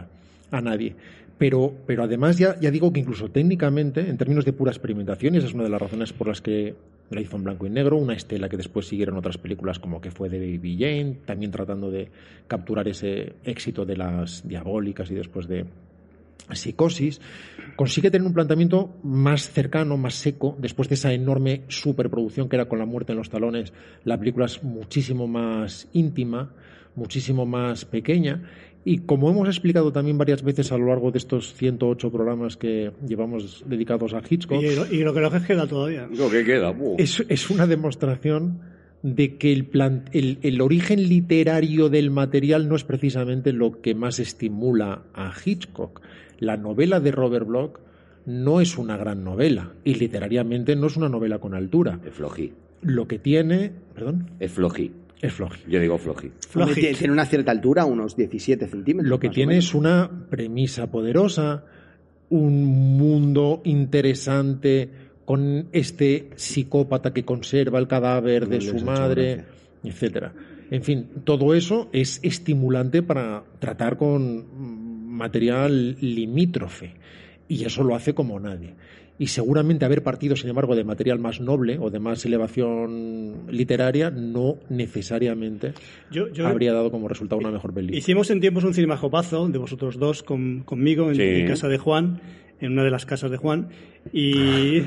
[0.52, 0.96] a nadie.
[1.38, 5.48] Pero, pero además ya, ya digo que incluso técnicamente, en términos de pura experimentación, esa
[5.48, 6.76] es una de las razones por las que
[7.10, 10.12] la hizo en blanco y negro, una estela que después siguieron otras películas como que
[10.12, 12.10] fue de Baby Jane, también tratando de
[12.48, 15.66] capturar ese éxito de las diabólicas y después de
[16.52, 17.22] psicosis,
[17.76, 22.66] consigue tener un planteamiento más cercano, más seco, después de esa enorme superproducción que era
[22.66, 23.74] con la muerte en los talones,
[24.04, 26.52] la película es muchísimo más íntima,
[26.96, 28.44] muchísimo más pequeña
[28.90, 32.92] y como hemos explicado también varias veces a lo largo de estos 108 programas que
[33.08, 36.08] llevamos dedicados a Hitchcock, Y, lo- y lo que nos queda todavía.
[36.16, 36.74] Lo que queda.
[36.98, 38.60] es, es una demostración
[39.04, 43.94] de que el, plan- el, el origen literario del material no es precisamente lo que
[43.94, 46.02] más estimula a Hitchcock.
[46.40, 47.80] La novela de Robert Bloch
[48.26, 52.00] no es una gran novela y literariamente no es una novela con altura.
[52.06, 52.54] Es flojí.
[52.82, 54.92] Lo que tiene, perdón, Es flojí.
[55.22, 55.56] Es flojo.
[55.68, 56.28] Yo digo flojí.
[56.28, 56.98] Hombre, Flojit.
[56.98, 59.10] tiene, una cierta altura, unos 17 centímetros.
[59.10, 61.64] Lo que tiene es una premisa poderosa,
[62.30, 62.66] un
[62.98, 64.90] mundo interesante
[65.26, 69.44] con este psicópata que conserva el cadáver de su madre,
[69.84, 70.34] etcétera.
[70.70, 74.46] En fin, todo eso es estimulante para tratar con
[75.18, 76.94] material limítrofe
[77.48, 78.76] y eso lo hace como nadie.
[79.20, 84.12] Y seguramente haber partido, sin embargo, de material más noble o de más elevación literaria
[84.12, 85.74] no necesariamente
[86.12, 87.98] Yo, yo- habría dado como resultado una mejor película.
[87.98, 91.22] Hicimos en tiempos un cinemajopazo de vosotros dos con- conmigo en, Sí.
[91.24, 92.22] en casa de Juan,
[92.62, 93.70] en una de las casas de Juan,
[94.14, 94.82] y,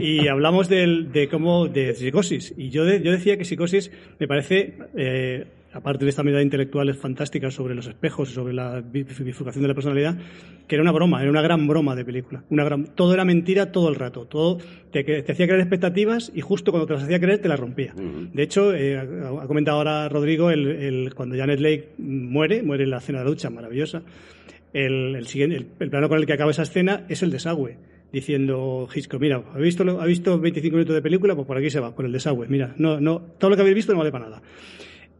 [0.00, 2.54] y hablamos del- de cómo de psicosis.
[2.56, 5.44] Y yo, de- yo decía que psicosis me parece, eh,
[5.76, 9.68] aparte de esta mirada intelectual fantástica sobre los espejos y sobre la bi- bifurcación de
[9.68, 10.16] la personalidad,
[10.66, 12.42] que era una broma, era una gran broma de película.
[12.50, 14.24] Una gran, todo era mentira todo el rato.
[14.26, 14.58] Todo
[14.90, 17.92] te, te hacía creer expectativas y justo cuando te las hacía creer te las rompía.
[17.94, 18.28] Ujú.
[18.32, 22.90] De hecho, eh, ha comentado ahora Rodrigo, el, el- cuando Janet Lake muere, muere en
[22.90, 24.02] la cena de la ducha, maravillosa,
[24.72, 27.78] el, el, siguiente, el, el plano con el que acaba esa escena es el desagüe,
[28.12, 31.34] diciendo Hitchcock, mira, ¿ha visto, ¿ha visto 25 minutos de película?
[31.34, 32.46] Pues por aquí se va, por el desagüe.
[32.48, 34.42] Mira, no, no, todo lo que habéis visto no vale para nada.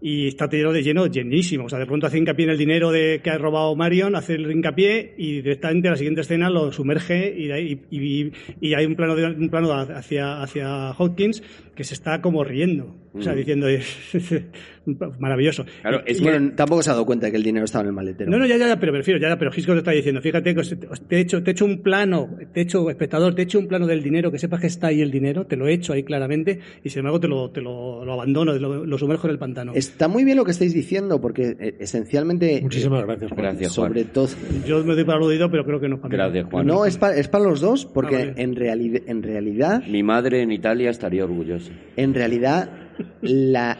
[0.00, 1.64] Y está lleno de lleno, llenísimo.
[1.64, 4.34] O sea, de pronto hace hincapié en el dinero de, que ha robado Marion, hace
[4.34, 8.94] el hincapié y directamente la siguiente escena lo sumerge y, y, y- y hay un
[8.94, 11.42] plano, de- un plano hacia, hacia Hawkins
[11.76, 12.96] que se está como riendo.
[13.14, 13.36] O sea, Mm.
[13.36, 13.66] diciendo,
[15.18, 15.64] maravilloso.
[15.82, 17.88] Claro, es que Bueno, tampoco se ha dado cuenta de que el dinero estaba en
[17.88, 18.30] el maletero.
[18.30, 20.20] no, no, ya, ya, ya, pero me refiero, ya, ya, pero Hitchcock te está diciendo,
[20.20, 20.76] fíjate que os-
[21.08, 23.58] te he hecho, te he hecho un plano, te he hecho, espectador, te he hecho
[23.58, 25.92] un plano del dinero, que sepas que está ahí el dinero, te lo he hecho
[25.92, 29.32] ahí claramente, y sin embargo te lo, te lo, lo abandono, lo, lo sumerjo en
[29.32, 29.72] el pantano.
[29.74, 32.60] Está muy bien lo que estáis diciendo, porque eh, esencialmente.
[32.62, 33.42] Muchísimas gracias, Juan.
[33.42, 33.88] Gracias, Juan.
[33.88, 34.28] Sobre todo.
[34.66, 36.16] Yo me doy para aludido, pero creo que no es para mí.
[36.16, 36.66] Gracias, Juan.
[36.66, 38.34] No, es para, es para los dos, porque Ah, vale.
[38.42, 39.82] en, reali- en realidad.
[39.88, 41.65] Mi madre en Italia estaría orgullosa.
[41.96, 42.70] En realidad,
[43.22, 43.78] la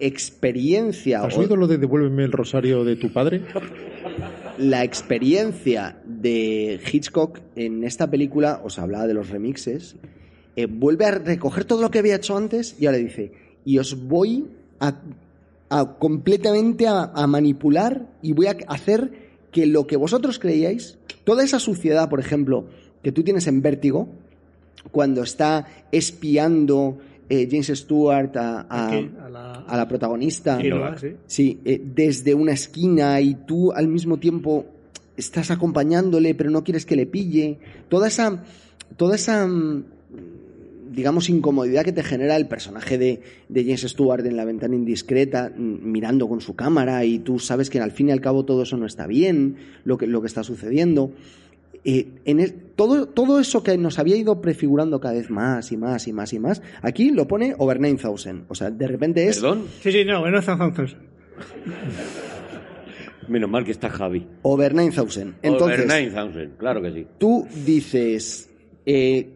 [0.00, 1.22] experiencia.
[1.22, 3.42] ¿Has o- oído lo de devuélveme el rosario de tu padre?
[4.58, 9.94] la experiencia de Hitchcock en esta película, os hablaba de los remixes,
[10.56, 13.30] eh, vuelve a recoger todo lo que había hecho antes y ahora dice,
[13.64, 14.46] y os voy
[14.80, 15.00] a,
[15.70, 19.12] a completamente a, a manipular y voy a hacer
[19.52, 22.66] que lo que vosotros creíais, toda esa suciedad, por ejemplo,
[23.04, 24.08] que tú tienes en Vértigo,
[24.90, 26.98] cuando está espiando
[27.28, 30.58] eh, James Stewart a, a- Aquí, a la- a la protagonista.
[31.26, 34.66] Sí, eh, desde una esquina y tú al mismo tiempo
[35.16, 37.58] estás acompañándole, pero no quieres que le pille.
[37.88, 38.44] Toda esa,
[38.96, 39.84] toda esa, mm,
[40.92, 45.52] digamos, incomodidad que te genera el personaje de, de James Stewart en la ventana indiscreta,
[45.54, 48.62] mm, mirando con su cámara, y tú sabes que al fin y al cabo todo
[48.62, 51.12] eso no está bien, lo que, lo que está sucediendo.
[51.84, 55.76] Eh, en el- todo, todo eso que nos había ido prefigurando cada vez más y
[55.76, 58.44] más y más y más, aquí lo pone over 9000.
[58.48, 61.00] O sea, de repente es Perdón, Sí, sí, no, no San Francisco.
[63.28, 64.26] menos mal que está Javi.
[64.42, 65.34] over 9000.
[65.42, 67.06] Entonces, Over 9000, claro que sí.
[67.18, 68.48] tú dices,
[68.86, 69.28] eh,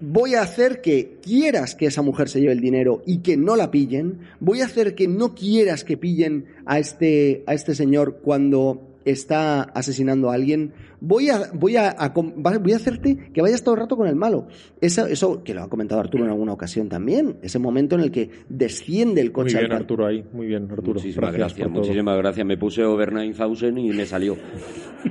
[0.00, 3.54] voy a hacer que quieras que esa mujer se lleve el dinero y que no
[3.56, 8.18] la pillen, voy a hacer que no quieras que pillen a este, a este señor
[8.22, 11.94] cuando está asesinando a alguien, voy a, voy a,
[12.36, 14.48] voy a hacerte que vayas todo el rato con el malo.
[14.80, 18.10] Eso, eso que lo ha comentado Arturo en alguna ocasión también, ese momento en el
[18.10, 20.24] que desciende el Muy coche bien, al Arturo, ahí.
[20.32, 20.94] Muy bien, Arturo.
[20.94, 21.82] Muchísimas gracias, gracias, por todo.
[21.82, 22.46] muchísimas gracias.
[22.46, 24.36] Me puse over 9000 y me salió.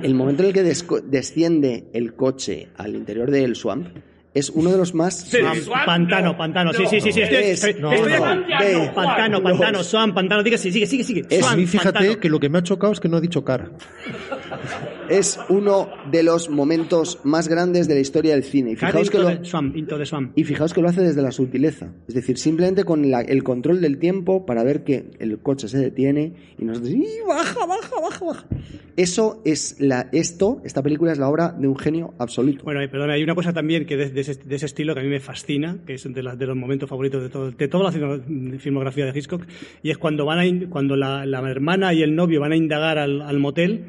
[0.02, 3.88] El momento en el que desco- desciende el coche al interior del swamp
[4.38, 5.26] es uno de los más
[5.84, 9.42] pantano, pantano, sí, sí, sí, sí, estoy, Es- estoy- no, estoy- no, ve, pantano, no.
[9.42, 11.24] pantano, Swan, pantano, diga, sí, sigue, sigue, sigue.
[11.28, 12.20] Es- A Swan, mí, fíjate pantano.
[12.20, 13.70] que lo que me ha chocado es que no ha dicho car.
[15.08, 18.72] es uno de los momentos más grandes de la historia del cine.
[18.72, 19.28] Y fijaos que lo,
[20.36, 21.92] y fijaos que lo hace desde la sutileza.
[22.08, 25.78] Es decir, simplemente con la- el control del tiempo para ver que el coche se
[25.78, 28.46] detiene y nosotros ¡y, baja, baja, baja, baja.
[28.96, 32.64] Eso es la, esto, esta película es la obra de un genio absoluto.
[32.64, 35.00] Bueno, y perdona, hay una cosa también que de, de ese, de ese estilo que
[35.00, 37.68] a mí me fascina, que es de, la- de los momentos favoritos de, todo, de
[37.68, 38.20] toda la
[38.58, 39.42] filmografía de Hitchcock,
[39.82, 42.98] y es cuando van a cuando la, la hermana y el novio van a indagar
[42.98, 43.84] al, al motel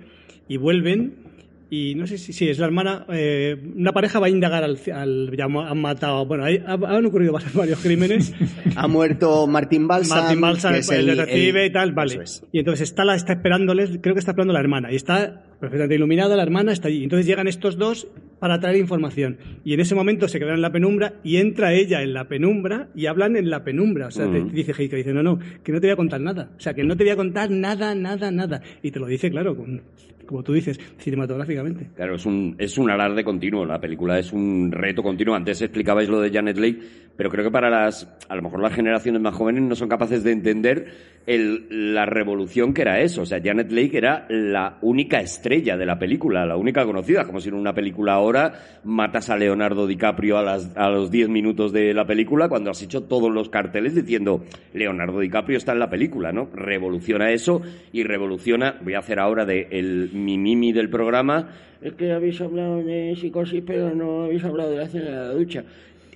[0.48, 1.26] y vuelven.
[1.70, 4.80] Y no sé si, si es la hermana, eh, una pareja va a indagar al,
[4.94, 8.34] al ya han matado, bueno, hay- ha- han ocurrido varios crímenes.
[8.78, 12.20] Ha muerto Martin Balsam, que es el, el- detective el- y tal, vale.
[12.24, 12.46] es.
[12.54, 15.96] Y entonces está, la, está esperándoles, creo que está esperando la hermana, y está perfectamente
[15.96, 17.04] iluminada, la hermana está allí.
[17.04, 18.08] Entonces llegan estos dos
[18.40, 19.38] para traer información.
[19.64, 22.90] Y en ese momento se quedan en la penumbra y entra ella en la penumbra
[22.96, 24.08] y hablan en la penumbra.
[24.08, 24.52] O sea, te Mm.
[24.52, 26.52] dice Hitchcock, dice, no, no, que no te voy a contar nada.
[26.56, 28.62] O sea, que no te voy a contar nada, nada, nada.
[28.84, 29.82] Y te lo dice, claro, con-
[30.28, 31.88] como tú dices, cinematográficamente.
[31.96, 33.66] Claro, es un, es un alarde continuo.
[33.66, 35.34] La película es un reto continuo.
[35.36, 36.80] Antes explicabais lo de Janet Leigh,
[37.16, 40.24] pero creo que para las, a lo mejor las generaciones más jóvenes no son capaces
[40.26, 40.86] de entender
[41.26, 43.22] el- la revolución que era eso.
[43.22, 47.24] O sea, Janet Leigh era la única estrella de la película, la única conocida.
[47.26, 51.30] Como si en una película ahora matas a Leonardo DiCaprio a, las, a los 10
[51.30, 54.44] minutos de la película cuando has hecho todos los carteles diciendo
[54.74, 56.50] Leonardo DiCaprio está en la película, ¿no?
[56.54, 57.62] Revoluciona eso
[57.94, 61.50] y revoluciona, voy a hacer ahora de el mimimi del programa,
[61.82, 65.32] es que habéis hablado de psicosis pero no habéis hablado de la escena de la
[65.32, 65.64] ducha.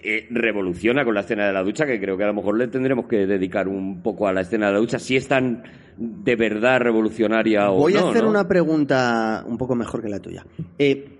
[0.03, 2.67] Eh, revoluciona con la escena de la ducha, que creo que a lo mejor le
[2.67, 5.61] tendremos que dedicar un poco a la escena de la ducha, si es tan
[5.95, 8.31] de verdad revolucionaria o Voy no, a hacer ¿no?
[8.31, 10.43] una pregunta un poco mejor que la tuya.
[10.79, 11.19] Eh,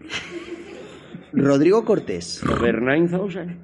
[1.34, 3.58] Rodrigo Cortés, Over 9000.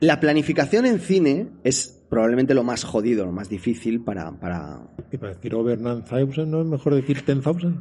[0.00, 4.32] la planificación en cine es probablemente lo más jodido, lo más difícil para...
[4.32, 4.80] para...
[5.12, 7.74] Y para decir over 9000, ¿no es mejor decir 10,000?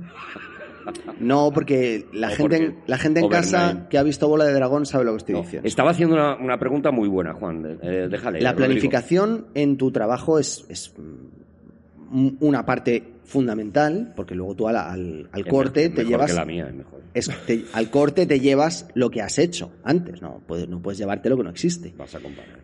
[1.19, 3.85] No, porque la gente, porque la gente en casa nine.
[3.89, 5.67] que ha visto Bola de Dragón sabe lo que estoy No, diciendo.
[5.67, 7.77] estaba haciendo una, una pregunta muy buena, Juan.
[7.81, 8.41] Eh, déjale.
[8.41, 8.67] La Rodrigo.
[8.67, 15.45] planificación en tu trabajo es, es, mm, una parte fundamental, porque luego tú al, al-
[15.49, 16.31] corte mejor- te llevas...
[16.31, 17.01] que la mía, es mejor.
[17.13, 20.97] es- te- al corte te llevas lo que has hecho antes, no puedes, no puedes
[20.97, 21.93] llevarte lo que no existe.
[21.97, 22.59] Vas a comparar.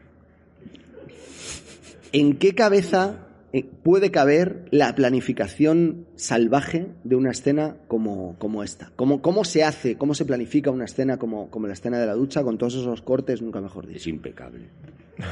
[2.13, 8.91] ¿En qué cabeza eh, puede caber la planificación salvaje de una escena como, como esta?
[8.95, 12.13] ¿Cómo, ¿Cómo se hace, cómo se planifica una escena como, como la escena de la
[12.15, 14.09] ducha con todos esos cortes, nunca mejor Es dicho?
[14.09, 14.69] impecable.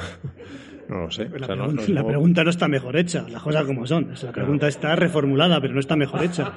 [0.90, 1.30] No lo sé.
[1.30, 3.42] La, O sea, no- pregun- no es la como- pregunta no está mejor hecha, las
[3.42, 4.12] cosas como son.
[4.12, 6.52] O sea, la pregunta está reformulada, pero no está mejor hecha.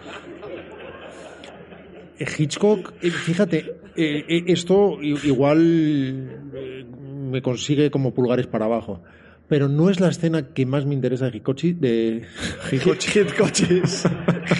[2.18, 3.58] Eh, Hitchcock, eh, fíjate,
[3.96, 5.60] eh, eh, esto igual
[6.54, 6.84] eh,
[7.30, 9.02] me consigue como pulgares para abajo.
[9.49, 11.74] Pero no es la escena que más me interesa de Hikochi.
[11.74, 12.22] De
[12.72, 13.20] Hikochi.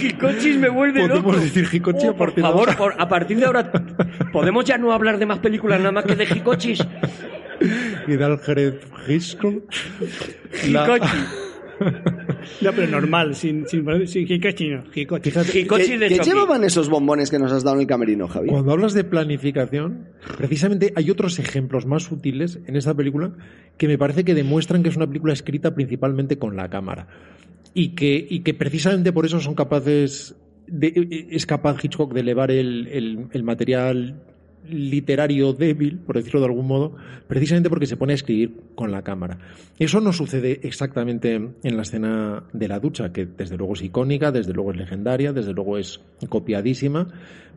[0.03, 1.41] Hikochis me vuelve ¿Podemos loco.
[1.41, 2.77] decir Hikochi a Oh, por partir de favor, ahora?
[2.79, 3.73] por- a partir de ahora,
[4.33, 6.81] ¿podemos ya no hablar de más películas nada más que de Hikochis?
[8.07, 8.75] y de Alfred
[9.09, 9.65] Hitchcock.
[10.69, 11.13] La- Hikochi.
[12.61, 15.31] No, pero normal, sin, sin, sin Hikochi, no, Hikochi.
[15.31, 16.31] Fíjate, Hikochi ¿Qué, de qué Chucky.
[16.31, 18.49] llevaban esos bombones que nos has dado en el camerino, Javi?
[18.49, 20.09] Cuando hablas de planificación,
[20.39, 23.33] precisamente hay otros ejemplos más sutiles en esta película
[23.77, 27.09] que me parece que demuestran que es una película escrita principalmente con la cámara.
[27.75, 30.37] Y que, y que precisamente por eso son capaces
[30.69, 34.23] de, es capaz Hitchcock de elevar el, el- el material
[34.69, 36.97] literario débil, por decirlo de algún modo,
[37.29, 39.39] precisamente porque se pone a escribir con la cámara.
[39.79, 44.33] Eso no sucede exactamente en la escena de la ducha, que desde luego es icónica,
[44.33, 47.09] desde luego es legendaria, desde luego es copiadísima,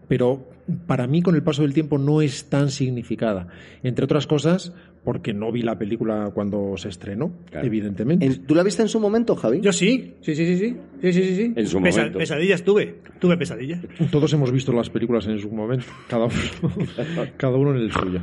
[0.08, 0.48] pero
[0.86, 3.48] para mí con el paso del tiempo no es tan significada.
[3.84, 4.74] Entre otras cosas,
[5.08, 8.30] porque no vi la película cuando se estrenó, evidentemente.
[8.46, 9.62] ¿Tú la viste en su momento, Javi?
[9.62, 11.54] Yo sí, sí, sí, sí, sí, sí, sí.
[11.56, 12.20] En su momento.
[12.20, 13.80] Pesadillas tuve, tuve pesadillas.
[14.12, 16.36] Todos hemos visto las películas en su momento, cada uno,
[17.38, 18.20] cada uno en el suyo.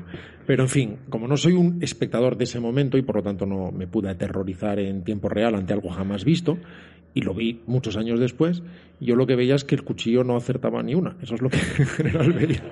[0.47, 3.47] Pero en fin, como no soy un espectador de ese momento y por lo tanto
[3.47, 6.59] no me pude aterrorizar en tiempo real ante algo jamás visto,
[7.15, 8.63] y lo vi muchos años después,
[9.01, 11.17] yo lo que veía es que el cuchillo no acertaba ni una.
[11.23, 12.63] Eso es lo que en general veía.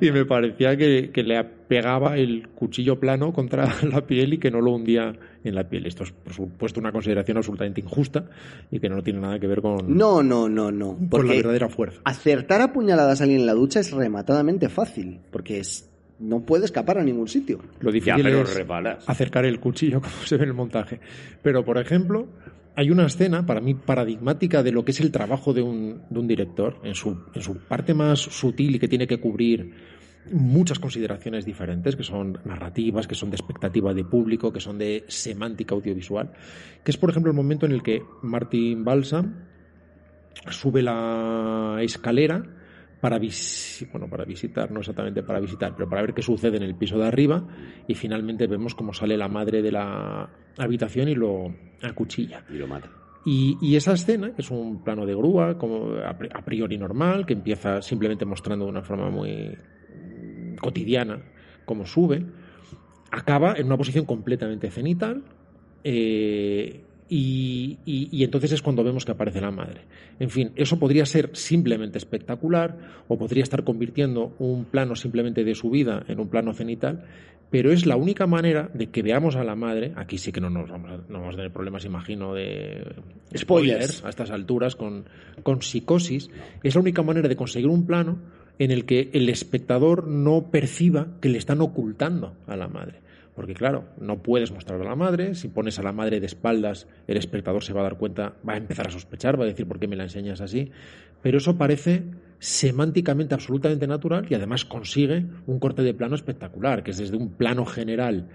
[0.00, 4.50] Y me parecía que, que le pegaba el cuchillo plano contra la piel y que
[4.50, 5.12] no lo hundía
[5.44, 5.86] en la piel.
[5.86, 8.26] Esto es, por supuesto, una consideración absolutamente injusta
[8.70, 10.94] y que no tiene nada que ver con, No, no, no, no.
[10.96, 12.00] con la Porque verdadera fuerza.
[12.04, 15.20] acertar a puñaladas a alguien en la ducha es rematadamente fácil.
[15.30, 15.88] Porque es,
[16.18, 17.60] no puede escapar a ningún sitio.
[17.80, 19.08] Lo Ya, difícil pero es rebalas.
[19.08, 21.00] acercar el cuchillo, como se ve en el montaje.
[21.42, 22.26] Pero, por ejemplo,
[22.74, 26.80] hay una escena, para mí, paradigmática de lo que es el trabajo de un, director,
[26.84, 29.74] en su, en su parte más sutil y que tiene que cubrir
[30.30, 35.04] muchas consideraciones diferentes, que son narrativas, que son de expectativa de público, que son de
[35.08, 36.32] semántica audiovisual,
[36.84, 39.34] que es, por ejemplo, el momento en el que Martin Balsam
[40.48, 42.44] sube la escalera
[43.02, 46.62] para, visi- bueno, para visitar, no exactamente para visitar, pero para ver qué sucede en
[46.62, 47.44] el piso de arriba
[47.88, 52.44] y finalmente vemos cómo sale la madre de la habitación y lo acuchilla.
[52.48, 52.88] Y lo mata.
[53.24, 56.78] Y, y esa escena, que es un plano de grúa, como a pri- a priori
[56.78, 59.58] normal, que empieza simplemente mostrando de una forma muy
[60.60, 61.22] cotidiana
[61.64, 62.24] cómo sube,
[63.10, 65.24] acaba en una posición completamente cenital.
[65.84, 69.82] eh, y, y- y entonces es cuando vemos que aparece la madre.
[70.18, 75.54] En fin, eso podría ser simplemente espectacular o podría estar convirtiendo un plano simplemente de
[75.54, 77.04] su vida en un plano cenital,
[77.50, 80.48] pero es la única manera de que veamos a la madre, aquí sí que no
[80.48, 82.94] nos vamos a, no vamos a tener problemas, imagino, de
[83.36, 84.02] Spoilers.
[84.04, 85.04] a estas alturas con,
[85.42, 86.30] con psicosis,
[86.62, 88.18] es la única manera de conseguir un plano
[88.58, 93.00] en el que el espectador no perciba que le están ocultando a la madre.
[93.34, 96.86] Porque claro, no puedes mostrar a la madre, si pones a la madre de espaldas,
[97.06, 99.66] el espectador se va a dar cuenta, va a empezar a sospechar, va a decir
[99.66, 100.70] por qué me la enseñas así,
[101.22, 102.02] pero eso parece
[102.38, 107.30] semánticamente absolutamente natural y además consigue un corte de plano espectacular, que es desde un
[107.30, 108.28] plano general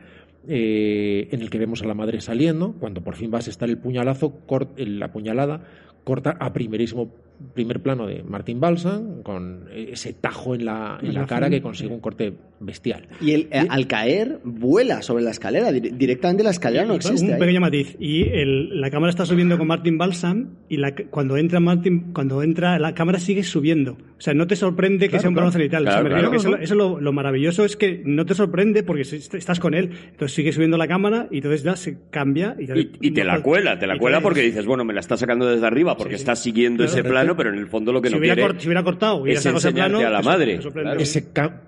[0.47, 3.69] eh, en el que vemos a la madre saliendo, cuando por fin va a estar
[3.69, 4.39] el puñalazo,
[4.77, 5.61] la puñalada
[6.05, 7.13] corta a primerísimo
[7.53, 11.93] primer plano de Martin Balsam con ese tajo en la, en la cara que consigue
[11.93, 13.07] un corte bestial.
[13.21, 15.71] Y él, eh, al caer, vuela sobre la escalera.
[15.71, 17.27] Dire- directamente la escalera no existe.
[17.27, 17.39] un ahí.
[17.39, 17.95] pequeño matiz.
[17.99, 22.41] Y el- la cámara está subiendo con Martin Balsam y la- cuando entra Martin, cuando
[22.41, 23.91] entra, la cámara sigue subiendo.
[24.17, 25.59] O sea, no te sorprende que Claro, sea un plano claro.
[25.59, 25.83] cenital.
[25.83, 26.57] Claro, O sea, me refiero claro.
[26.57, 29.91] que eso, eso lo, lo maravilloso es que no te sorprende porque estás con él.
[30.09, 32.55] Entonces sigue subiendo la cámara y entonces ya se cambia.
[32.59, 34.95] Y, ya- Y, y te la cuela, te la cuela te- porque dices, bueno, me
[34.95, 36.21] la está sacando desde arriba porque Sí, sí.
[36.23, 37.13] está siguiendo Claro, ese claro.
[37.35, 39.15] Plano, pero en el fondo lo que si, no hubiera quiere cort- si hubiera cortado,
[39.17, 40.53] hubiera es sacado ese enseñarte plano, a la madre.
[40.53, 40.89] eso sorprende.
[40.91, 40.99] Claro.
[41.01, 41.21] Ese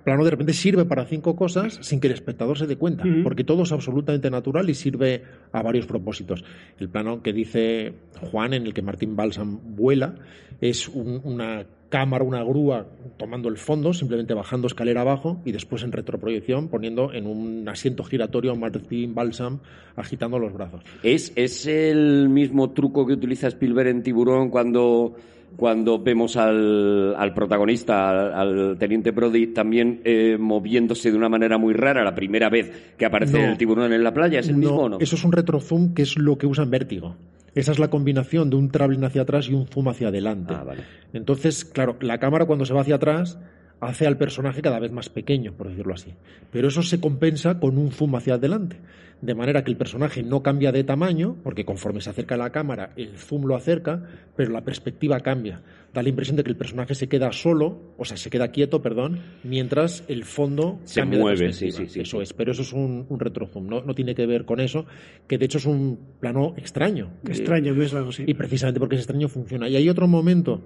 [0.04, 3.44] plano de repente sirve para cinco cosas sin que el espectador se dé cuenta, porque
[3.44, 6.44] todo es absolutamente natural y sirve a varios propósitos.
[6.80, 7.94] El plano que dice
[8.32, 10.16] Juan, en el que Martín Balsam vuela,
[10.62, 12.86] es un- una cámara, una grúa
[13.18, 18.04] tomando el fondo, simplemente bajando escalera abajo y después en retroproyección poniendo en un asiento
[18.04, 19.58] giratorio a Martín Balsam
[19.96, 20.84] agitando los brazos.
[21.02, 25.16] ¿Es, es el mismo truco que utiliza Spielberg en Tiburón cuando,
[25.56, 31.58] cuando vemos al, al protagonista, al, al teniente Brody, también eh, moviéndose de una manera
[31.58, 33.52] muy rara la primera vez que aparece No.
[33.52, 34.40] el tiburón en la playa?
[34.40, 34.98] ¿Es el mismo o no?
[35.00, 37.16] Eso es un retrozoom que es lo que usa en Vértigo.
[37.56, 40.54] Esa es la combinación de un traveling hacia atrás y un zoom hacia adelante.
[40.56, 40.84] Ah, vale.
[41.14, 43.40] Entonces, claro, la cámara cuando se va hacia atrás
[43.82, 46.14] hace al personaje cada vez más pequeño, por decirlo así.
[46.52, 48.78] Pero eso se compensa con un zoom hacia adelante.
[49.22, 52.52] De manera que el personaje no cambia de tamaño, porque conforme se acerca a la
[52.52, 54.02] cámara, el zoom lo acerca,
[54.36, 55.62] pero la perspectiva cambia.
[55.94, 58.82] Da la impresión de que el personaje se queda solo, o sea, se queda quieto,
[58.82, 61.78] perdón, mientras el fondo Se cambia de mueve, perspectiva.
[61.80, 62.24] sí, sí, sí, Eso sí.
[62.24, 64.86] es, pero eso es un, un retrozoom, no, no tiene que ver con eso,
[65.28, 67.10] que de hecho es un plano extraño.
[67.28, 68.24] Extraño, no es algo así.
[68.26, 69.68] Y precisamente porque es extraño funciona.
[69.68, 70.64] Y hay otro momento,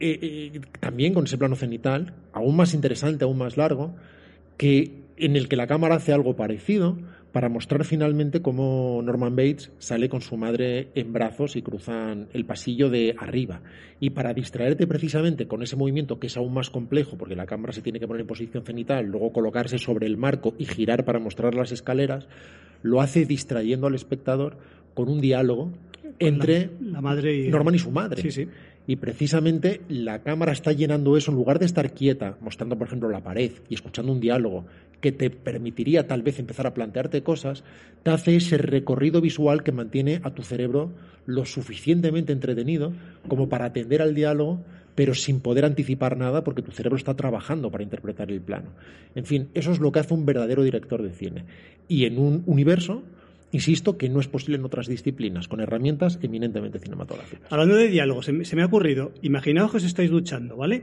[0.00, 0.18] eh,
[0.54, 3.94] eh, también con ese plano cenital, aún más interesante, aún más largo,
[4.56, 6.96] que en el que la cámara hace algo parecido
[7.36, 12.46] para mostrar finalmente cómo Norman Bates sale con su madre en brazos y cruzan el
[12.46, 13.60] pasillo de arriba.
[14.00, 17.74] Y para distraerte precisamente con ese movimiento que es aún más complejo, porque la cámara
[17.74, 21.18] se tiene que poner en posición cenital, luego colocarse sobre el marco y girar para
[21.18, 22.26] mostrar las escaleras,
[22.80, 24.56] lo hace distrayendo al espectador
[24.94, 25.74] con un diálogo
[26.18, 28.22] entre la madre y Norman y su madre.
[28.22, 28.48] Sí, sí.
[28.86, 33.10] Y precisamente la cámara está llenando eso en lugar de estar quieta, mostrando, por ejemplo,
[33.10, 34.64] la pared y escuchando un diálogo
[35.06, 37.62] que te permitiría tal vez empezar a plantearte cosas,
[38.02, 40.90] te hace ese recorrido visual que mantiene a tu cerebro
[41.26, 42.92] lo suficientemente entretenido
[43.28, 44.64] como para atender al diálogo,
[44.96, 48.70] pero sin poder anticipar nada porque tu cerebro está trabajando para interpretar el plano.
[49.14, 51.44] En fin, eso es lo que hace un verdadero director de cine.
[51.86, 53.04] Y en un universo
[53.52, 57.50] Insisto que no es posible en otras disciplinas, con herramientas eminentemente cinematográficas.
[57.50, 60.82] Hablando de diálogo, se me, se me ha ocurrido, imaginaos que os estáis duchando, ¿vale?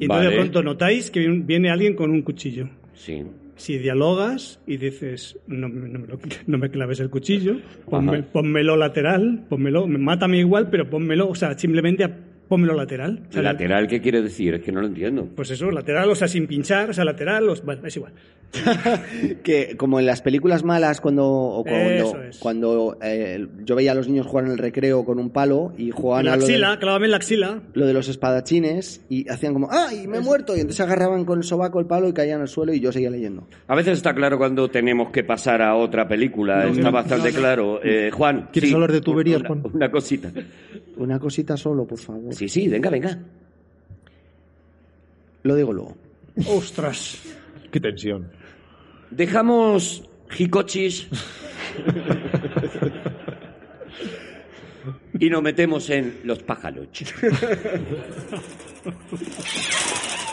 [0.00, 0.30] Y entonces Vale.
[0.30, 2.68] de pronto notáis que viene- viene alguien con un cuchillo.
[2.98, 3.22] Sí.
[3.56, 8.22] Si dialogas y dices, no, me- no me, lo- no me claves el cuchillo, ponme-
[8.22, 12.08] pónmelo lateral, pónmelo, mátame igual, pero pónmelo, o sea, simplemente
[12.48, 13.22] pónmelo lateral.
[13.28, 14.54] O sea, ¿Lateral qué quiere decir?
[14.54, 15.28] Es que no lo entiendo.
[15.36, 18.12] Pues eso, lateral, o sea, sin pinchar, o sea, lateral, o- bueno, es igual.
[19.42, 22.38] que como en las películas malas cuando o cuando, es.
[22.38, 25.90] cuando eh, yo veía a los niños jugar en el recreo con un palo y
[25.90, 27.62] jugaban la a lo de, axila, clávame en la axila.
[27.74, 30.56] lo de los espadachines y hacían como ¡ay, me he muerto!
[30.56, 33.10] y entonces agarraban con el sobaco el palo y caían al suelo y yo seguía
[33.10, 33.46] leyendo.
[33.66, 37.28] A veces está claro cuando tenemos que pasar a otra película, No, está no, bastante
[37.28, 37.40] no, no.
[37.40, 37.80] claro.
[37.84, 39.62] Eh, Juan, ¿Quieres sí, hablar de tuberías, una, Juan?
[39.74, 40.32] Una cosita.
[40.98, 42.34] Una cosita solo, por favor.
[42.34, 43.18] Sí, sí, venga, venga.
[45.44, 45.96] Lo digo luego.
[46.48, 47.22] Ostras.
[47.70, 48.30] Qué tensión.
[49.10, 51.08] Dejamos Jicochis
[55.20, 56.88] y nos metemos en los pájaros.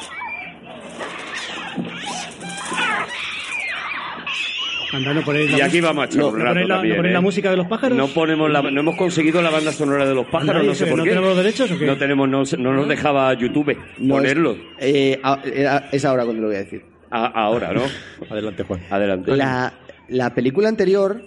[5.00, 7.14] Y aquí vamos a echar no, un no rato ponéis la, también, ¿no ponéis ¿eh?
[7.14, 7.98] la música de los pájaros?
[7.98, 10.84] No ponemos la, no hemos conseguido la banda sonora de los pájaros, no ¿y sé
[10.86, 11.10] eso, por no qué.
[11.12, 11.86] tenemos derechos o qué?
[11.86, 14.52] No tenemos, no, no nos dejaba YouTube No, ponerlo.
[14.78, 16.84] Es, eh, a- es ahora cuando lo voy a decir.
[17.12, 17.82] A- ahora, ¿no?
[18.30, 18.82] Adelante, Juan.
[18.90, 19.36] Adelante.
[19.36, 19.74] La,
[20.10, 21.22] la película anterior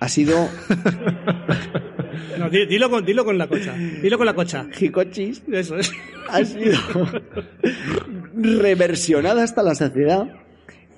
[0.00, 0.48] ha sido
[2.38, 3.74] No, di- dilo, con, dilo con la cocha.
[3.74, 4.66] Dilo con la cocha.
[4.78, 5.92] Hikochis Eso es.
[6.28, 6.76] ha sido
[8.34, 10.26] reversionada hasta la saciedad,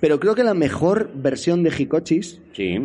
[0.06, 2.78] pero creo que la mejor versión de Hikochis Sí.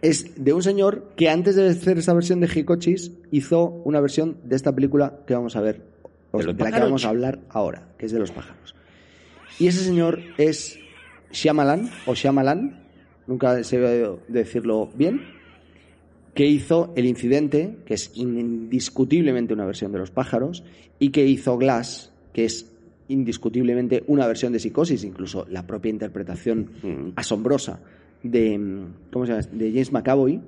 [0.00, 4.38] es de un señor que antes de hacer esa versión de Hikochis hizo una versión
[4.44, 5.82] de esta película que vamos a ver,
[6.30, 8.74] o De la que vamos a hablar ahora, que es de los pájaros.
[9.58, 10.78] Y ese señor es
[11.30, 12.80] Shyamalan, o Shyamalan,
[13.26, 13.78] nunca sé
[14.28, 15.26] decirlo bien,
[16.32, 20.64] que hizo El Incidente, que es indiscutiblemente una versión de Los pájaros,
[20.98, 22.71] y que hizo Glass, que es
[23.12, 27.12] indiscutiblemente una versión de Psicosis, incluso la propia interpretación Mm.
[27.16, 27.80] asombrosa
[28.22, 29.46] de, mm, ¿cómo se llama?
[29.52, 30.40] de James McAvoy.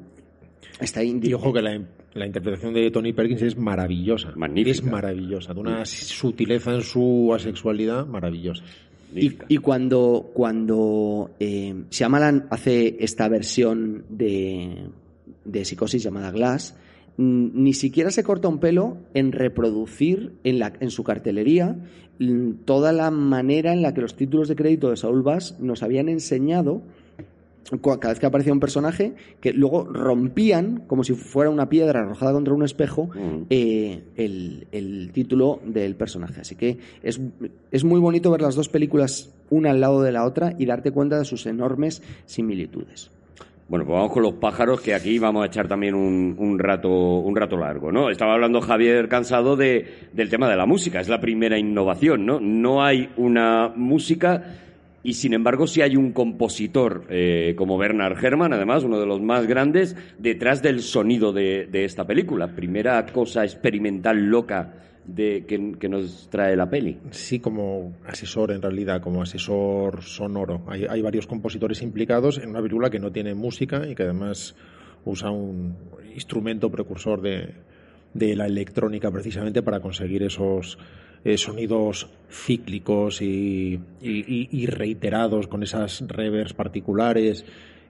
[0.81, 1.81] Está indi- Y ojo que la,
[2.15, 4.33] la interpretación de Tony Perkins es maravillosa.
[4.37, 4.71] Magnífica.
[4.73, 5.55] Es maravillosa.
[5.55, 8.65] De una sutileza en su asexualidad maravillosa.
[9.15, 14.89] Y, y cuando, cuando eh, Shyamalan hace esta versión de,
[15.45, 16.84] de psicosis llamada Glass, mm,
[17.17, 21.77] ni siquiera se corta un pelo en reproducir en, la, en su cartelería
[22.19, 25.83] mm, toda la manera en la que los títulos de crédito de Saul Bass nos
[25.83, 26.83] habían enseñado
[27.83, 32.33] cada vez que aparecía un personaje que luego rompían como si fuera una piedra arrojada
[32.33, 33.47] contra un espejo Mm.
[33.49, 36.43] eh, el, el título del personaje.
[36.43, 37.21] Así que es,
[37.71, 40.91] es muy bonito ver las dos películas una al lado de la otra y darte
[40.91, 43.11] cuenta de sus enormes similitudes.
[43.67, 46.91] Bueno, pues vamos con los pájaros, que aquí vamos a echar también un, un rato,
[46.91, 48.11] un rato largo, ¿no?
[48.11, 52.41] Estaba hablando Javier Cansado de, del tema de la música, es la primera innovación, ¿no?
[52.41, 54.59] No hay una música
[55.03, 59.23] y sin embargo sí hay un compositor eh, como Bernard Herrmann, además, uno de los
[59.23, 62.49] más grandes, detrás del sonido de, de esta película.
[62.49, 64.75] Primera cosa experimental loca
[65.07, 66.99] de, que, que nos trae la peli.
[67.11, 70.63] Sí, como asesor en realidad, como asesor sonoro.
[70.67, 74.55] Hay, hay varios compositores implicados en una película que no tiene música y que además
[75.05, 75.77] usa un
[76.15, 77.55] instrumento precursor de,
[78.15, 80.79] de la electrónica precisamente para conseguir esos
[81.25, 87.45] eh, sonidos cíclicos y, y- reiterados con esas reverbs particulares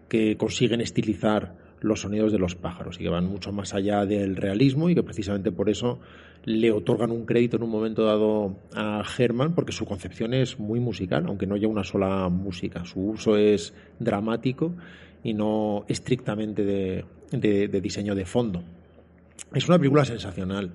[0.09, 1.55] que consiguen estilizar
[1.85, 5.03] los sonidos de los pájaros y que van mucho más allá del realismo y que
[5.03, 6.01] precisamente por eso
[6.45, 10.81] le otorgan un crédito en un momento dado a Herman porque su concepción es muy
[10.81, 12.85] musical, aunque no haya una sola música.
[12.85, 14.75] Su uso es dramático
[15.23, 18.63] y no estrictamente de, de- de diseño de fondo.
[19.55, 20.71] Es una película sensacional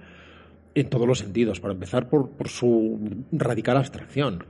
[0.76, 1.60] en todos los sentidos.
[1.60, 3.00] Para empezar, por, por su
[3.32, 4.44] radical abstracción.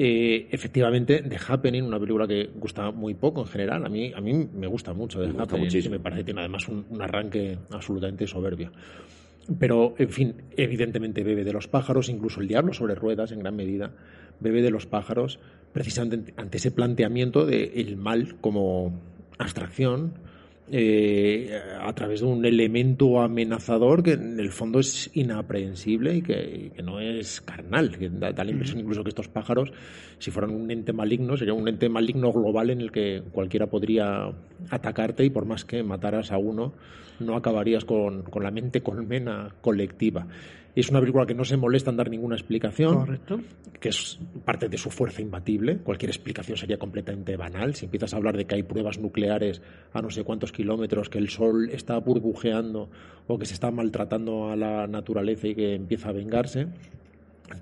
[0.00, 3.84] Eh, efectivamente, The Happening, una película que gusta muy poco en general.
[3.84, 5.64] A mí, a mí me gusta mucho The Me Happening.
[5.64, 5.94] muchísimo.
[5.94, 8.70] Me parece que tiene además un, un arranque absolutamente soberbio.
[9.58, 13.56] Pero, en fin, evidentemente bebe de los pájaros, incluso el diablo sobre ruedas, en gran
[13.56, 13.90] medida,
[14.38, 15.40] bebe de los pájaros,
[15.72, 19.00] precisamente ante ese planteamiento del mal como
[19.36, 20.12] abstracción,
[20.70, 26.66] eh, a través de un elemento amenazador que en el fondo es inaprehensible y que,
[26.66, 27.96] y que no es carnal.
[27.96, 29.72] Que da, da la impresión incluso que estos pájaros,
[30.18, 34.30] si fueran un ente maligno, sería un ente maligno global en el que cualquiera podría
[34.70, 36.72] atacarte y por más que mataras a uno,
[37.20, 40.26] no acabarías con, con la mente colmena colectiva.
[40.78, 43.40] Es una película que no se molesta en dar ninguna explicación, Correcto.
[43.80, 45.78] que es parte de su fuerza imbatible.
[45.78, 47.74] Cualquier explicación sería completamente banal.
[47.74, 49.60] Si empiezas a hablar de que hay pruebas nucleares
[49.92, 52.90] a no sé cuántos kilómetros, que el sol está burbujeando
[53.26, 56.68] o que se está maltratando a la naturaleza y que empieza a vengarse,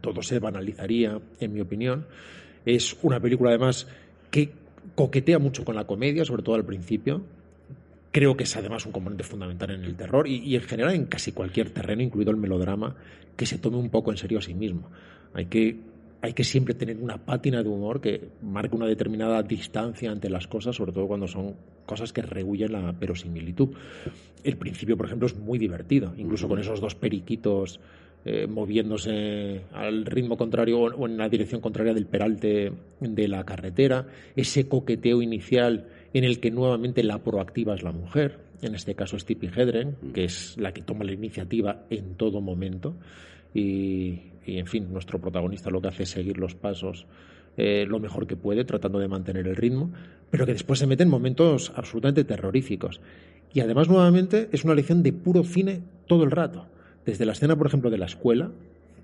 [0.02, 2.04] todo se banalizaría, en mi opinión.
[2.66, 3.86] Es una película, además,
[4.30, 4.50] que
[4.94, 7.22] coquetea mucho con la comedia, sobre todo al principio.
[8.16, 11.04] Creo que es además un componente fundamental en el terror y, y, en general en
[11.04, 12.96] casi cualquier terreno, incluido el melodrama,
[13.36, 14.88] que se tome un poco en serio a sí mismo.
[15.34, 15.76] Hay que,
[16.22, 20.46] hay que siempre tener una pátina de humor que marque una determinada distancia ante las
[20.46, 23.76] cosas, sobre todo cuando son cosas que rehuyen la verosimilitud.
[24.42, 27.80] El principio, por ejemplo, es muy divertido, incluso con esos dos periquitos
[28.24, 34.06] eh, moviéndose al ritmo contrario o en la dirección contraria del peralte de la carretera,
[34.34, 35.84] ese coqueteo inicial
[36.16, 39.96] en el que nuevamente la proactiva es la mujer, en este caso es Tippi Hedren,
[40.14, 42.94] que es la que toma la iniciativa en todo momento,
[43.52, 47.06] y, y en fin, nuestro protagonista lo que hace es seguir los pasos
[47.58, 49.90] eh, lo mejor que puede, tratando de mantener el ritmo,
[50.30, 53.00] pero que después se mete en momentos absolutamente terroríficos.
[53.52, 56.66] Y además, nuevamente, es una lección de puro cine todo el rato.
[57.04, 58.50] Desde la escena, por ejemplo, de la escuela,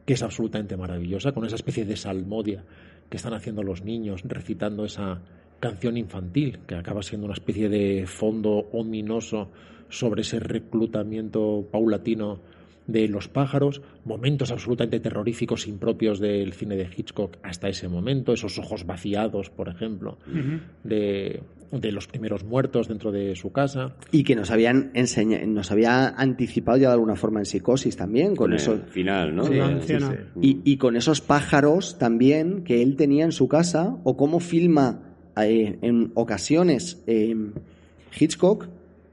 [0.05, 2.65] que es absolutamente maravillosa, con esa especie de salmodia
[3.09, 5.21] que están haciendo los niños, recitando esa
[5.63, 9.49] canción infantil, que acaba siendo una especie de fondo ominoso
[9.89, 12.41] sobre ese reclutamiento paulatino
[12.89, 18.59] de los pájaros, momentos absolutamente terroríficos impropios del cine de Hitchcock hasta ese momento, esos
[18.59, 20.61] ojos vaciados, por ejemplo, uh -huh.
[20.83, 23.95] de, de, los primeros muertos dentro de su casa.
[24.11, 28.35] Y que nos habían enseñado, nos había anticipado ya de alguna forma en psicosis también,
[28.35, 28.81] con eso.
[28.91, 29.45] final, ¿no?
[29.45, 30.15] Sí, sí, sí.
[30.41, 35.12] Y, y, con esos pájaros también que él tenía en su casa, o cómo filma
[35.37, 37.35] eh, en ocasiones eh,
[38.19, 38.69] Hitchcock.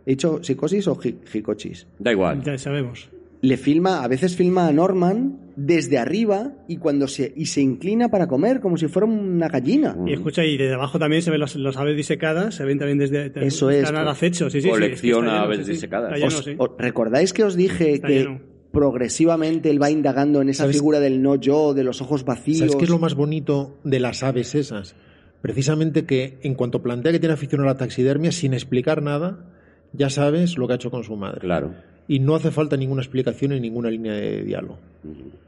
[0.05, 0.99] ¿He dicho psicosis o
[1.33, 1.85] hicochis?
[1.99, 2.41] Da igual.
[2.43, 3.09] Ya sabemos
[3.41, 8.09] le filma, a veces filma a Norman desde arriba y cuando se y se inclina
[8.09, 9.95] para comer como si fuera una gallina.
[10.05, 13.31] Y escucha, y desde abajo también se ven los aves disecadas, se ven también desde
[13.45, 13.83] Eso es.
[13.83, 16.13] están al acecho, sí, sí, Colecciona sí, aves disecadas.
[16.13, 18.41] Lleno, ¿Os, os, ¿Recordáis que os dije está que lleno.
[18.71, 20.77] progresivamente él va indagando en esa ¿Sabes?
[20.77, 22.59] figura del no yo, de los ojos vacíos?
[22.59, 24.95] ¿Sabes qué es lo más bonito de las aves esas?
[25.41, 29.45] Precisamente que en cuanto plantea que tiene afición a la taxidermia, sin explicar nada,
[29.93, 31.39] ya sabes lo que ha hecho con su madre.
[31.39, 31.73] Claro
[32.09, 34.79] y no hace falta ninguna explicación en ninguna línea de diálogo.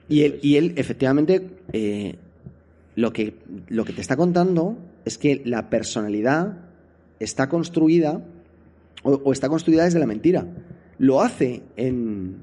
[0.07, 2.15] Y él, y él efectivamente, eh,
[2.95, 3.33] lo, que,
[3.67, 6.59] lo que te está contando es que la personalidad
[7.19, 8.21] está construida
[9.01, 10.45] o, o está construida desde la mentira.
[10.99, 12.35] Lo hace en,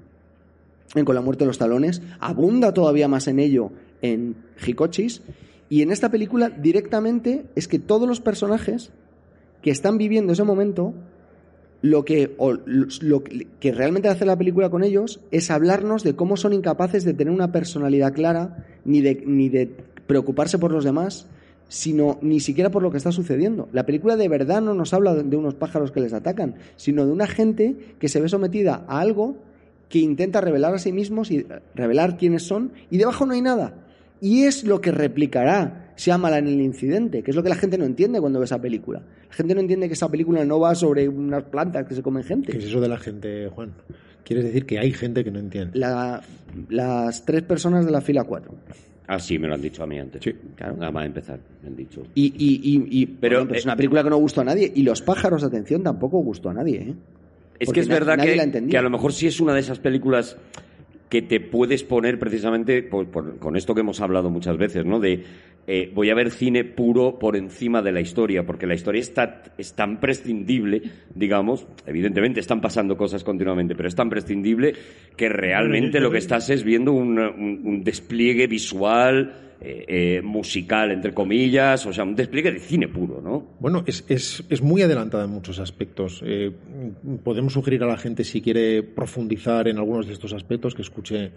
[0.96, 3.70] en, Con la muerte de los talones, abunda todavía más en ello
[4.02, 4.34] en
[4.66, 5.22] Hikochis,
[5.68, 8.90] y en esta película directamente es que todos los personajes
[9.62, 10.94] que están viviendo ese momento
[11.80, 12.34] lo que,
[13.00, 17.14] lo que realmente hace la película con ellos es hablarnos de cómo son incapaces de
[17.14, 19.70] tener una personalidad clara, ni de, ni de
[20.06, 21.26] preocuparse por los demás,
[21.68, 23.68] sino ni siquiera por lo que está sucediendo.
[23.72, 27.12] La película de verdad no nos habla de unos pájaros que les atacan, sino de
[27.12, 29.36] una gente que se ve sometida a algo
[29.88, 33.74] que intenta revelar a sí mismos y revelar quiénes son, y debajo no hay nada.
[34.20, 37.78] Y es lo que replicará Shyamalan en el incidente, que es lo que la gente
[37.78, 39.02] no entiende cuando ve esa película.
[39.28, 42.24] La gente no entiende que esa película no va sobre unas plantas que se comen
[42.24, 42.52] gente.
[42.52, 43.72] ¿Qué es eso de la gente, Juan?
[44.24, 45.78] ¿Quieres decir que hay gente que no entiende?
[45.78, 46.22] La,
[46.68, 48.54] las tres personas de la fila cuatro.
[49.06, 50.22] Ah, sí, me lo han dicho a mí antes.
[50.22, 50.34] Sí.
[50.54, 52.02] Claro, nada más empezar, me han dicho.
[52.14, 54.44] Y, y, y, y pero, bueno, pues eh, es una película que no gustó a
[54.44, 54.70] nadie.
[54.74, 56.76] Y Los pájaros, atención, tampoco gustó a nadie.
[56.76, 56.94] ¿eh?
[57.58, 59.78] Es Porque que es verdad que, que a lo mejor sí es una de esas
[59.78, 60.36] películas
[61.08, 65.00] que te puedes poner precisamente con esto que hemos hablado muchas veces, ¿no?
[65.00, 65.24] De
[65.70, 69.42] eh, voy a ver cine puro por encima de la historia, porque la historia está,
[69.58, 70.80] es tan prescindible,
[71.14, 74.72] digamos, evidentemente están pasando cosas continuamente, pero es tan prescindible
[75.14, 80.92] que realmente lo que estás es viendo un, un, un despliegue visual, eh, eh, musical,
[80.92, 83.56] entre comillas, o sea, un despliegue de cine puro, ¿no?
[83.58, 86.22] Bueno, es, es, es muy adelantada en muchos aspectos.
[86.24, 86.52] Eh,
[87.24, 91.32] podemos sugerir a la gente, si quiere profundizar en algunos de estos aspectos, que escuche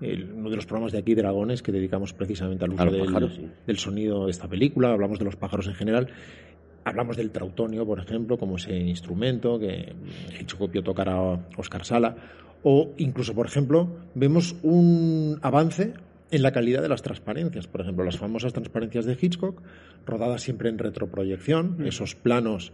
[0.00, 3.34] el, uno de los programas de aquí, Dragones, que dedicamos precisamente al uso del, pájaros,
[3.34, 3.48] sí.
[3.66, 6.08] del, sonido de esta película, hablamos de los pájaros en general.
[6.84, 9.92] Hablamos del trautonio, por ejemplo, como ese instrumento que
[10.40, 12.16] Hitchcock vio tocar a Oscar Sala.
[12.62, 15.92] O incluso, por ejemplo, vemos un avance
[16.30, 17.66] en la calidad de las transparencias.
[17.66, 19.60] Por ejemplo, las famosas transparencias de Hitchcock,
[20.06, 21.86] rodadas siempre en retroproyección, mm.
[21.86, 22.72] esos planos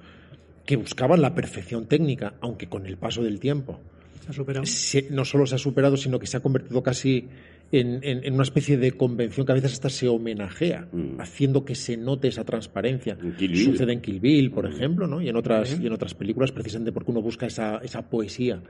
[0.65, 3.81] que buscaban la perfección técnica, aunque con el paso del tiempo
[4.27, 4.67] Se ha superado.
[4.67, 7.29] se- no solo se ha superado, sino que se ha convertido casi
[7.73, 11.21] en, en- en una especie de convención que a veces hasta se homenajea, Mm.
[11.21, 13.17] haciendo que se note esa transparencia.
[13.21, 13.69] En Kill Bill.
[13.69, 13.73] Mm.
[13.73, 15.21] Sucede en Kill Bill, por ejemplo, ¿no?
[15.23, 18.61] y, en otras, y en otras películas, precisamente porque uno busca esa, esa poesía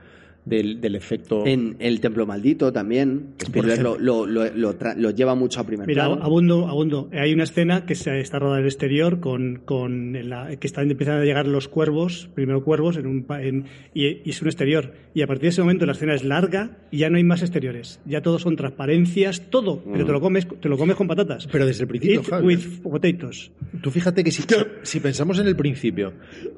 [0.47, 1.45] del, del efecto.
[1.45, 3.33] En El Templo Maldito también.
[3.39, 6.23] Spielberg lo, lo, lo, lo lleva mucho a primer Mira, plano.
[6.23, 7.09] abundo, abundo.
[7.13, 10.89] Hay una escena que se está rodada en el exterior con, con la- que están
[10.89, 14.93] empiezan a llegar los cuervos, primero cuervos, en un, en- y, y es un exterior.
[15.13, 17.41] Y a partir de ese momento la escena es larga y ya no hay más
[17.41, 17.99] exteriores.
[18.05, 19.83] Ya todos son transparencias, todo.
[19.83, 21.47] Pero te lo comes, te lo comes con patatas.
[21.51, 23.51] Pero desde el principio, Eat Javi, with potatoes.
[23.81, 24.43] Tú fíjate que si,
[24.83, 26.13] si pensamos en el principio,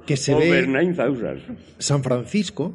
[0.05, 1.41] que se Over ve 9000.
[1.77, 2.73] San Francisco,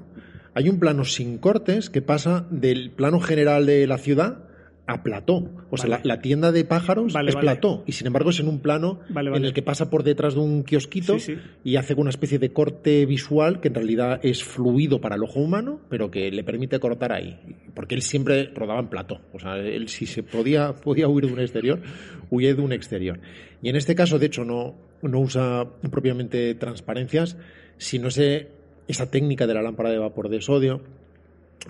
[0.54, 4.38] hay un plano sin cortes que pasa del plano general de la ciudad
[4.86, 5.48] a plató.
[5.70, 7.46] O sea, la, la tienda de pájaros Vale, es vale.
[7.46, 7.84] plató.
[7.86, 10.62] Y sin embargo es en un plano en el que pasa por detrás de un
[10.62, 11.40] kiosquito Sí, sí.
[11.64, 15.40] y hace una especie de corte visual que en realidad es fluido para el ojo
[15.40, 17.40] humano, pero que le permite cortar ahí.
[17.74, 19.22] Porque él siempre rodaba en plató.
[19.32, 21.80] O sea, él si se podía, podía huir de un exterior,
[22.28, 23.20] huye de un exterior.
[23.62, 27.38] Y en este caso, de hecho, no, no usa propiamente transparencias,
[27.78, 28.48] sino ese,
[28.88, 30.80] esa técnica de la lámpara de vapor de sodio,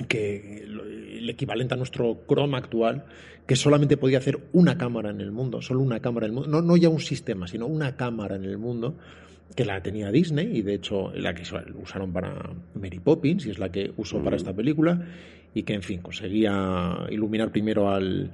[0.08, 3.04] que el equivalente a nuestro Chrome actual,
[3.46, 6.50] que solamente podía hacer una cámara en el mundo, solo una cámara en el mundo,
[6.50, 8.96] no, no ya un sistema, sino una cámara en el mundo,
[9.54, 11.42] que la tenía Disney y de hecho la que
[11.80, 15.06] usaron para Mary Poppins y es la que usó para esta película
[15.54, 18.30] y que en fin conseguía iluminar primero al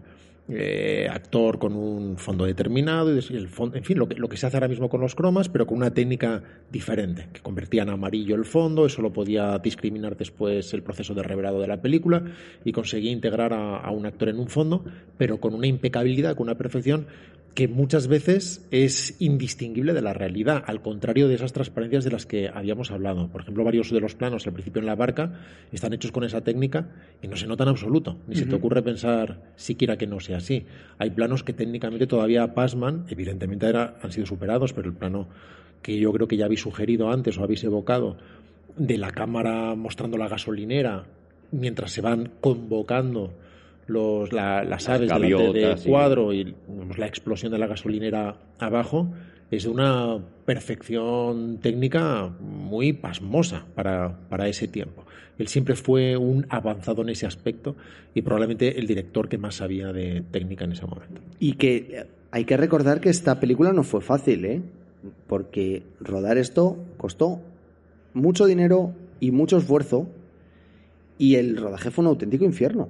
[0.53, 4.36] eh, actor con un fondo determinado y el fondo, en fin lo que, lo que
[4.36, 7.90] se hace ahora mismo con los cromas pero con una técnica diferente que convertía en
[7.90, 12.24] amarillo el fondo eso lo podía discriminar después el proceso de revelado de la película
[12.64, 14.84] y conseguía integrar a, a un actor en un fondo
[15.16, 17.07] pero con una impecabilidad con una perfección
[17.55, 22.26] que muchas veces es indistinguible de la realidad, al contrario de esas transparencias de las
[22.26, 23.28] que habíamos hablado.
[23.28, 25.40] Por ejemplo, varios de los planos al principio en la barca
[25.72, 26.88] están hechos con esa técnica
[27.22, 30.39] y no se nota en absoluto, ni se te ocurre pensar siquiera que no sea
[30.41, 30.66] así.
[30.99, 35.28] Hay planos que técnicamente todavía pasman, evidentemente era- han sido superados, pero el plano
[35.82, 38.16] que yo creo que ya habéis sugerido antes o habéis evocado
[38.76, 41.05] de la cámara mostrando la gasolinera
[41.53, 43.32] mientras se van convocando
[43.86, 49.09] los, la- las aves delante del cuadro y vemos la explosión de la gasolinera abajo
[49.51, 55.05] es una perfección técnica muy pasmosa para, para ese tiempo.
[55.38, 57.74] Él siempre fue un avanzado en ese aspecto
[58.14, 61.20] y probablemente el director que más sabía de técnica en ese momento.
[61.38, 64.62] Y que eh, hay que recordar que esta película no fue fácil, ¿eh?
[65.26, 67.40] Porque rodar esto costó
[68.12, 70.09] mucho dinero y mucho esfuerzo
[71.16, 72.88] y el rodaje fue un auténtico infierno.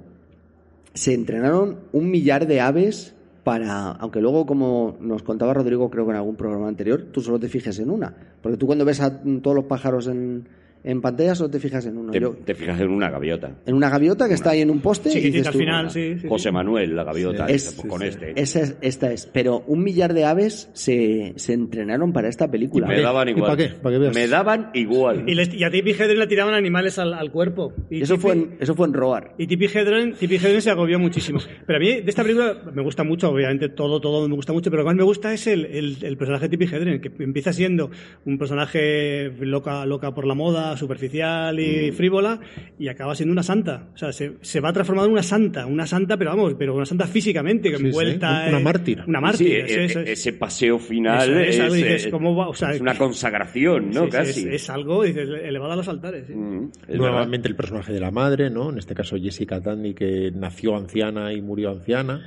[0.93, 6.11] Se entrenaron un millar de aves para, aunque luego como nos contaba Rodrigo creo que
[6.11, 8.13] en algún programa anterior, tú solo te fijes en una.
[8.41, 10.47] Porque tú cuando ves a todos los pájaros en,
[10.83, 12.11] en pantalla solo te fijas en uno.
[12.11, 13.57] Te, Yo- te fijas en una gaviota.
[13.65, 15.09] en una gaviota que está ahí en un poste.
[15.09, 16.13] y Chiquitita dices al tú, final, sí.
[16.15, 16.27] sí, sí.
[16.27, 17.53] José Manuel, la gaviota, Sí.
[17.53, 18.41] esta, pues, con sí, este.
[18.41, 19.27] Esa es, esta es.
[19.33, 22.87] Pero un millar de aves se, se entrenaron para esta película.
[22.87, 23.55] Me daban ¿Y igual.
[23.55, 23.75] para qué?
[23.75, 24.15] ¿Para qué veas?
[24.15, 25.23] Me daban igual.
[25.27, 27.73] Y, les- y a Tippi Hedren le tiraban animales al, al cuerpo.
[27.89, 29.35] Y Eso fue, en, eso fue en Roar.
[29.37, 31.39] Y Tippi Hedren, Tippi Hedren se agobió muchísimo.
[31.67, 34.69] Pero a mí de esta película me gusta mucho, obviamente todo, todo me gusta mucho,
[34.71, 37.11] pero lo que más me gusta es el, el- el personaje de Tippi Hedren, que
[37.23, 37.91] empieza siendo
[38.25, 42.39] un personaje loca, loca por la moda, superficial y frívola,
[42.79, 43.89] y acaba siendo una santa.
[43.93, 46.85] O sea, se, se va transformando en una santa, una santa, pero vamos, pero una
[46.85, 48.45] santa físicamente, Sí, sí, envuelta.
[48.49, 49.03] una en- mártir.
[49.07, 49.47] Una Sí, mártir.
[49.53, 50.09] e- eso, eso es.
[50.09, 52.49] ese paseo final Eso es, es, algo dices, es- ¿cómo va?
[52.49, 54.01] O sea, es una consagración, ¿no?
[54.01, 54.39] Sí, sí, Casi.
[54.47, 56.27] Es, es algo, dices, elevado a los altares.
[56.27, 56.33] sí.
[56.33, 56.71] Mm.
[56.95, 58.69] Nuevamente el personaje de la madre, ¿no?
[58.69, 62.21] En este caso Jessica Tandy, que nació anciana y murió anciana.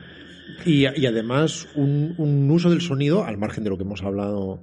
[0.66, 4.61] Y, y además un, un uso del sonido, al margen de lo que hemos hablado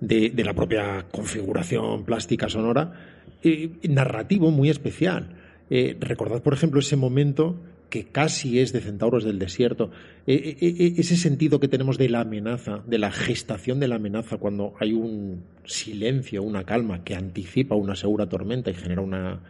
[0.00, 2.92] de, de la propia configuración plástica sonora,
[3.42, 5.36] eh, narrativo muy especial.
[5.70, 7.56] Eh, recordad, por ejemplo, ese momento
[7.90, 9.90] que casi es de Centauros del Desierto,
[10.26, 14.74] eh, ese sentido que tenemos de la amenaza, de la gestación de la amenaza, cuando
[14.78, 19.40] hay un silencio, una calma que anticipa una segura tormenta y genera una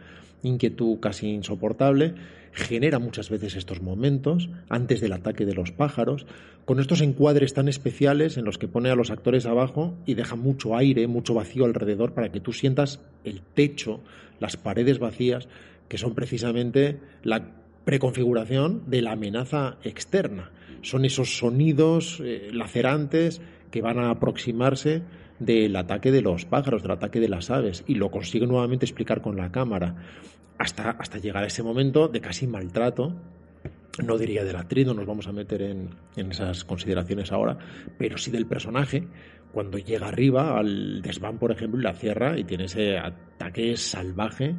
[0.43, 2.15] inquietud casi insoportable,
[2.51, 6.25] genera muchas veces estos momentos antes del ataque de los pájaros,
[6.65, 10.35] con estos encuadres tan especiales en los que pone a los actores abajo y deja
[10.35, 14.01] mucho aire, mucho vacío alrededor para que tú sientas el techo,
[14.39, 15.47] las paredes vacías,
[15.87, 20.51] que son precisamente la preconfiguración de la amenaza externa.
[20.81, 23.41] Son esos sonidos eh, lacerantes
[23.71, 25.01] que van a aproximarse
[25.39, 29.21] del ataque de los pájaros, del ataque de las aves, y lo consigue nuevamente explicar
[29.21, 29.95] con la cámara,
[30.59, 33.15] hasta, hasta llegar a ese momento de casi maltrato
[34.03, 37.57] no diría de la actriz, no nos vamos a meter en, en esas consideraciones ahora,
[37.97, 39.07] pero sí del personaje,
[39.51, 44.55] cuando llega arriba al desván, por ejemplo, y la cierra y tiene ese ataque salvaje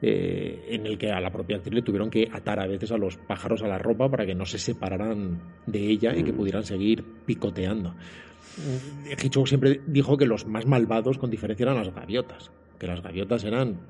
[0.00, 2.96] eh, en el que a la propia actriz le tuvieron que atar a veces a
[2.96, 6.64] los pájaros a la ropa para que no se separaran de ella y que pudieran
[6.64, 7.94] seguir picoteando.
[9.22, 13.44] Hitchcock siempre dijo que los más malvados, con diferencia, eran las gaviotas, que las gaviotas
[13.44, 13.80] eran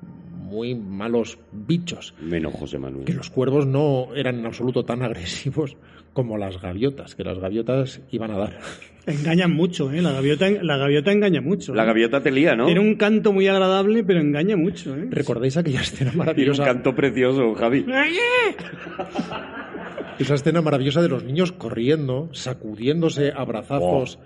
[0.49, 3.05] muy malos bichos, Menos José Manuel.
[3.05, 5.77] que los cuervos no eran en absoluto tan agresivos
[6.13, 8.59] como las gaviotas, que las gaviotas iban a dar.
[9.05, 10.01] Engañan mucho, ¿eh?
[10.01, 11.73] La gaviota, la gaviota engaña mucho.
[11.73, 11.87] La ¿eh?
[11.87, 12.65] gaviota te lía, ¿no?
[12.65, 15.07] Tiene un canto muy agradable, pero engaña mucho, ¿eh?
[15.09, 16.63] ¿Recordáis aquella escena Tiene un maravillosa?
[16.65, 17.85] canto precioso, Javi.
[20.19, 24.19] Esa escena maravillosa de los niños corriendo, sacudiéndose a brazazos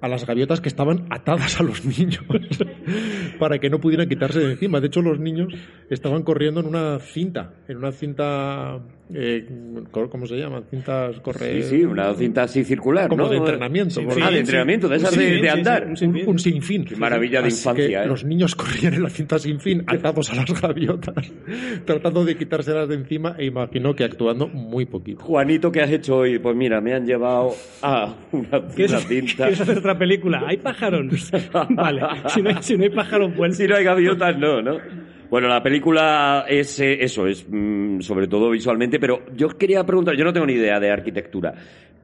[0.00, 2.22] a las gaviotas que estaban atadas a los niños
[3.38, 4.80] para que no pudieran quitarse de encima.
[4.80, 5.52] De hecho, los niños
[5.90, 8.78] estaban corriendo en una cinta, en una cinta,
[9.14, 9.46] eh,
[9.90, 10.62] ¿cómo se llama?
[10.70, 11.62] Cintas corre...
[11.62, 13.28] Sí, sí, una cinta así circular, Como ¿no?
[13.30, 15.82] de entrenamiento, Ah, por de entrenamiento, de esas Sí, de, sí, de sí, andar.
[15.82, 16.28] sí, un Un, sinfín.
[16.28, 16.84] un sinfín.
[16.84, 18.06] Qué maravilla de Así infancia, que ¿eh?
[18.06, 21.32] Los niños corrían en la cinta sin fin, atados a las gaviotas,
[21.84, 25.22] tratando de quitárselas de encima e imagino que actuando muy poquito.
[25.24, 26.38] Juanito, ¿qué has hecho hoy?
[26.38, 29.36] Pues mira, me han llevado a una, ¿Quieres, una cinta.
[29.44, 30.42] ¿Quieres hacer otra película?
[30.46, 31.30] ¿Hay pájaros?
[31.70, 32.02] vale.
[32.28, 33.56] Si no hay, si no hay pájaros, pues...
[33.56, 34.78] Si no hay gaviotas, no, ¿no?
[35.28, 40.16] Bueno, la película es eh, eso, es mm, sobre todo visualmente, pero yo quería preguntar,
[40.16, 41.54] yo no tengo ni idea de arquitectura,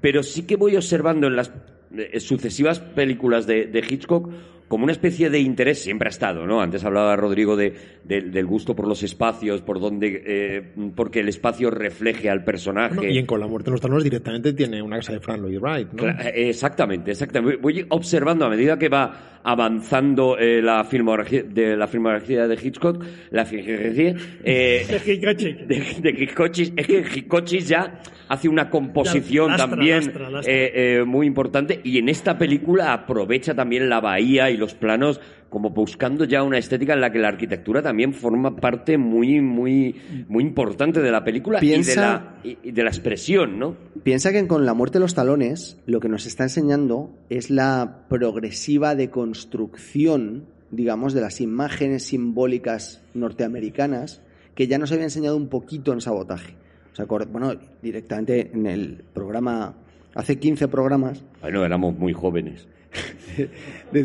[0.00, 1.50] pero sí que voy observando en las
[1.96, 4.30] eh, sucesivas películas de, de Hitchcock
[4.74, 6.60] como una especie de interés, siempre ha estado, ¿no?
[6.60, 7.72] Antes hablaba Rodrigo de,
[8.02, 10.62] de- del gusto por los espacios, por donde, eh,
[10.96, 12.96] porque el espacio refleje al personaje.
[12.96, 15.42] Bueno, y en Con la muerte en los talones directamente tiene una casa de Frank
[15.42, 16.02] Lloyd Wright, ¿no?
[16.02, 17.56] Cla- eh, Exactamente, exactamente.
[17.62, 23.04] Voy observando a medida que va avanzando eh, la filmografía de la filmografía de Hitchcock,
[23.30, 29.96] la filmografía eh, de, de Hitchcock, es que Hitchcock ya hace una composición Lastra, también
[29.98, 30.52] lastra, lastra.
[30.52, 35.20] eh, eh, muy importante y en esta película aprovecha también la bahía y los planos
[35.50, 39.94] como buscando ya una estética en la que la arquitectura también forma parte muy muy
[40.28, 43.76] muy importante de la película y de Piensa- la y- de la expresión, ¿no?
[44.02, 48.00] Piensa que con la muerte de los talones lo que nos está enseñando es la
[48.08, 54.20] progresiva deconstrucción, digamos, de las imágenes simbólicas norteamericanas
[54.54, 56.54] que ya nos había enseñado un poquito en sabotaje.
[56.92, 57.52] O sea, bueno,
[57.82, 59.74] directamente en el programa,
[60.14, 62.66] hace 15 programas, Bueno, éramos muy jóvenes.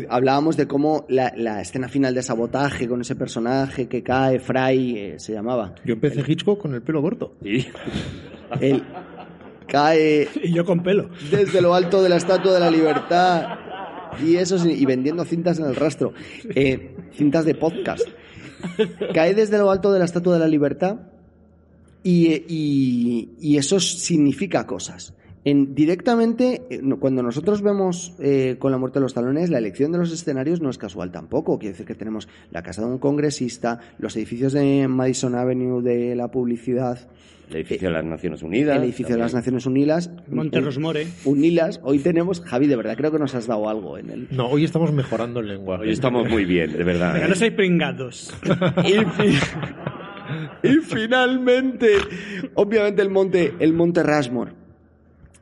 [0.08, 4.98] Hablábamos de cómo la, la escena final de sabotaje con ese personaje que cae, Fry,
[4.98, 5.74] eh, se llamaba.
[5.84, 7.34] Yo empecé Hitchcock con el pelo corto.
[7.42, 7.66] Sí.
[8.60, 8.82] Él
[9.66, 11.10] cae Y yo con pelo.
[11.30, 13.58] desde lo alto de la Estatua de la Libertad
[14.24, 16.12] y eso y vendiendo cintas en el rastro,
[16.54, 18.06] Eh, cintas de podcast.
[19.14, 20.96] Cae desde lo alto de la Estatua de la Libertad
[22.02, 25.14] y, y- y eso significa cosas.
[25.44, 29.90] En, directamente, eh, cuando nosotros vemos eh, con la muerte de los talones, la elección
[29.90, 31.58] de los escenarios no es casual tampoco.
[31.58, 36.14] Quiere decir que tenemos la casa de un congresista, los edificios de Madison Avenue de
[36.14, 36.98] la publicidad,
[37.48, 38.76] El edificio de las Naciones Unidas.
[38.76, 39.54] el edificio de las también.
[39.54, 41.06] Naciones Unidas, Monte Rosmore.
[41.24, 41.80] Unilas.
[41.84, 44.28] Hoy tenemos, Javi, de verdad creo que nos has dado algo en el.
[44.30, 45.84] No, hoy estamos mejorando el lenguaje.
[45.84, 47.14] Hoy estamos muy bien, de verdad.
[47.14, 47.28] Venga, ¿eh?
[47.30, 48.34] no seáis pringados.
[48.84, 51.92] Y, y finalmente,
[52.54, 54.59] obviamente el monte, el monte Rushmore.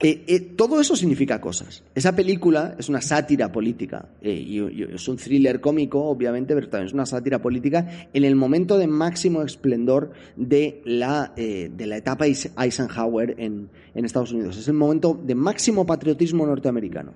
[0.00, 1.82] Eh, eh, todo eso significa cosas.
[1.92, 4.08] Esa película es una sátira política.
[4.22, 8.36] eh, y, es un thriller cómico, obviamente, pero también es una sátira política en el
[8.36, 14.30] momento de máximo esplendor de la, eh, de la etapa Eis- Eisenhower en, en Estados
[14.32, 14.56] Unidos.
[14.56, 17.12] Es el momento de máximo patriotismo norteamericano.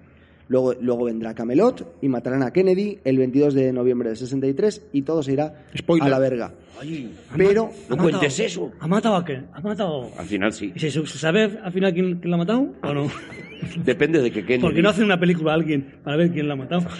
[0.48, 5.02] Luego, luego vendrá Camelot y matarán a Kennedy el 22 de noviembre de 63 y
[5.02, 6.06] todo se irá Spoiler.
[6.06, 6.52] a la verga.
[6.80, 8.02] Ay, Pero no ¿Ha matado?
[8.10, 8.72] cuentes eso.
[8.80, 9.42] ¿Ha matado a qué?
[9.52, 10.10] ¿Ha matado?
[10.18, 10.72] Al final sí.
[10.74, 13.06] ¿Y se, se sabe al final quién, quién la ha matado o no?
[13.84, 14.60] Depende de que Kennedy.
[14.62, 16.82] ¿Por qué no hacen una película a alguien para ver quién la ha matado?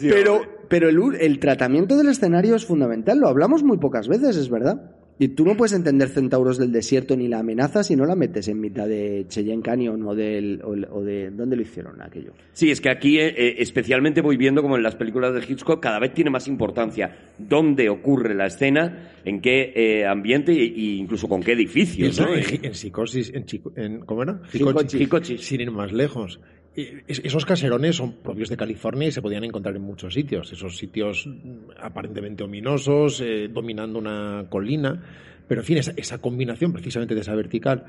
[0.00, 4.95] Pero, pero el tratamiento del escenario es fundamental, lo hablamos muy pocas veces, es verdad.
[5.18, 8.48] Y tú no puedes entender Centauros del Desierto ni la amenaza si no la metes
[8.48, 11.30] en mitad de Cheyenne Canyon o, del, o, o de...
[11.30, 12.32] ¿Dónde lo hicieron aquello?
[12.52, 15.80] Sí, es que aquí eh, eh, especialmente voy viendo como en las películas de Hitchcock
[15.82, 21.28] cada vez tiene más importancia dónde ocurre la escena, en qué eh, ambiente e incluso
[21.28, 22.20] con qué edificios.
[22.20, 22.34] ¿no?
[22.34, 24.42] en, en psicosis, en, chico- en- ¿cómo era?
[24.50, 25.40] Psicosis.
[25.40, 26.40] Sin ir más lejos.
[26.76, 30.52] Esos caserones son propios de California y se podían encontrar en muchos sitios.
[30.52, 35.02] Esos sitios mm, aparentemente ominosos, eh, dominando una colina.
[35.48, 37.84] Pero, en fin, esa, esa combinación precisamente de esa vertical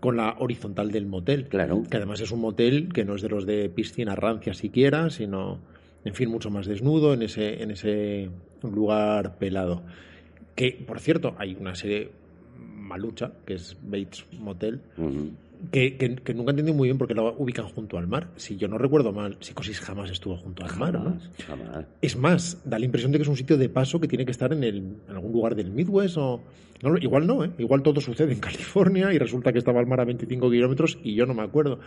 [0.00, 1.46] con la horizontal del motel.
[1.46, 1.84] Claro.
[1.88, 5.60] Que además es un motel que no es de los de piscina rancia siquiera, sino,
[6.04, 8.28] en fin, mucho más desnudo en ese, en ese
[8.62, 9.84] lugar pelado.
[10.56, 12.10] Que, por cierto, hay una serie
[12.58, 15.30] malucha, que es Bates Motel, Ujú.
[15.70, 18.30] Que, que- que nunca entendí muy bien porque lo ubican junto al mar.
[18.36, 21.04] Si yo no recuerdo mal, Psicosis jamás estuvo junto al mar, ¿no?
[21.04, 21.86] Jamás, jamás.
[22.00, 24.32] Es más, da la impresión de que es un sitio de paso que tiene que
[24.32, 26.42] estar en, el, en algún lugar del Midwest o...
[26.82, 27.50] no igual no, ¿eh?
[27.58, 31.14] Igual todo sucede en California y resulta que estaba el mar a 25 kilómetros y
[31.14, 31.78] yo no me acuerdo.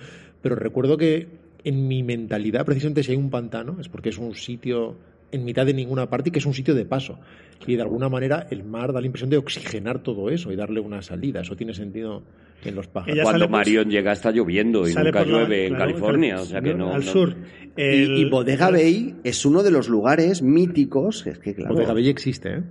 [0.41, 1.27] Pero recuerdo que
[1.63, 4.95] en mi mentalidad, precisamente si hay un pantano, es porque es un sitio
[5.31, 7.19] en mitad de ninguna parte y que es un sitio de paso.
[7.67, 10.79] Y de alguna manera el mar da la impresión de oxigenar todo eso y darle
[10.79, 11.41] una salida.
[11.41, 12.23] Eso tiene sentido
[12.63, 13.15] en los pájaros.
[13.15, 15.85] Ella Cuando por- Marion llega está lloviendo y Sale nunca por la- llueve en claro,
[15.91, 16.93] California, claro, o sea que no...
[16.93, 17.35] al no- sur.
[17.77, 21.93] Y, El- y Bodega Bay es uno de los lugares míticos, es que claro, Bodega
[21.93, 22.63] Bay existe, ¿eh?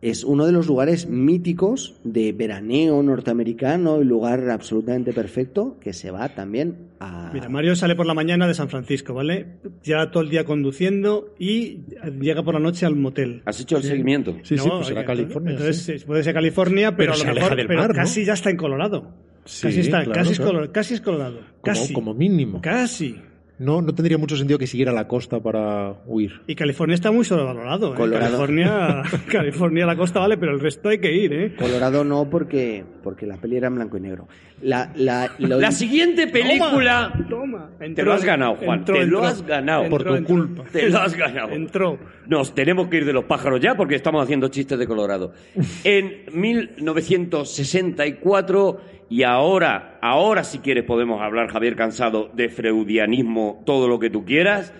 [0.00, 6.10] Es uno de los lugares míticos de veraneo norteamericano y lugar absolutamente perfecto que se
[6.10, 7.30] va también a...
[7.32, 9.58] Mira, Mario sale por la mañana de San Francisco, ¿vale?
[9.82, 11.80] Lleva todo el día conduciendo y
[12.20, 13.42] llega por la noche al motel.
[13.44, 14.36] ¿Has hecho el seguimiento?
[14.42, 15.52] Sí, sí, pues California.
[15.52, 15.92] Entonces, sí.
[15.92, 17.94] eh, puede ser California, pero, Pero a lo se aleja mejor del pero mar, ¿no?
[17.94, 19.14] casi ya está en Colorado.
[19.44, 20.40] Sí, casi está, claro, casi, es.
[20.40, 21.36] Colorado, casi es Colorado.
[21.38, 21.92] Como, Casi.
[21.92, 22.60] como mínimo.
[22.60, 23.16] Casi.
[23.58, 26.42] No, no tendría mucho sentido que siguiera la costa para huir.
[26.46, 27.92] Y California está muy sobrevalorado.
[27.92, 27.96] ¿eh?
[27.96, 28.24] Colorado.
[28.38, 29.02] California,
[29.32, 31.54] California la costa vale, pero el resto hay que ir, ¿eh?
[31.58, 34.28] Colorado no porque, porque la peli era en blanco y negro.
[34.62, 37.12] La, la, lo- La siguiente película...
[37.28, 37.70] Toma.
[37.94, 39.88] Te lo has ganado, Juan, te lo has ganado.
[39.88, 40.64] Por tu culpa.
[40.72, 41.50] Te lo has ganado.
[41.50, 41.98] Entró.
[42.26, 45.32] Nos tenemos que ir de los pájaros ya porque estamos haciendo chistes de Colorado.
[45.84, 48.80] En 1964
[49.10, 54.24] y ahora, ahora si quieres podemos hablar, Javier Cansado, de freudianismo, todo lo que tú
[54.24, 54.72] quieras,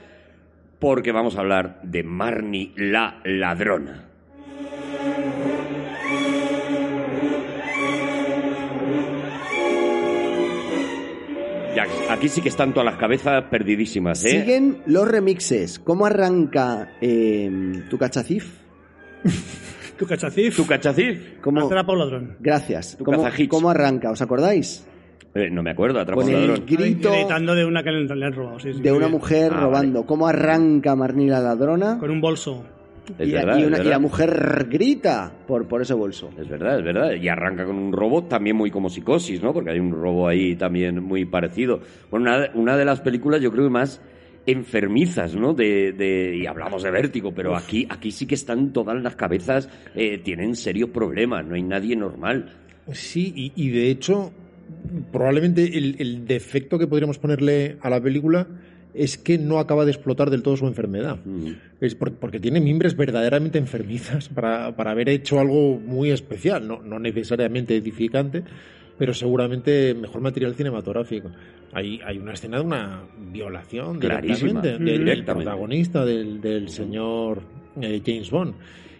[0.79, 4.05] porque vamos a hablar de Marnie la ladrona.
[12.09, 14.31] Aquí sí que están todas las cabezas perdidísimas, ¿eh?
[14.31, 15.79] Siguen los remixes.
[15.79, 18.61] ¿Cómo arranca eh, tu cachacif?
[19.99, 20.57] Tu cachacif.
[20.57, 21.41] ¿Tu cachacif?
[21.41, 21.67] ¿Cómo...
[21.67, 22.37] Atrapa un ladrón.
[22.41, 22.97] Gracias.
[22.97, 23.05] Tu
[23.49, 24.11] ¿Cómo, arranca?
[24.11, 24.87] ¿Os acordáis?
[25.35, 26.67] Eh, no me acuerdo, atrapa Con un el ladrón.
[26.67, 28.59] grito Gritando de una que le, le han robado.
[28.61, 29.19] sí, sí, de muy una bien.
[29.19, 30.07] mujer Ah, robando.
[30.07, 31.99] ¿Cómo arranca Marní la ladrona?
[31.99, 32.65] Con un bolso.
[33.19, 33.91] Es y, verdad, y es una- y verdad.
[33.93, 36.31] la mujer grita por, por ese bolso.
[36.39, 37.13] Es verdad, es verdad.
[37.13, 39.53] Y arranca con un robo también muy como psicosis, ¿no?
[39.53, 41.81] Porque hay un robo ahí también muy parecido.
[42.11, 44.01] Bueno, una, de- una de las películas yo creo que más
[44.51, 45.55] enfermizas, ¿no?
[45.55, 49.69] De, de- y hablamos de vértigo, pero aquí, aquí sí que están todas las cabezas,
[49.95, 52.53] eh, tienen serios problemas, no hay nadie normal.
[52.93, 54.33] Sí, y, y de hecho,
[55.13, 58.47] probablemente el, el defecto que podríamos ponerle a la película
[58.95, 61.19] es que no acaba de explotar del todo su enfermedad.
[61.25, 61.51] Mm.
[61.81, 66.83] Es por- porque tiene mimbres verdaderamente enfermizas para, para haber hecho algo muy especial, no,
[66.83, 68.43] no necesariamente edificante,
[68.99, 71.31] pero seguramente mejor material cinematográfico.
[71.73, 75.45] Hay, hay una escena de una violación Clarísima, directamente del, del directamente.
[75.45, 77.43] protagonista, del, del señor
[77.81, 78.55] eh, James Bond.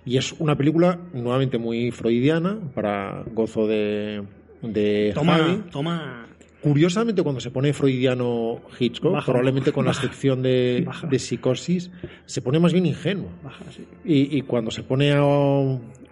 [0.05, 4.23] Y es una película nuevamente muy freudiana, para gozo de,
[4.63, 5.63] de Toma, Javi.
[5.71, 6.25] toma.
[6.63, 11.91] Curiosamente, cuando se pone freudiano Hitchcock, Baja, probablemente con baja, la sección de, de psicosis,
[12.27, 13.29] se pone más bien ingenuo.
[13.45, 13.85] Baja, sí.
[14.05, 15.23] Y, y cuando se pone a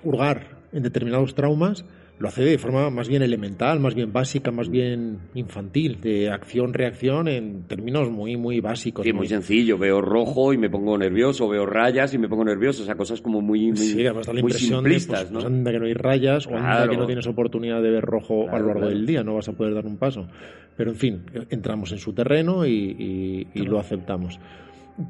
[0.05, 1.85] hurgar en determinados traumas,
[2.19, 7.29] lo hace de forma más bien elemental, más bien básica, más bien infantil, de acción-reacción
[7.29, 9.05] en términos muy, muy básicos.
[9.05, 9.77] Sí, muy sencillo.
[9.77, 12.83] Veo rojo y me pongo nervioso, veo rayas y me pongo nervioso.
[12.83, 15.31] O sea, cosas como muy, muy, Sí, además da la muy impresión de simplistas, pues,
[15.33, 15.39] ¿no?
[15.41, 18.49] pues anda que no hay rayas o anda que no tienes oportunidad de ver rojo
[18.49, 18.89] a lo largo claro.
[18.89, 20.27] del día, no vas a poder dar un paso.
[20.77, 24.39] Pero en fin, entramos en su terreno y, y- y lo aceptamos.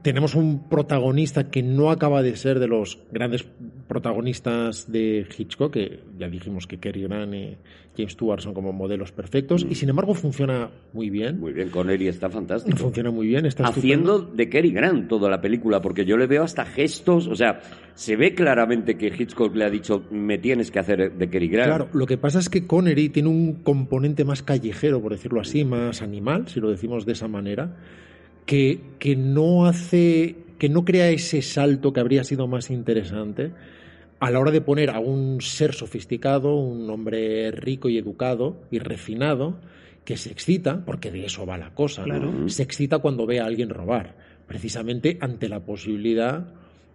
[0.02, 3.46] Tenemos un protagonista que no acaba de ser de los grandes
[3.86, 7.56] protagonistas de Hitchcock, que ya dijimos que Cary Grant y
[7.96, 11.38] James Stewart son como modelos perfectos, y sin embargo funciona muy bien.
[11.38, 12.76] Muy bien, Connery está fantástico.
[12.76, 14.36] Funciona muy bien, está haciendo estupendo.
[14.36, 17.60] de Cary Grant toda la película, porque yo le veo hasta gestos, o sea,
[17.94, 21.68] se ve claramente que Hitchcock le ha dicho, me tienes que hacer de Cary Grant.
[21.68, 25.64] Claro, lo que pasa es que Connery tiene un componente más callejero, por decirlo así,
[25.64, 27.76] más animal, si lo decimos de esa manera,
[28.46, 33.50] que, que no hace, que no crea ese salto que habría sido más interesante
[34.18, 38.78] a la hora de poner a un ser sofisticado, un hombre rico y educado y
[38.78, 39.58] refinado,
[40.06, 42.48] que se excita, porque de eso va la cosa, Claro.
[42.48, 44.16] se excita cuando ve a alguien robar,
[44.46, 46.46] precisamente ante la posibilidad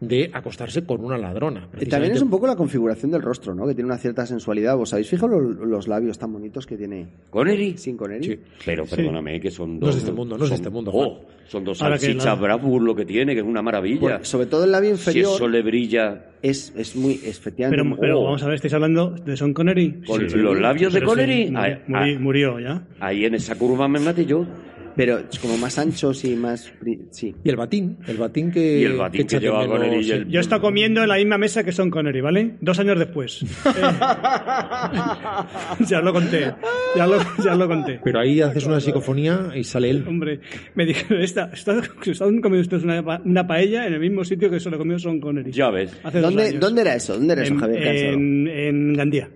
[0.02, 1.69] de acostarse con una ladrona.
[1.80, 3.68] Y también es un poco la configuración del rostro, ¿no?
[3.68, 4.76] Que tiene una cierta sensualidad.
[4.76, 7.78] ¿Vos habéis fijado los, los labios tan bonitos que tiene Connery.
[7.78, 8.23] sin Connery?
[8.26, 8.40] Sí.
[8.65, 9.82] Pero perdóname, que son dos.
[9.82, 12.40] No es de este mundo, no es de son- este mundo, Oh, son dos salchichas
[12.40, 14.23] Bravur lo que tiene, que es una maravilla.
[14.23, 18.23] Sobre todo el labio si inferior eso le brilla es, es muy, efectivamente, Pero, Oh.
[18.23, 20.02] vamos a ver, ¿estáis hablando de Sean Connery?
[20.07, 20.38] con Sí, sí.
[20.38, 21.53] los labios de sí, Connery.
[21.56, 22.84] ahí- muri- murió ya.
[22.99, 24.48] ahí en esa curva me maté yo.
[24.95, 26.72] Pero es como más anchos y más...
[27.11, 27.34] Sí.
[27.43, 28.80] Y el batín, el batín que.
[28.80, 31.15] Y el batín que de lleva Connery y el- Yo he estado comiendo en la
[31.15, 32.55] misma mesa que Sean Connery, ¿vale?
[32.61, 33.43] Dos años después.
[35.88, 36.53] Ya lo conté.
[36.95, 37.99] Ya lo, ya lo conté.
[38.03, 40.05] Pero ahí haces una psicofonía y sale él.
[40.07, 40.39] Hombre,
[40.76, 44.49] me dijeron, esta, está, están comiendo ustedes una, pa- una paella en el mismo sitio
[44.49, 45.51] que se lo comió Sean Connery.
[45.51, 45.91] Ya ves.
[46.03, 46.59] Hace dos ¿Dónde, años.
[46.59, 47.13] ¿Dónde era eso?
[47.18, 49.30] ¿Dónde era eso, en, Javier en, en Gandía.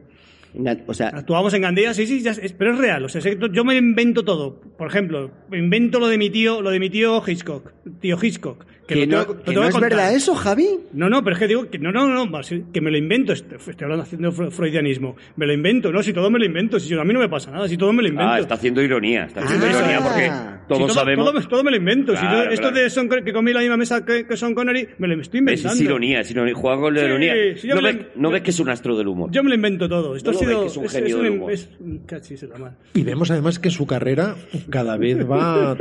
[0.87, 3.03] O sea, Actuamos en Gandía, sí, sí, ya es- pero es real.
[3.05, 4.59] O sea, sé que yo me invento todo.
[4.77, 8.65] Por ejemplo, invento lo de mi tío, lo de mi tío Hitchcock, tío Hitchcock.
[8.87, 9.89] que no, tengo- no es contar.
[9.89, 10.67] verdad eso, Javi.
[10.93, 12.29] No, no, pero es que digo que no, no, no,
[12.71, 13.33] que me lo invento.
[13.33, 15.15] Estoy hablando haciendo fre- freudianismo.
[15.37, 17.27] Me lo invento, no, si todo me lo invento, si yo- a mí no me
[17.29, 18.31] pasa nada, si todo me lo invento.
[18.31, 19.25] Ah, está haciendo ironía.
[19.25, 19.69] Está haciendo Ah.
[19.71, 20.31] ironía porque
[20.67, 21.31] Si todos todo, sabemos.
[21.31, 22.13] Todo, todo me lo invento.
[22.15, 22.75] Si Claro, esto claro.
[22.83, 25.37] de Connery, que comí en la misma mesa que, que Sean Connery, me lo estoy
[25.37, 25.73] Es, inventando.
[25.75, 26.53] es ironía, es ironía.
[26.55, 27.33] Juega con la Sí, ironía.
[27.35, 29.29] no, ves, lo- no ves que es un astro del humor.
[29.31, 30.15] Yo me lo invento todo.
[30.15, 30.61] Esto No ha ves sido.
[30.61, 31.51] que es un genio del humor.
[31.51, 32.71] es un- cachis en la mar.
[32.95, 34.35] Y vemos además que su carrera
[34.69, 35.77] cada vez va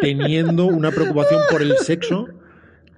[0.00, 2.28] teniendo una preocupación por el sexo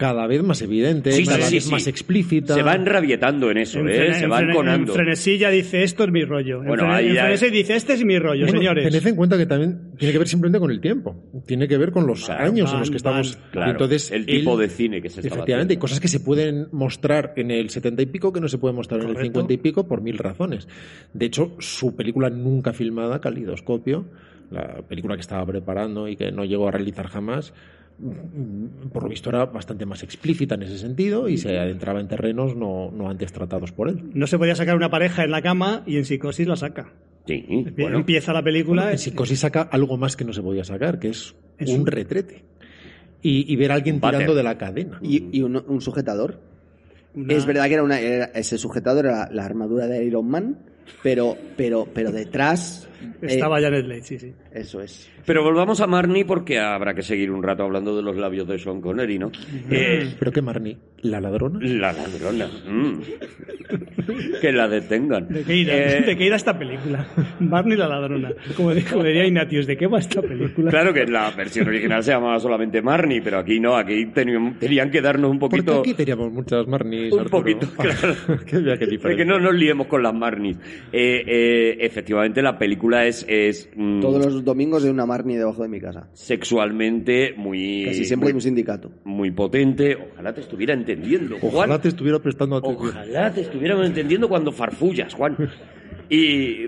[0.01, 1.71] cada vez más evidente, Sí, cada sí, vez sí.
[1.71, 2.55] más explícita.
[2.55, 3.93] Se va enrabietando en eso, En ¿eh?
[3.99, 4.93] frene- Se en va frene- enconando.
[4.93, 6.63] En frenesilla dice esto es mi rollo.
[6.63, 7.09] En Bueno, frene- ahí
[7.47, 8.85] en dice este es mi rollo, Bueno, señores.
[8.91, 11.23] Tened en cuenta que también tiene que ver simplemente con el tiempo.
[11.47, 13.37] Tiene que ver con los Claro, años en van, los que estamos.
[13.37, 13.51] van.
[13.51, 15.81] Claro, entonces, el tipo él- de cine que se estaba Efectivamente, hay haciendo.
[15.83, 19.01] cosas que se pueden mostrar en el 70 y pico que no se pueden mostrar
[19.03, 19.41] en el Correcto.
[19.41, 20.67] 50 y pico por mil razones.
[21.13, 24.07] De hecho, su película nunca filmada, Calidoscopio,
[24.51, 27.53] la película que estaba preparando y que no llegó a realizar jamás,
[28.93, 32.57] por lo visto era bastante más explícita en ese sentido y se adentraba en terrenos
[32.57, 34.11] no, no antes tratados por él.
[34.15, 36.93] No se podía sacar una pareja en la cama y en psicosis la saca.
[37.27, 37.45] Sí,
[37.79, 37.99] bueno.
[37.99, 38.91] Empieza la película.
[38.91, 41.87] En Psicosis saca algo más que no se podía sacar, que es, Es un un-
[41.87, 42.43] retrete.
[43.23, 44.99] Y, y ver a alguien tirando de la cadena.
[45.03, 46.41] Y, y un, un sujetador.
[47.15, 50.59] una- Es verdad que era una, era- ese sujetador era la armadura de Iron Man,
[51.03, 52.89] pero, pero, pero detrás.
[53.23, 54.33] Eh, Estaba Janet Leigh, sí, sí.
[54.53, 55.11] Eso es.
[55.27, 58.59] Pero volvamos a Marnie porque habrá que seguir un rato hablando de los labios de
[58.59, 59.31] Sean Connery, ¿no?
[59.71, 61.59] Eh, Pero que Marnie, la ladrona.
[61.63, 62.49] la ladrona.
[62.69, 63.01] mm.
[64.41, 65.29] que la detengan.
[65.29, 67.07] ¿De qué, irá, Eh, ¿De qué irá esta película?
[67.39, 68.33] Barney la ladrona.
[68.57, 70.71] Como dijo diría Ignatius, ¿de qué va esta película?
[70.71, 74.91] Claro que la versión original se llamaba solamente Marnie, pero aquí no, aquí tenían, tenían
[74.91, 75.81] que darnos un Porque poquito...
[75.81, 77.13] aquí teníamos muchas Marnies.
[77.13, 77.39] Un Arturo.
[77.39, 78.15] poquito, claro.
[79.17, 80.57] Que no nos liemos con las Marnies.
[80.93, 85.63] Eh, eh, efectivamente, la película es, es mm, Todos los domingos de una Marnie debajo
[85.63, 86.09] de mi casa.
[86.13, 88.91] sexualmente muy, Casi siempre hay un sindicato.
[89.05, 89.97] muy potente.
[90.13, 91.55] Ojalá te estuviera entendiendo, Juan.
[91.55, 92.89] Ojalá te estuviera prestando atención.
[92.91, 95.37] Ojalá te estuviéramos entendiendo cuando farfullas, Juan.
[96.09, 96.67] Y...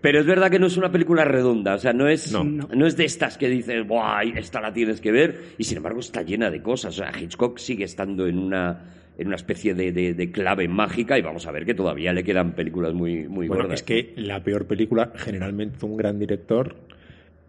[0.00, 2.42] Pero es verdad que no es una película redonda, o sea, no es, No.
[2.42, 2.86] no.
[2.86, 4.22] es de estas que dices, ¡buah!
[4.36, 6.98] Esta la tienes que ver, y sin embargo está llena de cosas.
[6.98, 8.80] O sea, Hitchcock sigue estando en una,
[9.18, 12.24] en una especie de, de- de clave mágica, y vamos a ver que todavía le
[12.24, 13.80] quedan películas muy, muy Bueno, gordas.
[13.80, 16.76] es que la peor película, generalmente un gran director,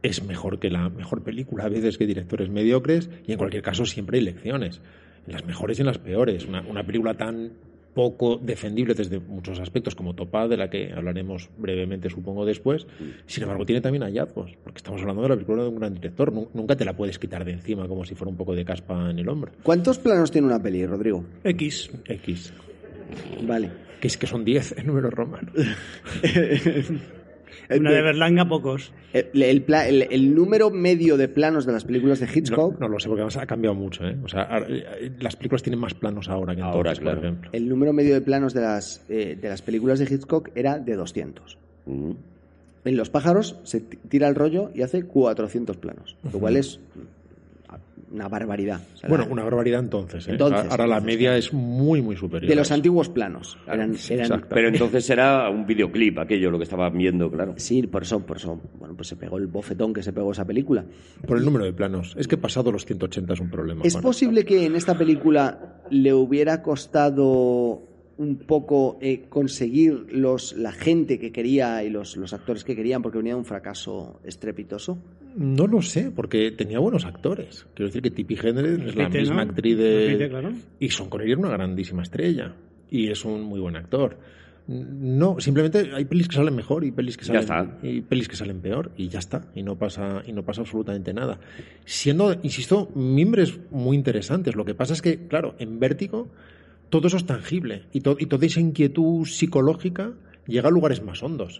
[0.02, 3.86] es mejor que la mejor película, a veces que directores mediocres, y en cualquier caso
[3.86, 4.82] siempre hay lecciones,
[5.26, 6.46] en las mejores y en las peores.
[6.46, 7.54] Una, una película tan
[7.94, 12.88] poco defendible desde muchos aspectos como Topaz, de la que hablaremos brevemente, supongo, después.
[13.26, 16.32] Sin embargo, tiene también hallazgos, porque estamos hablando de la película de un gran director.
[16.34, 19.10] Nu- Nunca te la puedes quitar de encima como si fuera un poco de caspa
[19.10, 19.52] en el hombro.
[19.64, 21.24] ¿Cuántos planos tiene una peli, Rodrigo?
[21.44, 21.90] X.
[22.06, 22.54] X.
[23.44, 23.70] Vale.
[24.02, 25.54] Que es que son 10 en números romanos.
[27.70, 28.92] Una de Berlanga, pocos.
[29.14, 32.88] El, el pla- el- el número medio de planos de las películas de Hitchcock, no
[32.88, 34.06] lo sé, porque además ha cambiado mucho.
[34.06, 34.16] ¿eh?
[34.24, 37.18] O sea, ahora, eh, las películas tienen más planos ahora que entonces, Ahora, claro.
[37.20, 37.50] por ejemplo.
[37.54, 40.96] el número medio de planos de las, eh, de las películas de Hitchcock era de
[40.96, 41.58] 200.
[41.86, 42.12] Mm.
[42.86, 46.82] En Los pájaros se tira el rollo y hace 400 planos, lo cual es
[48.14, 48.80] una barbaridad.
[48.94, 50.28] O sea, Bueno, la- una barbaridad entonces.
[50.28, 50.32] ¿eh?
[50.32, 52.50] Entonces, ahora la entonces, media es muy, muy superior.
[52.50, 53.58] de los antiguos planos.
[53.68, 54.48] Eran, eran- exacto.
[54.54, 57.56] Pero entonces era un videoclip, aquello, lo que estaban viendo, claro.
[57.58, 58.62] Sí, por eso, por eso.
[58.80, 60.86] Bueno, pues se pegó el bofetón que se pegó esa película.
[61.28, 62.16] Por el número de planos.
[62.18, 63.82] Es que pasado los 180 es un problema.
[63.84, 70.72] ¿Es posible que en esta película le hubiera costado un poco eh, conseguir los, la
[70.72, 75.00] gente que quería y los, los actores que querían porque venía de un fracaso estrepitoso?
[75.36, 77.66] No lo sé, porque tenía buenos actores.
[77.74, 79.42] Quiero decir que Tippi Hedren es la misma ¿no?
[79.50, 80.06] actriz de...
[80.08, 80.52] Repite, claro.
[80.80, 82.54] Y Sean Connery era una grandísima estrella.
[82.90, 84.18] Y es un muy buen actor.
[84.68, 88.62] No, simplemente hay pelis que salen mejor y pelis que salen y pelis que salen
[88.62, 91.38] peor y ya está y no pasa y no pasa absolutamente nada.
[91.84, 94.56] Siendo, insisto, mimbres muy interesantes.
[94.56, 96.30] Lo que pasa es que, claro, en Vértigo
[96.90, 100.14] todo eso es tangible y, to- y toda esa inquietud psicológica
[100.48, 101.60] llega a lugares más hondos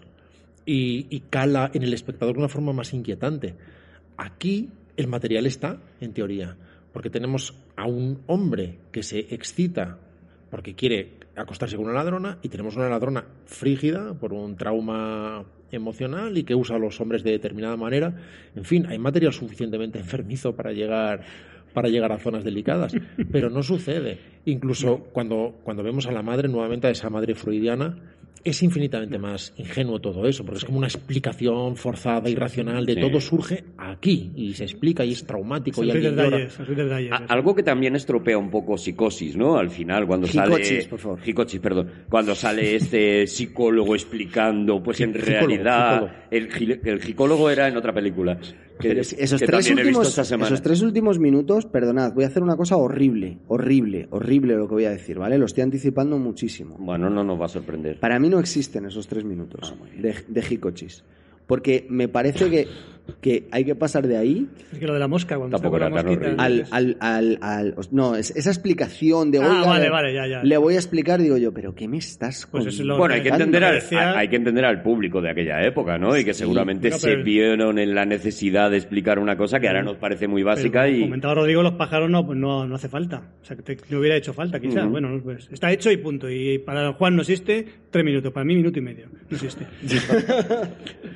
[0.66, 3.54] y, cala en el espectador de una forma más inquietante.
[4.16, 6.56] Aquí el material está, en teoría,
[6.92, 9.98] porque tenemos a un hombre que se excita
[10.50, 16.38] porque quiere acostarse con una ladrona y tenemos una ladrona frígida por un trauma emocional
[16.38, 18.14] y que usa a los hombres de determinada manera.
[18.54, 21.24] En fin, hay material suficientemente enfermizo para llegar
[21.72, 22.94] para llegar a zonas delicadas,
[23.32, 24.20] pero no sucede.
[24.44, 27.96] Incluso cuando, cuando vemos a la madre, nuevamente a esa madre freudiana,
[28.44, 33.00] es infinitamente más ingenuo todo eso, porque es como una explicación forzada, irracional, de Sí.
[33.00, 35.94] todo surge aquí y se explica y es traumático y A-
[36.38, 36.62] eso.
[37.28, 39.56] algo que también estropea un poco psicosis, ¿no?
[39.56, 40.84] Al final, cuando Jicochis, sale.
[40.84, 41.20] por favor.
[41.22, 41.90] Jicochis, perdón.
[42.08, 46.26] Cuando sale este psicólogo explicando, pues en realidad.
[46.30, 46.48] El,
[46.84, 48.38] el psicólogo era en otra película.
[48.92, 52.76] Que, esos, que tres últimos, esos tres últimos minutos, perdonad, voy a hacer una cosa
[52.76, 55.38] horrible, horrible, horrible lo que voy a decir, ¿vale?
[55.38, 56.76] Lo estoy anticipando muchísimo.
[56.78, 57.98] Bueno, no nos va a sorprender.
[58.00, 60.42] Para mí no existen esos tres minutos Ah, de, de.
[61.46, 62.66] Porque me parece que,
[63.20, 65.86] que hay que pasar de ahí Es que lo de la mosca, cuando Tampoco era
[65.90, 66.42] tan mosquita, horrible.
[66.42, 69.38] al, al, al, al- No, es- esa explicación de.
[69.38, 70.42] Ah, vale, le- vale, ya, ya.
[70.42, 73.14] Le voy a explicar, digo yo, ¿pero qué me estás Pues eso es lo- Bueno,
[73.14, 76.16] hay que, entender al, decía- hay que entender al público de aquella época, ¿no?
[76.16, 79.68] Y que seguramente bueno, se pero- vieron en la necesidad de explicar una cosa que
[79.68, 81.08] ahora nos parece muy básica Pero, como y.
[81.08, 83.22] comentaba Rodrigo, los pájaros no, pues no, no hace falta.
[83.42, 84.82] O sea, que te- no hubiera hecho falta, quizás.
[84.84, 84.92] Ujú.
[84.92, 86.30] Bueno, pues está hecho y punto.
[86.30, 89.06] Y para Juan no existe tres minutos, para mí minuto y medio.
[89.28, 89.66] No existe.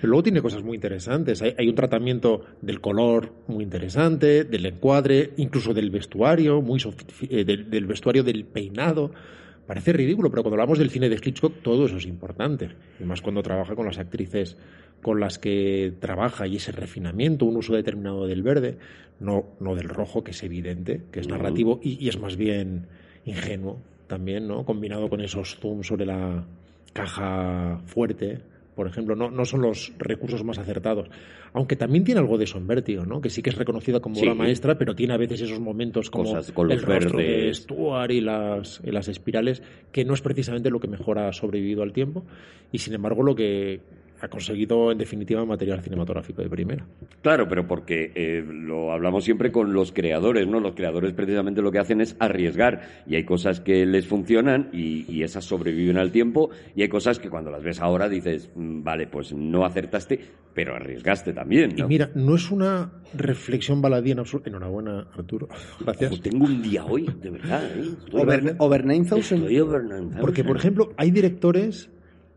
[0.00, 1.42] Pero luego tiene cosas muy interesantes.
[1.42, 6.82] Hay, hay un tratamiento del color muy interesante, del encuadre, incluso del vestuario, muy
[7.30, 9.12] eh, del, del vestuario del peinado.
[9.64, 12.70] Parece ridículo, pero cuando hablamos del cine de Hitchcock, todo eso es importante.
[12.98, 14.56] Y más cuando trabaja con las actrices
[15.02, 18.78] con las que trabaja y ese refinamiento, un uso determinado del verde,
[19.20, 22.86] no, no del rojo, que es evidente, que es narrativo y, y es más bien
[23.24, 23.78] ingenuo
[24.08, 24.64] también, ¿no?
[24.64, 26.44] Combinado con esos zooms sobre la
[26.92, 28.40] caja fuerte,
[28.78, 31.10] por ejemplo, no, no son los recursos más acertados.
[31.52, 33.20] Aunque también tiene algo de eso en Vértigo, ¿no?
[33.20, 34.22] Que sí que es reconocida como Sí.
[34.22, 37.24] obra maestra, pero tiene a veces esos momentos como Cosas con los el rostro de
[37.24, 37.56] verdes.
[37.56, 41.82] Stuart y las, y las espirales, que no es precisamente lo que mejor ha sobrevivido
[41.82, 42.24] al tiempo,
[42.70, 43.80] y sin embargo lo que
[44.20, 46.84] ha conseguido en definitiva material cinematográfico de primera.
[47.22, 50.60] Claro, pero porque eh, lo hablamos siempre con los creadores, ¿no?
[50.60, 55.04] Los creadores precisamente lo que hacen es arriesgar y hay cosas que les funcionan y,
[55.12, 58.82] y esas sobreviven al tiempo y hay cosas que cuando las ves ahora dices, "Mm,
[58.82, 60.20] vale, pues no acertaste,
[60.54, 61.88] pero arriesgaste también, Y ¿no?
[61.88, 64.48] mira, no es una reflexión baladí en absoluto.
[64.48, 65.48] Enhorabuena, Arturo.
[65.80, 66.12] Gracias.
[66.12, 67.90] Ojo, tengo un día hoy, de verdad, ¿eh?
[68.06, 69.20] Estoy- Over, over 9000.
[69.20, 70.20] estoy over 9000.
[70.20, 71.90] Porque, por ejemplo, hay directores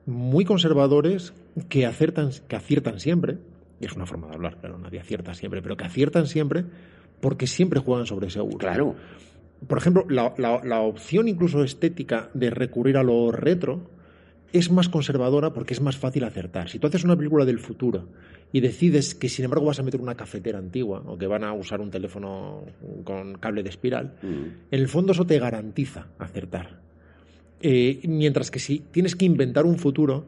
[0.05, 1.33] muy conservadores
[1.69, 3.37] que aciertan, que aciertan siempre,
[3.79, 6.65] y es una forma de hablar, claro, nadie acierta siempre, pero que aciertan siempre
[7.19, 8.57] porque siempre juegan sobre seguro.
[8.57, 8.95] Claro.
[9.67, 13.81] Por ejemplo, la, la- la opción incluso estética de recurrir a lo retro
[14.53, 16.67] es más conservadora porque es más fácil acertar.
[16.69, 18.07] Si tú haces una película del futuro
[18.51, 21.53] y decides que sin embargo vas a meter una cafetera antigua o que van a
[21.53, 22.63] usar un teléfono
[23.03, 24.27] con cable de espiral, Mm.
[24.71, 26.79] en el fondo eso te garantiza acertar.
[27.61, 30.25] Eh, mientras que si tienes que inventar un futuro,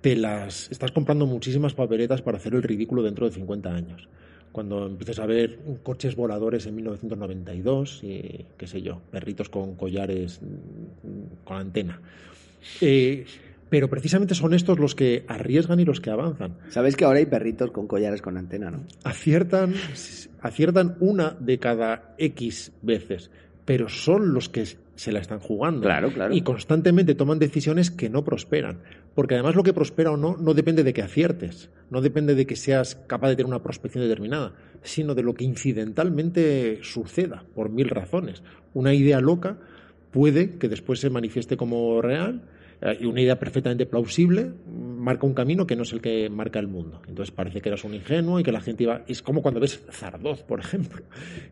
[0.00, 4.08] te las estás comprando muchísimas papeletas para hacer el ridículo dentro de 50 años.
[4.52, 10.40] Cuando empieces a ver coches voladores en 1992 y qué sé yo, perritos con collares
[10.42, 12.00] mm, con antena.
[12.80, 13.24] Eh,
[13.70, 16.56] pero precisamente son estos los que arriesgan y los que avanzan.
[16.70, 18.80] Sabéis que ahora hay perritos con collares con antena, ¿no?
[19.04, 19.74] Aciertan,
[20.40, 23.30] aciertan una de cada X veces,
[23.70, 24.64] pero son los que
[24.96, 25.82] se la están jugando.
[25.82, 26.34] Claro, claro.
[26.34, 28.80] Y constantemente toman decisiones que no prosperan.
[29.14, 32.46] Porque además lo que prospera o no no depende de que aciertes, no depende de
[32.46, 37.70] que seas capaz de tener una prospección determinada, sino de lo que incidentalmente suceda, por
[37.70, 38.42] mil razones.
[38.74, 39.58] Una idea loca
[40.10, 42.42] puede que después se manifieste como real
[42.80, 46.58] eh, y una idea perfectamente plausible marca un camino que no es el que marca
[46.58, 47.02] el mundo.
[47.06, 49.04] Entonces parece que eras un ingenuo y que la gente iba...
[49.06, 51.04] Es como cuando ves Zardoz, por ejemplo,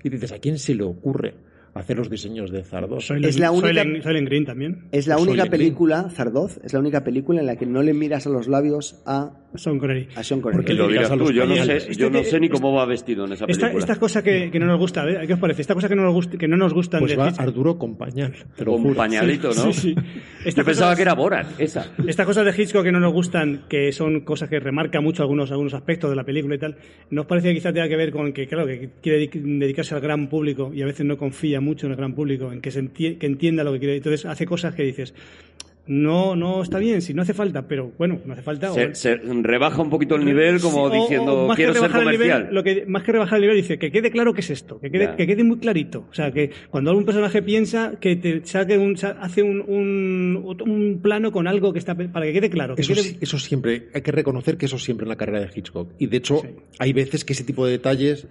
[0.03, 1.35] y dices, ¿a quién se le ocurre
[1.74, 3.07] hacer los diseños de Zardoz?
[3.07, 4.89] Soylent, Es la única- Soylent Green también.
[4.93, 5.51] Es la Pues única Soylent Green.
[5.69, 9.01] película, Zardoz, es la única película en la que no le miras a los labios
[9.07, 10.08] a, Son Connery.
[10.14, 10.58] a Sean Connery.
[10.62, 13.24] Porque lo dirás a tú, yo no, sé, yo no sé ni cómo va vestido
[13.24, 13.78] en esa Esta, película.
[13.80, 15.26] esta cosa que, que no nos gusta, ¿eh?
[15.26, 15.62] ¿qué os parece?
[15.62, 17.28] Esta cosa que no nos, gusta, que no nos gustan Pues de va.
[17.28, 19.72] Arturo con pañal, Con pañalito, ¿no?
[19.72, 19.94] Sí, sí.
[20.44, 21.90] Esta Yo pensaba que era Borat, esa.
[22.06, 25.50] Estas cosas de Hitchcock que no nos gustan, que son cosas que remarcan mucho algunos,
[25.50, 26.76] algunos aspectos de la película y tal,
[27.10, 30.00] ¿nos parece que quizás tenga que ver con que, claro, que quiere dedic- dedicarse al
[30.02, 32.82] gran público y a veces no confía mucho en el gran público, en que, se
[32.84, 33.96] entie- que entienda lo que quiere?
[33.96, 35.14] Entonces hace cosas que dices,
[35.89, 38.70] no, no está bien, si no hace falta, pero bueno, no hace falta.
[38.70, 41.65] o- Se, se rebaja un poquito el nivel como Sí, o- diciendo, o más que
[41.65, 42.48] quiero ser el nivel, comercial.
[42.52, 44.90] lo que, más que rebajar el nivel, dice que quede claro qué es esto, que
[44.90, 46.05] quede, que quede muy clarito.
[46.10, 50.56] O sea, que cuando algún personaje piensa, que te saque un, sa- hace un, un,
[50.66, 52.74] un plano con algo que está para que quede claro.
[52.77, 55.51] Que Eso, quede- eso siempre, hay que reconocer que eso siempre en la carrera de
[55.55, 55.90] Hitchcock.
[55.98, 56.48] Y de hecho, Sí.
[56.78, 58.27] hay veces que ese tipo de detalles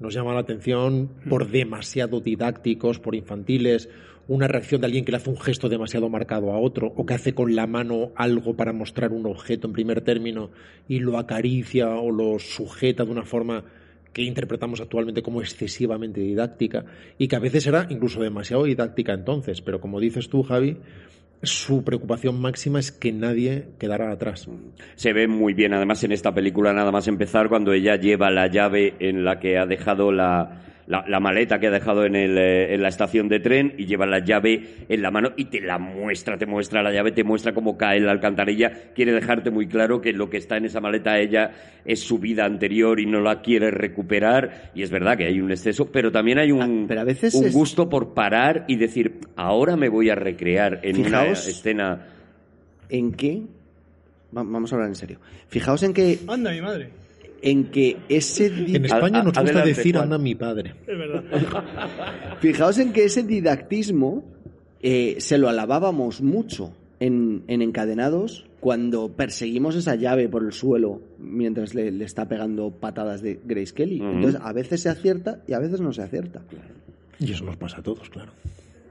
[0.00, 3.88] nos llama la atención por demasiado didácticos, por infantiles,
[4.28, 7.14] una reacción de alguien que le hace un gesto demasiado marcado a otro o que
[7.14, 10.50] hace con la mano algo para mostrar un objeto en primer término
[10.88, 13.64] y lo acaricia o lo sujeta de una forma
[14.12, 16.84] que interpretamos actualmente como excesivamente didáctica
[17.18, 20.76] y que a veces era incluso demasiado didáctica entonces, pero como dices tú, Javi,
[21.42, 24.48] su preocupación máxima es que nadie quedara atrás.
[24.94, 28.48] Se ve muy bien, además, en esta película, nada más empezar, cuando ella lleva la
[28.48, 32.36] llave en la que ha dejado la, la, la maleta que ha dejado en, el,
[32.36, 35.60] eh, en la estación de tren y lleva la llave en la mano y te
[35.60, 38.90] la muestra, te muestra la llave, te muestra cómo cae la alcantarilla.
[38.92, 41.52] Quiere dejarte muy claro que lo que está en esa maleta ella
[41.84, 44.72] es su vida anterior y no la quiere recuperar.
[44.74, 47.34] Y es verdad que hay un exceso, pero también hay un, Ah, pero a veces
[47.34, 51.46] un es- gusto por parar y decir, ahora me voy a recrear en una Fijaos-
[51.46, 52.06] escena.
[52.88, 53.42] ¿En qué?
[54.36, 55.18] Va- Vamos a hablar en serio.
[55.48, 56.90] Fijaos en que, Anda, mi madre.
[57.42, 60.04] En que ese En España nos gusta adelante, decir Juan.
[60.04, 60.74] anda mi padre.
[60.86, 61.24] Es verdad.
[62.40, 64.24] Fijaos en que ese didactismo
[64.82, 71.00] eh, se lo alabábamos mucho en, en Encadenados cuando perseguimos esa llave por el suelo
[71.18, 74.00] mientras le, le está pegando patadas de Grace Kelly.
[74.02, 76.42] Entonces, a veces se acierta y a veces no se acierta.
[77.18, 78.32] Y eso nos pasa a todos, claro.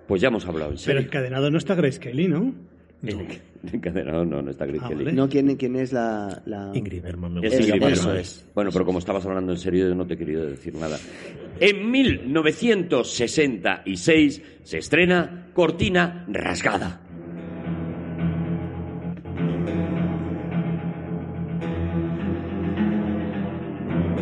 [0.07, 1.01] Pues ya hemos hablado en Pero serio.
[1.01, 2.53] encadenado no está Grace Kelly, ¿no?
[3.03, 3.27] En-
[3.73, 5.05] encadenado no, no está Grace Ah, Kelly.
[5.05, 5.15] vale.
[5.15, 5.29] ¿No?
[5.29, 6.41] ¿Quién, quién es la...?
[6.45, 7.87] la- Ingrid Bergman me Es gusta.
[7.89, 8.45] Eso es.
[8.53, 10.97] Bueno, pero como estabas hablando en serio, yo no te he querido decir nada.
[11.59, 17.01] En 1966 se estrena Cortina Rasgada.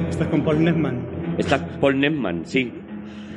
[0.09, 0.99] Estás con Paul Newman.
[1.37, 2.71] Está Paul Newman, sí.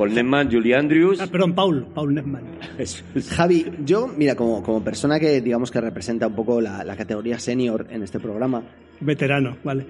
[0.01, 1.21] Paul Newman, Julie Andrews.
[1.21, 1.87] Ah, perdón, Paul.
[1.95, 2.17] Paul
[2.79, 3.05] es-
[3.37, 7.39] Javi, yo, mira, como, como persona que digamos que representa un poco la, la categoría
[7.39, 8.63] senior en este programa,
[9.01, 9.87] Veterano, vale.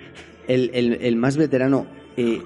[0.49, 2.41] el, el- el más veterano, eh,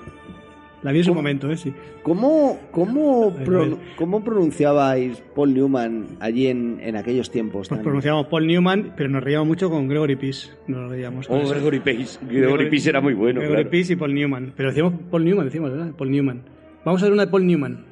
[0.82, 1.56] La vi en su momento, ¿eh?
[1.56, 1.72] Sí.
[2.02, 7.68] ¿cómo, cómo, pro- cómo pronunciabais Paul Newman allí en, en aquellos tiempos?
[7.68, 10.50] Pues tan- pronunciamos Paul Newman, pero nos reíamos mucho con Gregory Pease.
[10.66, 11.26] Nos reíamos.
[11.28, 11.48] con Oh.
[11.48, 12.18] Gregory Pease.
[12.28, 13.70] Gregory Pease era muy bueno, Gregory claro.
[13.70, 14.52] Pease y Paul Newman.
[14.54, 15.92] Pero decíamos Paul Newman, decimos, ¿verdad?
[15.96, 16.42] Paul Newman.
[16.84, 17.84] Vamos a ver una de Paul Newman.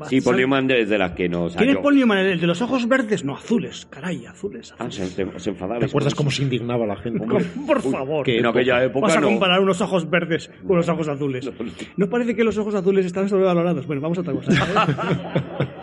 [0.00, 0.36] Va, Sí, Paul.
[0.36, 1.56] Newman es de las que nos...
[1.56, 2.18] ¿Quién es Paul Newman?
[2.18, 3.24] ¿El de los ojos verdes?
[3.24, 3.86] No, azules.
[3.90, 4.74] Caray, azules.
[4.78, 5.08] Ah, azules.
[5.10, 5.80] se, se enfadaba.
[5.80, 7.24] ¿Te acuerdas cómo se indignaba la gente?
[7.66, 8.24] Por favor.
[8.24, 9.28] qué En aquella época Vas a no.
[9.28, 11.50] comparar unos ojos verdes con unos ojos azules.
[11.96, 13.86] ¿No parece que los ojos azules están sobrevalorados?
[13.86, 14.52] Bueno, vamos a otra cosa.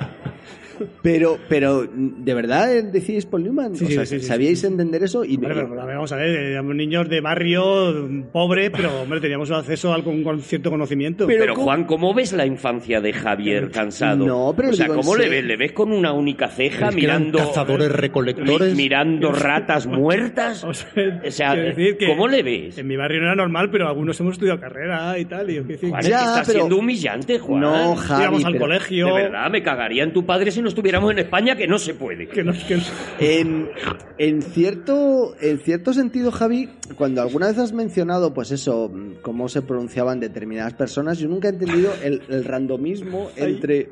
[1.02, 3.76] Pero, pero, ¿de verdad decís Paul Newman?
[3.76, 4.72] Sí, o sí, sea, sí, ¿sabíais sí, sí.
[4.72, 5.24] entender eso?
[5.26, 9.92] Y, Hombre, pero, vamos a ver, éramos niños de barrio pobre, pero hombre, teníamos acceso
[9.92, 11.28] a algún con cierto conocimiento.
[11.28, 11.66] Pero Pero ¿cómo?
[11.66, 14.26] Juan, ¿cómo ves la infancia de Javier cansado?
[14.26, 15.44] No, pero o sea, digo, ¿cómo le ves?
[15.44, 18.72] ¿Le ves con una única ceja Es que eran mirando cazadores recolectores.
[18.76, 20.64] mi- mirando ratas muertas?
[20.64, 22.78] O sea, O sea, quiero decir que ¿cómo le ves?
[22.78, 25.50] En mi barrio no era normal, pero algunos hemos estudiado carrera y tal.
[25.50, 27.62] Y decir, Juan, Ya, es que está pero- siendo humillante, Juan.
[27.62, 29.06] No, Javi, íbamos al pero- colegio.
[29.08, 31.94] De verdad, me cagaría en tu padre si no estuviéramos en España, que no se
[31.94, 32.28] puede.
[32.28, 32.84] Que no, que no-
[33.20, 33.70] En,
[34.18, 38.92] en cierto, en cierto sentido, Javi, cuando alguna vez has mencionado, pues eso,
[39.22, 43.90] cómo se pronunciaban determinadas personas, yo nunca he entendido el, el randomismo entre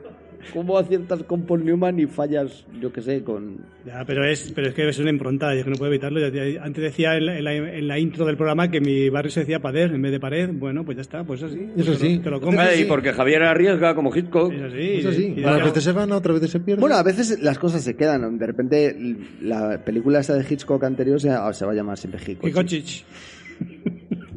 [0.53, 3.57] cómo aciertas con Paul Newman y fallas, yo qué sé, con...
[3.85, 6.19] Ya, pero es, pero es que es una impronta, yo que no puedo evitarlo.
[6.61, 9.41] Antes decía en la, en la- en la intro del programa que mi barrio se
[9.41, 10.49] decía pader en vez de pared.
[10.53, 11.59] Bueno, pues ya está, pues así.
[11.75, 12.19] Eso Te lo- sí.
[12.19, 12.61] Te lo compro.
[12.61, 14.51] Ay, porque Javier arriesga como Hitchcock.
[14.53, 14.81] Es así.
[14.97, 15.33] Es así.
[15.37, 16.81] y- y- veces se gana, otras veces se pierde.
[16.81, 18.95] Bueno, a veces las cosas se quedan, de repente
[19.41, 22.49] la película esa de Hitchcock anterior se, se va a llamar siempre Hitchcock.
[22.49, 23.05] y Kochich.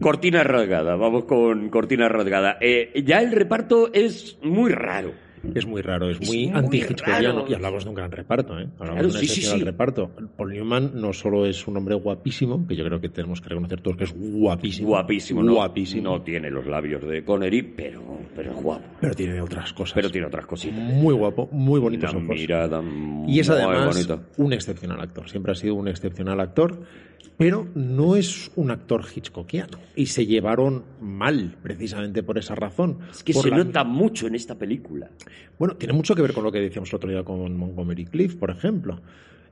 [0.01, 2.59] Cortina rasgada, vamos con cortina rasgada.
[2.60, 5.12] Eh, ya el reparto es muy raro.
[5.55, 7.45] Es muy raro, es Es muy, muy anti-hitchcockiano.
[7.49, 8.69] Y hablamos de un gran reparto, ¿eh?
[8.79, 9.65] Hablamos Claro, de un sí, sí, excepcional sí.
[9.65, 10.11] reparto.
[10.37, 13.81] Paul Newman no solo es un hombre guapísimo, que yo creo que tenemos que reconocer
[13.81, 14.89] todos que es guapísimo.
[14.89, 15.55] Guapísimo, ¿no?
[15.55, 16.03] Guapísimo.
[16.11, 18.03] No tiene los labios de Connery, pero,
[18.35, 18.85] pero es guapo.
[19.01, 19.95] Pero tiene otras cosas.
[19.95, 20.79] Pero tiene otras cositas.
[20.79, 22.37] Muy guapo, muy bonitos Una ojos.
[22.37, 22.83] mirada
[23.27, 25.29] Y es muy además un excepcional actor.
[25.29, 26.81] Siempre ha sido un excepcional actor,
[27.36, 29.78] pero no es un actor hitchcockiano.
[29.96, 32.98] Y se llevaron mal, precisamente por esa razón.
[33.10, 35.10] Es que se la- nota mucho en esta película.
[35.59, 38.36] Bueno, tiene mucho que ver con lo que decíamos el otro día con Montgomery Cliff,
[38.36, 39.01] por ejemplo.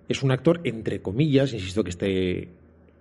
[0.08, 2.48] Es un actor, entre comillas, insisto que este,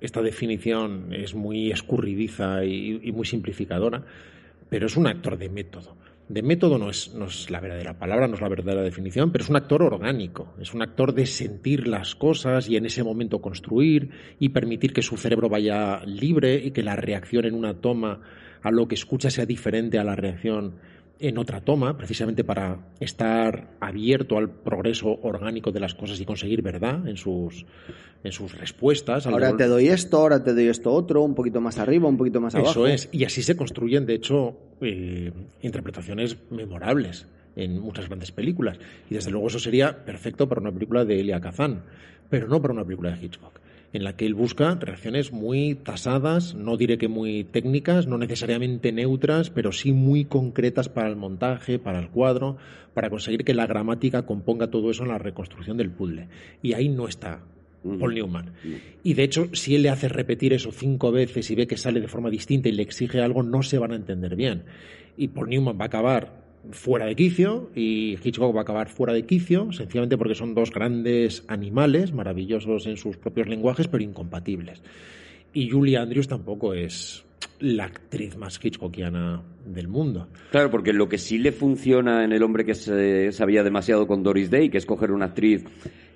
[0.02, 4.04] esta definición es muy escurridiza y, y muy simplificadora,
[4.70, 5.96] pero es un actor de método.
[6.32, 9.44] De método no es, no es la verdadera palabra, no es la verdadera definición, pero
[9.44, 13.42] es un actor orgánico, es un actor de sentir las cosas y en ese momento
[13.42, 18.22] construir y permitir que su cerebro vaya libre y que la reacción en una toma
[18.64, 20.76] a lo que escucha sea diferente a la reacción
[21.22, 26.62] en otra toma, precisamente para estar abierto al progreso orgánico de las cosas y conseguir
[26.62, 27.66] verdad en sus,
[28.24, 29.28] en sus respuestas.
[29.28, 32.42] Ahora te doy esto, ahora te doy esto otro, un poquito más arriba, un poquito
[32.42, 32.72] más abajo.
[32.72, 35.32] Eso es, y así se construyen, de hecho, eh,
[35.62, 38.80] interpretaciones memorables en muchas grandes películas.
[39.10, 41.84] Y desde luego eso sería perfecto para una película de Elia Kazan,
[42.30, 43.61] pero no para una película de Hitchcock,
[43.94, 48.92] en la que él busca reacciones muy tasadas, no diré que muy técnicas, no necesariamente
[48.92, 52.58] neutras, pero sí muy concretas para el montaje, para el cuadro,
[52.94, 56.28] para conseguir que la gramática componga todo eso en la reconstrucción del puzzle.
[56.62, 57.44] Y ahí no está
[57.84, 58.54] Paul Newman.
[59.04, 62.00] Y de hecho, si él le hace repetir eso cinco veces y ve que sale
[62.00, 64.64] de forma distinta y le exige algo, no se van a entender bien.
[65.18, 66.41] Y Paul Newman va a acabar
[66.72, 70.72] fuera de quicio y Hitchcock va a acabar fuera de quicio, sencillamente porque son dos
[70.72, 74.82] grandes animales, maravillosos en sus propios lenguajes, pero incompatibles.
[75.54, 77.26] Y Julie Andrews tampoco es
[77.60, 80.28] la actriz más Hitchcockiana del mundo.
[80.52, 84.24] Claro, porque lo que sí le funciona en el hombre que se sabía demasiado con
[84.24, 85.64] Doris Day, que es coger una actriz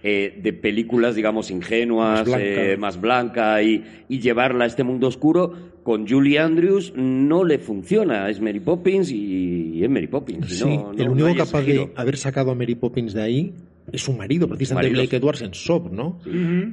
[0.03, 2.43] eh, de películas, digamos, ingenuas, Más blanca.
[2.45, 5.53] eh, más blanca y, y llevarla a este mundo oscuro,
[5.85, 8.27] con Julie Andrews no le funciona.
[8.29, 10.49] Es Mary Poppins y, y es Mary Poppins.
[10.49, 13.53] Sí, no- el no- único no capaz de haber sacado a Mary Poppins de ahí
[13.91, 15.15] es su marido, precisamente Marido, Blake.
[15.17, 16.19] Edwards en Soap, ¿no?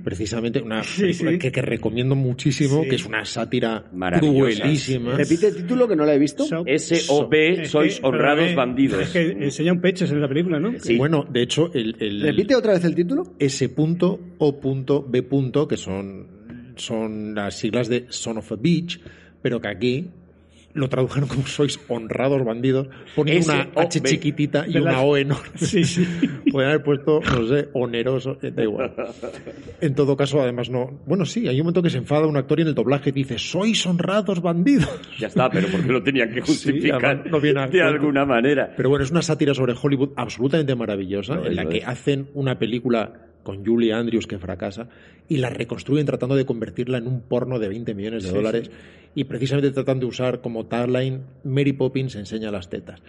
[0.02, 1.38] Precisamente una Sí, película sí.
[1.38, 2.88] Que, que recomiendo muchísimo, Sí.
[2.88, 4.62] que es una sátira Maravillosa.
[4.62, 5.14] cruelísima.
[5.16, 6.44] Repite el título que no lo he visto.
[6.46, 7.66] So- S.O.B.
[7.66, 9.02] Sois que- honrados bandidos.
[9.02, 10.72] Es que enseña un pecho en la película, ¿no?
[10.80, 10.96] Sí.
[10.96, 13.24] Bueno, de hecho, el, el Repite otra vez el título.
[13.38, 15.22] S.O.B.
[15.68, 16.26] que son,
[16.76, 19.00] son las siglas de Son of a Beach,
[19.42, 20.10] pero que aquí
[20.74, 23.68] lo tradujeron como sois honrados bandidos, poniendo una.
[23.76, 25.50] H chiquitita y una O enorme.
[25.56, 26.06] Sí, sí.
[26.50, 28.92] Pueden haber puesto, no sé, oneroso, eh, da igual.
[29.80, 31.00] En todo caso, además, no.
[31.06, 33.38] Bueno, sí, hay un momento que se enfada un actor y en el doblaje dice:
[33.38, 34.88] Sois honrados bandidos.
[35.18, 38.72] Ya está, pero porque lo tenían que Sí, justificar además no viene de alguna manera.
[38.76, 42.58] Pero bueno, es una sátira sobre Hollywood absolutamente maravillosa, No, en la que hacen una
[42.58, 44.88] película con Julie Andrews que fracasa
[45.28, 48.70] y la reconstruyen tratando de convertirla en un porno de 20 millones de dólares
[49.14, 53.02] y precisamente tratan de usar como tagline Mary Poppins enseña las tetas.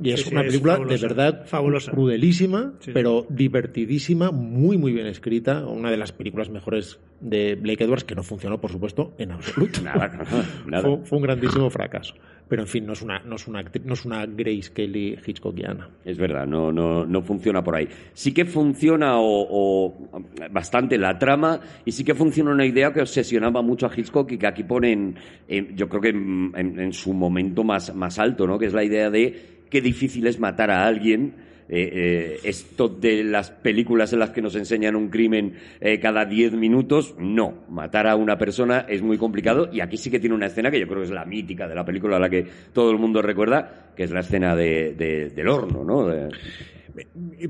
[0.00, 1.90] Y es Sí, sí, una es película fabulosa, de verdad fabulosa.
[1.92, 2.90] crudelísima, Sí.
[2.94, 8.14] pero divertidísima, muy muy bien escrita, una de las películas mejores de Blake Edwards que
[8.14, 9.82] no funcionó, por supuesto, en absoluto.
[9.82, 10.08] Nada,
[10.66, 10.82] nada.
[10.82, 12.14] Fue, fue un grandísimo fracaso.
[12.48, 15.90] Pero en fin, no es una, no es una, no es una Grace Kelly Hitchcockiana.
[16.04, 17.88] Es verdad, no, no, no funciona por ahí.
[18.14, 20.08] Sí que funciona o, o
[20.50, 24.38] bastante la trama y sí que funciona una idea que obsesionaba mucho a Hitchcock y
[24.38, 25.16] que aquí ponen,
[25.46, 28.58] en- yo creo que en, en- en su momento más, más alto, ¿no?
[28.58, 31.46] que es la idea de qué difícil es matar a alguien.
[31.70, 36.24] Eh, eh, esto de las películas en las que nos enseñan un crimen eh, cada
[36.24, 37.66] 10 minutos, no.
[37.68, 40.80] Matar a una persona es muy complicado y aquí sí que tiene una escena que
[40.80, 43.20] yo creo que es la mítica de la película, a la que todo el mundo
[43.20, 46.06] recuerda, que es la escena de- de- del horno, ¿no?
[46.06, 46.30] De-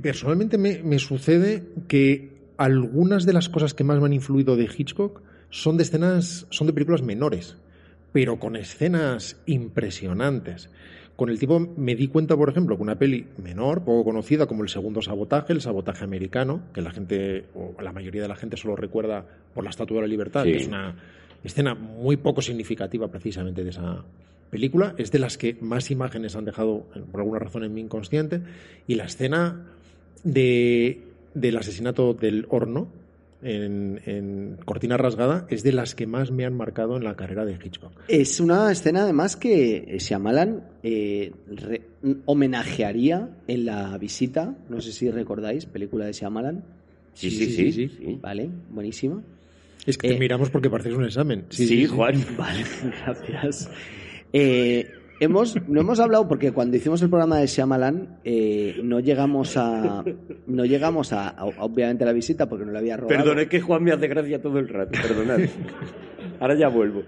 [0.02, 4.64] Personalmente me, me sucede que algunas de las cosas que más me han influido de
[4.76, 7.56] Hitchcock son de escenas, son de películas menores,
[8.12, 10.70] pero con escenas impresionantes.
[11.18, 14.62] Con el tiempo me di cuenta, por ejemplo, que una peli menor, poco conocida, como
[14.62, 18.56] El Segundo Sabotaje, el sabotaje americano, que la gente, o la mayoría de la gente
[18.56, 20.52] solo recuerda por la Estatua de la Libertad, Sí.
[20.52, 20.94] que es una
[21.42, 24.04] escena muy poco significativa precisamente de esa
[24.48, 24.94] película.
[24.96, 28.40] Es de las que más imágenes han dejado, por alguna razón, en mi inconsciente.
[28.86, 29.66] Y la escena
[30.22, 31.02] de,
[31.34, 32.86] del asesinato del horno
[33.42, 37.44] en, en Cortina Rasgada es de las que más me han marcado en la carrera
[37.44, 37.92] de Hitchcock.
[38.08, 41.82] Es una escena además que Shyamalan eh, re-
[42.26, 46.64] homenajearía en la visita, no sé si recordáis, película de Shyamalan.
[47.14, 47.72] Sí, sí, sí.
[47.72, 48.18] sí, sí.
[48.22, 49.22] Vale, buenísima.
[49.86, 51.46] Es que Eh, te miramos porque pareces un examen.
[51.50, 52.14] Sí, Juan.
[52.36, 52.64] Vale,
[53.04, 53.70] gracias.
[54.32, 59.56] Eh, hemos, no hemos hablado porque cuando hicimos el programa de Shyamalan eh, no llegamos
[59.56, 60.04] a
[60.46, 63.18] no llegamos a, a- obviamente a la visita porque no la había robado.
[63.18, 65.40] Perdón, es que Juan me hace gracia todo el rato, perdonad.
[66.40, 67.02] Ahora ya vuelvo.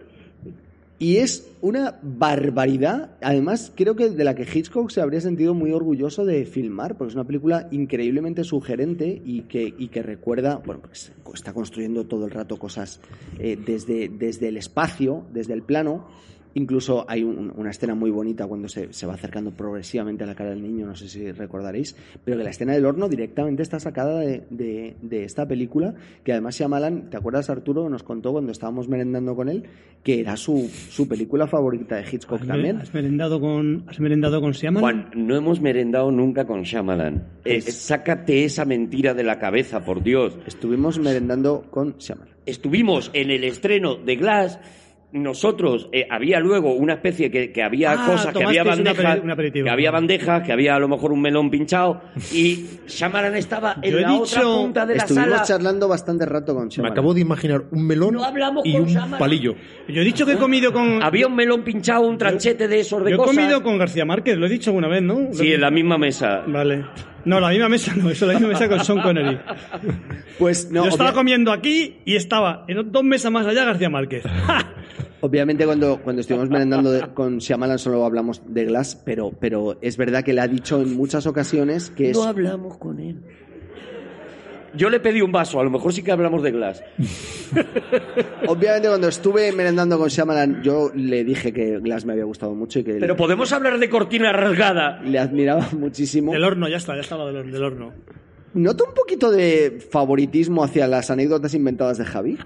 [0.99, 5.73] Y es una barbaridad, además creo que de la que Hitchcock se habría sentido muy
[5.73, 10.83] orgulloso de filmar, porque es una película increíblemente sugerente y que, y que recuerda, bueno,
[10.83, 13.01] pues está construyendo todo el rato cosas
[13.39, 16.07] eh, desde, desde el espacio, desde el plano.
[16.55, 20.35] Incluso hay un- una escena muy bonita cuando se, se va acercando progresivamente a la
[20.35, 21.95] cara del niño, no sé si recordaréis,
[22.25, 25.95] pero que la escena del horno directamente está sacada de, de- de esta película,
[26.25, 27.89] que además Shyamalan, ¿te acuerdas Arturo?
[27.89, 29.65] Nos contó cuando estábamos merendando con él,
[30.03, 32.79] que era su, su película favorita de Hitchcock ¿Has, también.
[32.79, 34.81] has merendado con, has merendado con Siaman?
[34.83, 37.17] Juan, no hemos merendado nunca con Shyamalan.
[37.45, 40.37] Eh, Es- sácate esa mentira de la cabeza, por Dios.
[40.47, 42.35] Estuvimos merendando con Shyamalan.
[42.47, 44.59] Estuvimos en el estreno de Glass
[45.13, 49.19] nosotros eh, había luego una especie que, que había Ah, cosas, que había bandejas,
[49.53, 52.01] que había bandejas, que había a lo mejor un melón pinchado
[52.33, 55.43] y Shyamalan estaba en Yo la otra dicho- punta de la Estuvimos sala.
[55.43, 56.93] charlando bastante rato con Me Shyamalan.
[56.93, 59.55] acabo de imaginar un melón No hablamos y con un palillo.
[59.89, 61.03] Yo he dicho que he comido con.
[61.03, 63.35] Había un melón pinchado, un tranchete de esos de Yo he cosas.
[63.37, 65.29] comido con García Márquez, lo he dicho alguna vez, ¿no?
[65.33, 66.45] Sí, en la misma mesa.
[66.47, 66.85] Vale.
[67.25, 69.39] No, la misma mesa no, eso la misma mesa con Sean Connery.
[70.39, 73.91] Pues no, Yo estaba obvia- comiendo aquí y estaba en dos mesas más allá García
[73.91, 74.25] Márquez.
[75.23, 79.97] Obviamente cuando, cuando estuvimos merendando de- con Shyamalan solo hablamos de Glass, pero, pero es
[79.99, 82.17] verdad que le ha dicho en muchas ocasiones que es...
[82.17, 83.21] No hablamos con él.
[84.75, 86.83] Yo le pedí un vaso, a lo mejor sí que hablamos de Glass.
[88.47, 92.79] Obviamente cuando estuve merendando con Shyamalan yo le dije que Glass me había gustado mucho
[92.79, 95.01] y que Pero podemos hablar de cortina rasgada.
[95.03, 96.33] le admiraba muchísimo.
[96.33, 97.53] Del horno, ya está, ya estaba del horno.
[97.53, 97.93] Del horno.
[98.55, 102.39] Noto un poquito de favoritismo hacia las anécdotas inventadas de Javi.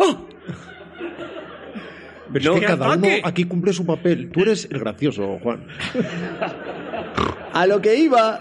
[2.32, 4.30] Pero No, es que cada uno aquí cumple su papel.
[4.30, 5.66] Tú eres el gracioso, Juan.
[7.52, 8.40] A lo que iba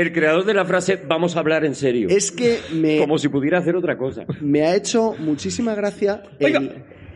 [0.00, 2.08] El creador de la frase vamos a hablar en serio.
[2.08, 4.24] es que me, Como si pudiera hacer otra cosa.
[4.40, 6.72] me ha hecho muchísima gracia el, Oiga.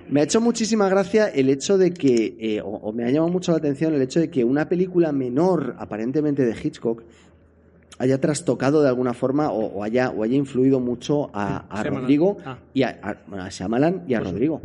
[0.08, 3.30] me ha hecho muchísima gracia el hecho de que eh, o, o me ha llamado
[3.32, 7.02] mucho la atención el hecho de que una película menor aparentemente de Hitchcock
[7.98, 11.84] haya trastocado de alguna forma o, o haya o haya influido mucho a, a.
[11.84, 12.58] Rodrigo Ah.
[12.74, 14.60] y a, a, bueno, a Shyamalan y a Rodrigo.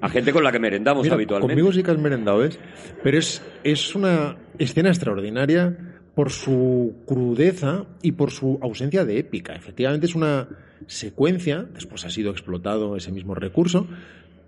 [0.00, 1.52] A gente con la que merendamos Mira, habitualmente.
[1.52, 2.60] conmigo sí que has merendado, ¿ves?
[3.02, 9.54] Pero es, es una escena extraordinaria por su crudeza y por su ausencia de épica.
[9.54, 10.48] Efectivamente es una
[10.86, 13.86] secuencia, después ha sido explotado ese mismo recurso,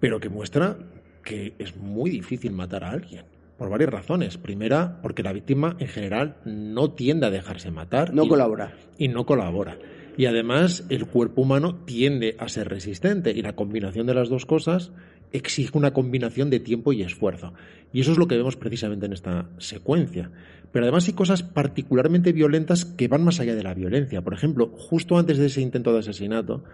[0.01, 0.77] pero que muestra
[1.25, 3.25] que es muy difícil matar a alguien.
[3.59, 4.37] Por varias razones.
[4.37, 8.13] Primera, porque la víctima en general no tiende a dejarse matar.
[8.15, 8.75] No y- colabora.
[8.99, 9.79] y no colabora.
[10.19, 14.47] Y además el cuerpo humano tiende a ser resistente y la combinación de las dos
[14.47, 14.93] cosas
[15.33, 17.53] exige una combinación de tiempo y esfuerzo.
[17.93, 20.31] Y eso es lo que vemos precisamente en esta secuencia.
[20.73, 24.23] Pero además hay cosas particularmente violentas que van más allá de la violencia.
[24.23, 26.65] Por ejemplo, justo antes de ese intento de asesinato,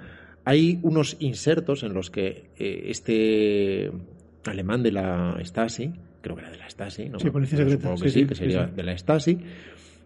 [0.45, 3.93] hay unos insertos en los que eh, este
[4.45, 7.19] alemán de la Stasi, creo que era de la Stasi, ¿no?
[7.21, 7.83] Sí, policía secreta.
[7.83, 8.73] Supongo que Sí, sí, sí, que sería sí.
[8.75, 9.39] de la Stasi,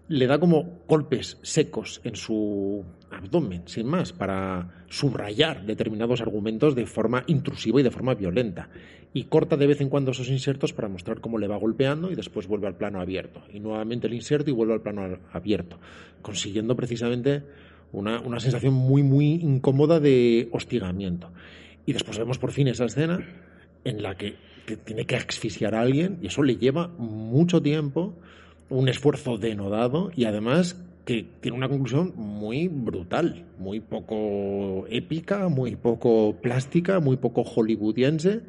[0.09, 6.87] le da como golpes secos en su abdomen, sin más, para subrayar determinados argumentos de
[6.87, 8.69] forma intrusiva y de forma violenta.
[9.17, 12.15] Y corta de vez en cuando esos insertos para mostrar cómo le va golpeando y
[12.15, 13.41] después vuelve al plano abierto.
[13.51, 15.79] Y nuevamente el inserto y vuelve al plano abierto,
[16.21, 17.43] consiguiendo precisamente
[17.93, 21.31] una, una sensación muy, muy incómoda de hostigamiento.
[21.87, 23.27] Y después vemos por fin esa escena
[23.85, 24.35] en la que,
[24.67, 28.13] que tiene que asfixiar a alguien y eso le lleva mucho tiempo,
[28.69, 30.77] un esfuerzo denodado y además
[31.07, 38.43] que tiene una conclusión muy brutal, muy poco épica, muy poco plástica, muy poco hollywoodiense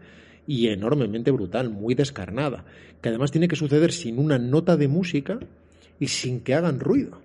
[0.48, 2.64] y enormemente brutal, muy descarnada,
[3.02, 5.40] que además tiene que suceder sin una nota de música
[5.99, 7.19] y sin que hagan ruido.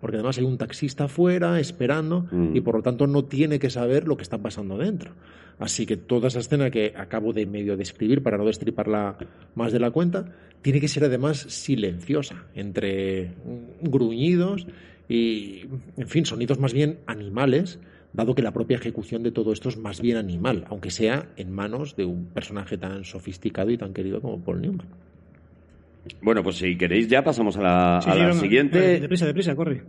[0.00, 2.54] Porque además hay un taxista afuera esperando Mm.
[2.56, 5.10] y por lo tanto no tiene que saber lo que está pasando dentro.
[5.58, 9.16] Así que toda esa escena que acabo de medio describir para no destriparla
[9.56, 10.32] más de la cuenta,
[10.62, 13.32] tiene que ser además silenciosa, entre
[13.82, 14.68] gruñidos
[15.08, 15.62] y,
[15.96, 17.80] en fin, sonidos más bien animales,
[18.18, 21.52] dado que la propia ejecución de todo esto es más bien animal, aunque sea en
[21.52, 24.88] manos de un personaje tan sofisticado y tan querido como Paul Newman.
[26.22, 28.40] Bueno, pues si queréis ya pasamos a la, Sí, a sí, la venga.
[28.40, 29.00] siguiente.
[29.00, 29.82] Deprisa, deprisa, corre.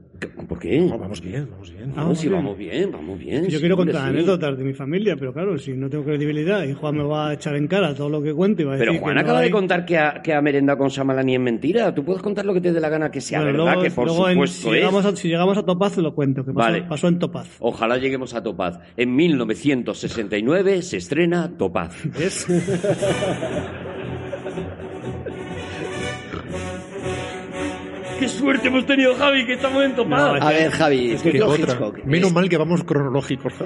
[0.48, 0.82] ¿Por qué?
[0.92, 1.94] Oh, vamos bien, vamos bien.
[1.96, 2.40] Ah, No, si bien.
[2.40, 3.44] vamos bien, vamos bien.
[3.46, 4.18] Yo sí, quiero hombre, contar sí.
[4.18, 7.34] anécdotas de mi familia, pero claro, si no tengo credibilidad y Juan me va a
[7.34, 9.22] echar en cara todo lo que cuento y va a Pero decir Juan que no
[9.22, 11.94] acaba de hay- contar que ha, que ha merendado con Shyamalan y es mentira.
[11.94, 13.92] Tú puedes contar lo que te dé la gana que sea Bueno, verdad, luego- que
[13.92, 14.74] por luego en- supuesto si, es.
[14.76, 16.84] llegamos a, si llegamos a Topaz lo cuento, que pasó, Vale.
[16.84, 17.48] pasó en Topaz.
[17.60, 18.80] Ojalá lleguemos a Topaz.
[18.98, 21.96] En 1969 se estrena Topaz.
[22.20, 22.46] ¿Ves?
[28.20, 30.20] ¡Qué suerte hemos tenido, Javi, que estamos en Topaz!
[30.40, 31.74] No, A ver, Javi, Es que otra.
[31.74, 32.04] Hitchcock.
[32.06, 33.54] Menos Es- mal que vamos cronológicos.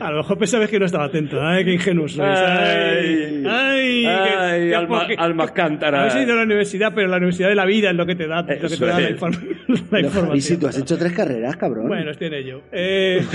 [0.00, 1.40] A lo mejor pensabas que no estaba atento.
[1.40, 2.26] ¡Ay, qué ingenuo sois!
[2.28, 3.44] Ay.
[3.46, 4.06] ¡Ay!
[4.06, 4.60] ¡Ay!
[4.62, 6.12] Qué- qué alma- almas cántaras.
[6.12, 8.26] Habéis ido a la universidad, pero la universidad de la vida es lo que te
[8.26, 9.56] da, lo que te da la, inform-
[9.90, 10.40] la información.
[10.40, 11.88] si tú has hecho tres carreras, cabrón.
[11.88, 12.62] Bueno, estoy en ello.
[12.72, 13.22] Eh...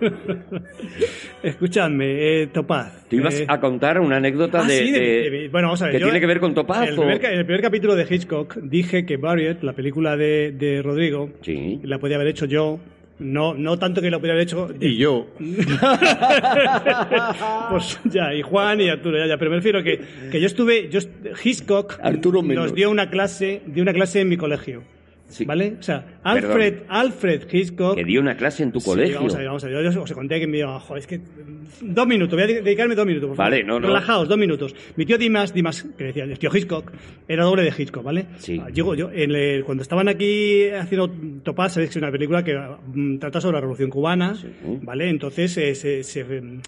[1.42, 3.06] Escuchadme, eh, Topaz.
[3.08, 5.82] Tú ibas Eh, a contar una anécdota Ah, de, sí, de- de- de- bueno, vamos
[5.82, 5.94] a ver.
[5.94, 6.82] que yo- tiene que ver con Topaz.
[6.82, 9.72] En el, o- primer, ca- en el primer capítulo de Hitchcock dije que Barriet, la
[9.72, 11.80] película de, de Rodrigo, Sí.
[11.84, 12.78] la podía haber hecho yo.
[13.18, 14.70] No, no tanto que la podía haber hecho.
[14.80, 15.26] y yo,
[17.70, 19.36] Pues ya, y Juan y Arturo, ya, ya.
[19.36, 20.00] Pero me refiero que,
[20.30, 20.88] que yo estuve.
[20.88, 21.00] Yo,
[21.44, 24.82] Hitchcock Arturo nos dio una clase, dio una clase en mi colegio.
[25.30, 25.44] Sí.
[25.46, 25.76] ¿vale?
[25.80, 27.94] O sea, Alfred, Alfred Hitchcock...
[27.96, 29.16] Que dio una clase en tu Sí, colegio.
[29.16, 29.90] vamos a ver, vamos a ver.
[29.92, 31.18] Yo os conté que me dijo, joder, es que...
[31.18, 33.28] mm, Dos minutos, voy a de- dedicarme dos minutos.
[33.28, 33.50] por favor.
[33.52, 33.86] Vale, no, no.
[33.86, 34.74] Relajaos, dos minutos.
[34.96, 36.92] Mi tío Dimas, Dimas, que decía, el tío Hitchcock,
[37.26, 38.26] era doble de Hitchcock, ¿vale?
[38.36, 38.60] Sí.
[38.62, 41.10] Ah, Digo, yo, en el- cuando estaban aquí haciendo
[41.42, 42.58] Topaz, sabéis que es una película que
[42.92, 44.36] mm, trata sobre la Revolución Cubana,
[44.82, 45.08] ¿vale?
[45.08, 46.02] Entonces, eh, se...
[46.02, 46.60] se, mm,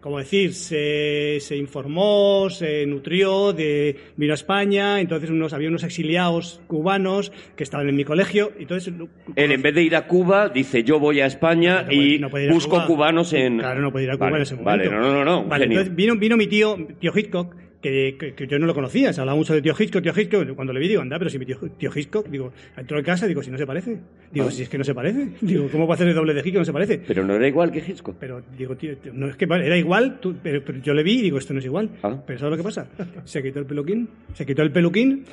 [0.00, 5.84] como decir, se, se informó, se nutrió, de, vino a España, entonces unos, había unos
[5.84, 8.92] exiliados cubanos que estaban en mi colegio, entonces
[9.36, 12.18] Él, en vez de ir a Cuba, dice yo voy a España no puede- y
[12.18, 12.86] no busco Cuba.
[12.86, 13.58] cubanos en...
[13.58, 15.08] Claro, no puede ir a Cuba Vale, en ese Vale, momento.
[15.08, 18.46] no, no, no, un Vale, entonces vino, vino mi tío, tío Hitchcock, que, que- que
[18.46, 20.54] yo no lo conocía, se hablaba mucho de tío Hitchcock, tío Hitchcock.
[20.54, 23.26] Cuando le vi, digo, anda, pero si mi tío, tío Hitchcock, digo, entró en casa,
[23.26, 23.98] digo, si no se parece.
[24.32, 24.50] Digo, Ah.
[24.50, 25.28] si es que no se parece.
[25.40, 26.58] Digo, ¿cómo va a hacer el doble de Hitchcock?
[26.58, 26.98] No se parece.
[27.06, 28.16] Pero no era igual que Hitchcock.
[28.20, 31.20] Pero digo, tío, tío, no es que era igual, tú- pero, pero yo le vi
[31.20, 31.88] y digo, esto no es igual.
[32.02, 32.22] Ah.
[32.26, 32.86] Pero ¿sabes lo que pasa?
[33.24, 35.24] Se quitó el peluquín, se quitó el peluquín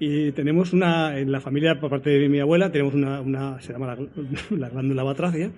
[0.00, 3.72] y tenemos una, en la familia, por parte de mi abuela, tenemos una, una se
[3.72, 3.98] llama la,
[4.58, 5.50] la glándula batracia.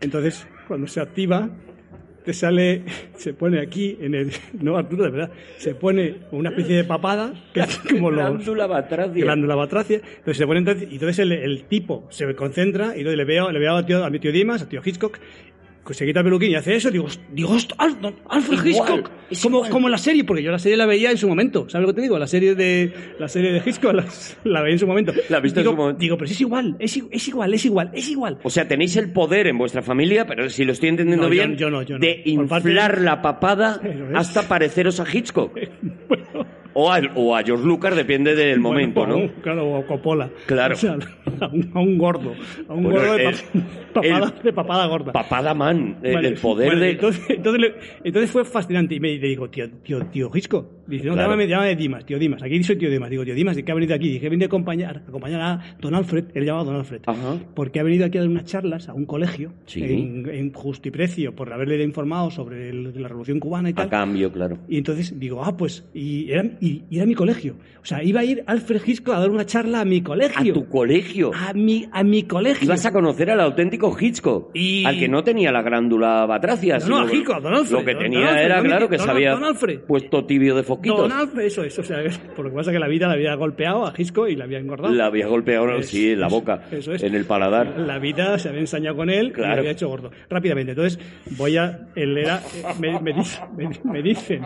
[0.00, 1.48] Entonces, cuando se activa,
[2.26, 2.82] te sale,
[3.16, 4.30] se pone aquí en el,
[4.60, 8.66] no Arturo, de verdad, se pone una especie de papada, que es como los, Glándula
[8.66, 9.24] batracia.
[9.24, 9.96] glándula batracia.
[10.04, 13.58] Entonces se pone entonces, y entonces el, el tipo se concentra y le veo, le
[13.58, 15.18] veo a, tío- a mi tío Dimas, a tío Hitchcock,
[15.94, 17.08] se quita el peluquín y hace eso, digo,
[18.00, 19.10] don Alfred Igual, Hitchcock,
[19.42, 21.92] como, como la serie, porque yo la serie la veía en su momento, ¿sabes lo
[21.92, 22.18] que te digo?
[22.18, 24.04] La serie de, la serie de Hitchcock la,
[24.44, 25.12] la veía en su momento.
[25.28, 26.00] La viste en digo, su momento.
[26.00, 28.38] Digo, pero es igual, es, igual, es igual, es igual.
[28.42, 31.56] O sea, tenéis el poder en vuestra familia, pero si lo estoy entendiendo No, bien,
[31.56, 32.00] yo no, yo no.
[32.00, 33.80] de parte inflar la papada
[34.14, 35.56] hasta pareceros a Hitchcock.
[36.78, 39.32] o, a, o a George Lucas, depende del momento, Bueno, ¿no?
[39.42, 40.28] Claro, o Coppola.
[40.46, 40.74] Claro.
[40.74, 40.92] O sea,
[41.40, 42.34] a un, a un gordo,
[42.68, 43.34] a un Bueno, gordo de, el-
[43.94, 45.12] pa- papada, el- de papada gorda.
[45.12, 46.90] Papada man, el, Vale, el poder vale, de...
[46.92, 47.72] Entonces, entonces,
[48.04, 48.94] entonces fue fascinante.
[48.94, 50.70] Y me digo, tío, tío, tío Gisco.
[50.86, 51.28] Dice, no, Claro.
[51.30, 52.42] llámame, llámame Dimas, tío Dimas.
[52.42, 53.10] Aquí soy tío Dimas.
[53.10, 54.08] Digo, tío Dimas, ¿de qué ha venido aquí?
[54.08, 57.00] Dije, he venido a acompañar, a acompañar a Don Alfred, él llamaba Don Alfred.
[57.06, 57.36] Ajá.
[57.54, 59.82] Porque ha venido aquí a dar unas charlas a un colegio Sí.
[59.82, 63.88] en, en justiprecio por haberle informado sobre el- la Revolución Cubana y A tal.
[63.90, 64.58] cambio, claro.
[64.68, 67.54] Y entonces digo, ah, pues, y era, y, y era mi colegio.
[67.82, 70.54] O sea, iba a ir Alfred Hitchcock a dar una charla a mi A colegio.
[70.54, 71.30] tu colegio.
[71.34, 72.64] A mi, a mi colegio.
[72.64, 76.78] Ibas a conocer al auténtico Hitchcock, Y- al que no tenía la glándula batracia.
[76.78, 78.88] No, no, a Hitchcock, a Don Alfred, Lo que Don- tenía Don Alfred, era, claro,
[78.88, 78.96] que
[79.44, 79.80] Alfred.
[79.86, 81.78] puesto tibio de Don Alfred, eso es.
[81.78, 81.98] O sea,
[82.34, 84.44] por lo que pasa es que la vida le había golpeado a Hitchcock y le
[84.44, 84.92] había engordado.
[84.94, 87.02] La había golpeado, Es- sí, en la boca, eso es.
[87.02, 87.78] en el paladar.
[87.78, 89.54] La vida se había ensañado con él y Claro.
[89.54, 90.10] le había hecho gordo.
[90.30, 90.98] Rápidamente, entonces
[91.36, 91.88] voy a.
[91.94, 92.40] Él era.
[92.80, 94.42] Me, me dice- me- me dicen.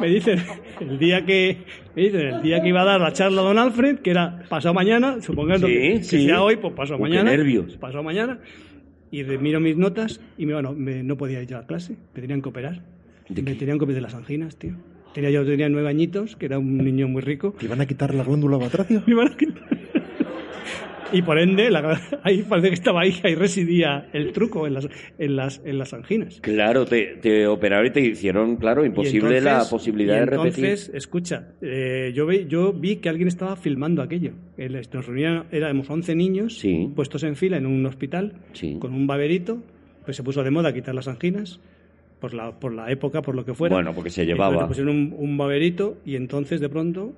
[0.00, 0.38] Me dicen
[0.80, 1.58] el día que.
[1.96, 4.44] Me dicen el día que iba a dar la charla a Don Alfred, que era
[4.48, 6.26] pasado mañana, supongando Sí, que, que sí.
[6.26, 7.30] sea hoy, pues pasado qué mañana.
[7.30, 7.76] nervios.
[7.76, 8.38] Pasado mañana.
[9.10, 12.42] Y miro mis notas y me, bueno, me- no podía ir a clase, me tenían
[12.42, 12.82] que operar.
[13.28, 13.58] ¿De me qué?
[13.60, 14.74] tenían que operar de las anginas, tío.
[15.14, 17.54] Tenía, yo tenía nueve añitos, que era un niño muy rico.
[17.58, 19.02] ¿Te iban a quitar la glándula batracia?
[19.06, 19.62] Me iban a quitar.
[21.10, 24.88] Y por ende, la- ahí parece que estaba ahí, ahí residía el truco en las,
[25.18, 26.38] en las, en las anginas.
[26.42, 30.64] Claro, te, te operaron y te hicieron, claro, imposible la posibilidad y de repetir.
[30.66, 34.32] Entonces, escucha, eh, yo, vi, yo vi que alguien estaba filmando aquello.
[34.58, 36.90] El- Nos reunían, éramos 11 niños Sí.
[36.94, 38.76] puestos en fila en un hospital Sí.
[38.78, 39.62] con un baberito,
[40.04, 41.58] pues se puso de moda quitar las anginas.
[42.20, 43.74] Por la, por la época, por lo que fuera.
[43.76, 44.62] Bueno, porque se entonces llevaba.
[44.62, 47.14] le pusieron un, un baberito y entonces de pronto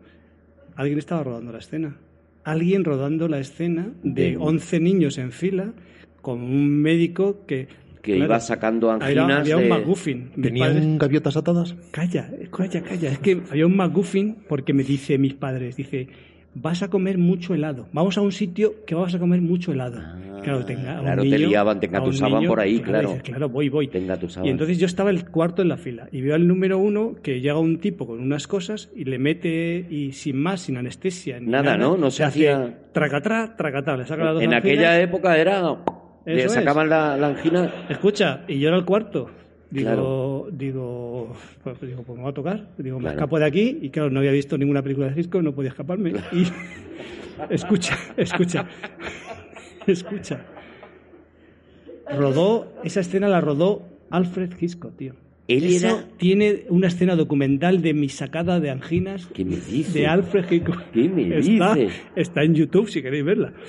[0.76, 1.96] alguien estaba rodando la escena.
[2.44, 5.72] Alguien rodando la escena de De- 11 niños en fila
[6.20, 7.68] con un médico que...
[8.02, 10.30] Que claro, iba sacando anginas Había un de- McGuffin.
[10.40, 11.76] ¿Tenían padres- gaviotas atadas?
[11.90, 13.10] Calla, calla, calla.
[13.12, 16.08] Es que había un McGuffin porque me dice mis padres, dice,
[16.54, 17.86] vas a comer mucho helado.
[17.92, 19.98] Vamos a un sitio que vas a comer mucho helado.
[20.02, 23.08] Ah, claro, tenga, claro, te niño- liaban, te a un engatusaban por ahí, claro.
[23.10, 23.88] dices, claro, voy, voy.
[23.88, 24.00] Te.
[24.00, 27.40] Y entonces yo estaba el cuarto en la fila y veo al número uno que
[27.40, 31.38] llega un tipo con unas cosas y le mete, y sin más, sin anestesia.
[31.38, 31.96] Ni Nada, ¿no?
[31.96, 34.64] No se hacía- Tracatrá, tracatá, le saca las dos En anginas.
[34.78, 35.62] aquella época era...
[36.26, 36.52] Le Eso es.
[36.52, 37.86] sacaban la, la angina...
[37.88, 39.30] Escucha, y yo era el cuarto.
[39.70, 40.48] Digo, Claro.
[40.50, 42.66] digo, pues, digo, pues me va a tocar.
[42.78, 43.16] Digo, me Claro.
[43.18, 46.12] escapo de aquí y claro, no había visto ninguna película de Hitchcock, no podía escaparme.
[46.32, 46.44] Y
[47.50, 48.66] escucha, escucha,
[49.86, 50.40] escucha.
[52.16, 55.14] Rodó, esa escena la rodó Alfred Hitchcock, tío.
[55.46, 59.94] Él Eso era- tiene una escena documental de mi sacada de anginas ¿Qué me dices?
[59.94, 60.82] de Alfred Hitchcock.
[60.92, 62.02] ¿Qué me está, dices?
[62.16, 63.52] está en YouTube si queréis verla.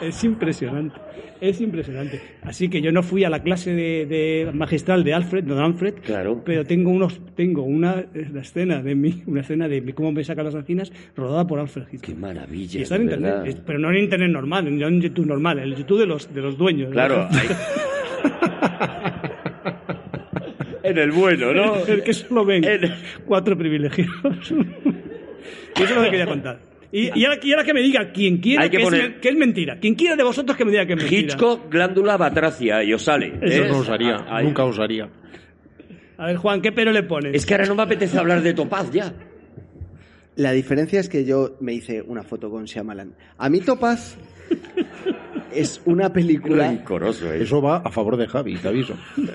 [0.00, 0.94] Es impresionante,
[1.40, 2.20] es impresionante.
[2.42, 5.94] Así que yo no fui a la clase de, de magistral de Alfred, don Alfred,
[6.04, 6.42] Claro.
[6.44, 10.24] pero tengo unos, tengo una, una escena de mí, una escena de mí, cómo me
[10.24, 12.02] sacan las anginas, rodada por Alfred Hitchcock.
[12.10, 15.58] Qué maravilla, Y está en internet, pero no en internet normal, no en YouTube normal,
[15.58, 16.90] en el YouTube de los de los dueños.
[16.90, 17.28] Claro,
[20.82, 21.76] en el bueno, ¿no?
[21.86, 22.92] el que solo ven En-
[23.24, 24.50] cuatro privilegiados.
[24.50, 24.64] eso
[25.84, 26.60] es lo que quería contar.
[26.92, 29.20] Y, y ahora, y ahora que me diga quien quiera Hay que que, poner- es,
[29.20, 29.78] que es mentira.
[29.80, 31.20] Quien quiera de vosotros que me diga que es mentira.
[31.22, 33.32] Hitchcock, glándula batracia, y os sale.
[33.42, 33.68] Eso ¿eh?
[33.68, 34.44] no usaría, Ah, ahí.
[34.46, 35.08] nunca usaría.
[36.18, 37.34] A ver, Juan, ¿qué pero le pones?
[37.34, 39.12] Es que ahora no me apetece hablar de Topaz ya.
[40.36, 43.14] La diferencia es que yo me hice una foto con Shyamalan.
[43.38, 44.16] A mí Topaz
[45.56, 46.72] es una película...
[46.72, 47.42] ¿eh?
[47.42, 48.94] Eso va a favor de Javi, te aviso.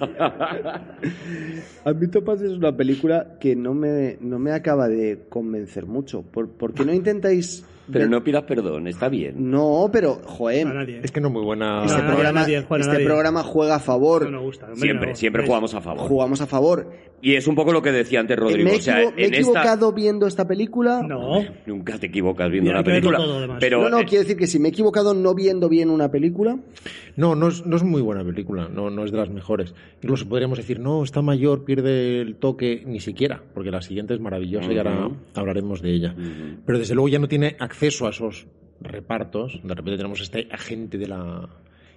[1.84, 6.22] A mí Topaz es una película que no me, no me acaba de convencer mucho.
[6.22, 7.66] ¿Por, por qué no intentáis...?
[7.92, 9.36] Pero no pidas perdón, está bien.
[9.52, 11.02] No, pero, joder, A nadie.
[11.04, 11.84] Es que no es muy buena.
[11.86, 13.06] este, No, no, programa, nadie, Juan, este nadie.
[13.06, 14.30] programa juega a favor.
[14.30, 14.66] No gusta.
[14.68, 15.16] hombre, Siempre, no.
[15.16, 16.08] siempre jugamos a favor.
[16.08, 16.92] Jugamos a favor.
[17.24, 18.68] Y es un poco lo que decía antes Rodrigo.
[18.68, 19.50] ¿Me he, o sea, equivo- me he en esta...
[19.52, 21.04] equivocado viendo esta película?
[21.08, 21.44] No.
[21.68, 23.18] Nunca te equivocas viendo una película.
[23.20, 25.92] todo, pero no, no, eh, quiero decir que si me he equivocado no viendo bien
[25.92, 26.58] una película,
[27.18, 29.76] No, no es, no es muy buena película, no, no es de las mejores.
[30.02, 34.20] Incluso podríamos decir, no, está mayor, pierde el toque, ni siquiera, porque la siguiente es
[34.20, 36.16] maravillosa y ahora hablaremos de ella.
[36.66, 38.46] Pero desde luego ya no tiene acceso a esos
[38.80, 39.60] repartos.
[39.64, 41.50] De repente tenemos este agente de la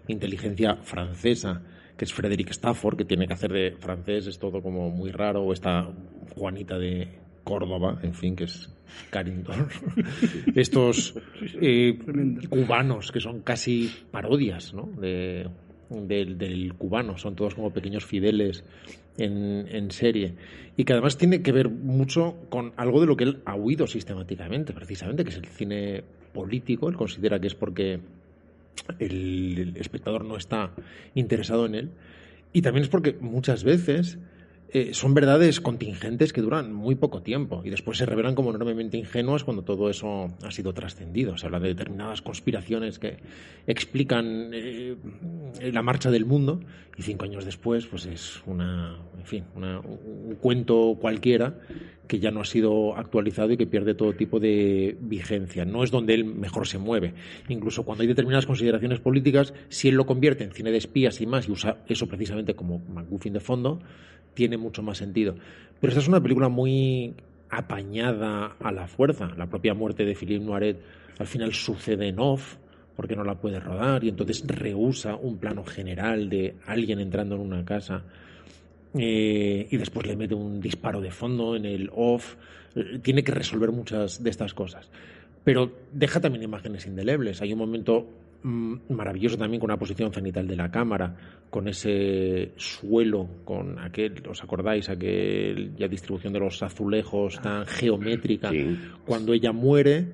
[0.08, 1.62] inteligencia francesa,
[1.96, 5.42] que es Frederick Stafford, que tiene que hacer de francés, es todo como muy raro,
[5.42, 5.86] o esta
[6.34, 7.08] Juanita de
[7.44, 8.70] Córdoba, en fin, que es
[9.10, 9.68] Carrington.
[10.54, 11.14] Estos
[11.60, 11.98] eh,
[12.48, 14.88] cubanos que son casi parodias ¿no?
[14.98, 15.46] de,
[15.90, 18.64] del, del cubano, son todos como pequeños fideles
[19.18, 20.34] en, serie.
[20.76, 23.86] Y que además tiene que ver mucho con algo de lo que él ha huido
[23.86, 26.88] sistemáticamente, precisamente, que es el cine político.
[26.88, 28.00] Él considera que es porque
[28.98, 30.72] el espectador no está
[31.14, 31.90] interesado en él.
[32.52, 34.18] Y también es porque muchas veces
[34.74, 38.98] eh, son verdades contingentes que duran muy poco tiempo y después se revelan como enormemente
[38.98, 41.38] ingenuas cuando todo eso ha sido trascendido.
[41.38, 43.18] Se habla de determinadas conspiraciones que
[43.68, 44.96] explican eh,
[45.72, 46.60] la marcha del mundo
[46.98, 51.54] y cinco años después pues es una, en fin, una- un cuento cualquiera
[52.06, 55.64] que ya no ha sido actualizado y que pierde todo tipo de vigencia.
[55.64, 57.14] No es donde él mejor se mueve.
[57.48, 61.26] Incluso cuando hay determinadas consideraciones políticas, si él lo convierte en cine de espías y
[61.26, 63.80] más y usa eso precisamente como McGuffin de fondo,
[64.34, 65.34] tiene mucho más sentido.
[65.80, 67.14] Pero esta es una película muy
[67.50, 69.30] apañada a la fuerza.
[69.36, 70.80] La propia muerte de Philippe Noiret
[71.18, 72.56] al final sucede en off
[72.96, 77.40] porque no la puede rodar y entonces rehúsa un plano general de alguien entrando en
[77.40, 78.04] una casa
[78.96, 82.36] eh, y después le mete un disparo de fondo en el off.
[82.74, 84.88] Eh, Tiene que resolver muchas de estas cosas.
[85.42, 87.42] Pero deja también imágenes indelebles.
[87.42, 88.06] Hay un momento
[88.42, 91.16] mm, maravilloso también con la posición cenital de la cámara,
[91.50, 94.88] con ese suelo, con aquel, ¿os acordáis?
[94.88, 98.50] Aquella distribución de los azulejos tan geométrica.
[98.50, 98.78] Sí.
[99.04, 100.06] Cuando ella muere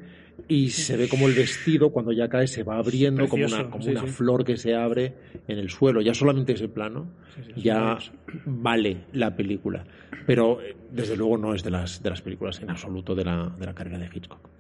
[0.49, 3.83] y se ve como el vestido cuando ya cae se va abriendo como una, como
[3.83, 4.07] sí, una sí.
[4.09, 5.15] flor que se abre
[5.47, 6.01] en el suelo.
[6.01, 7.09] Ya solamente ese plano
[7.57, 7.99] ya
[8.45, 9.85] vale la película.
[10.27, 13.55] Pero eh, desde luego no es de las, de las películas en absoluto de la,
[13.59, 14.60] de la carrera de Hitchcock.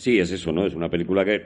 [0.00, 0.64] Sí, es eso, ¿no?
[0.64, 1.44] Es una película que,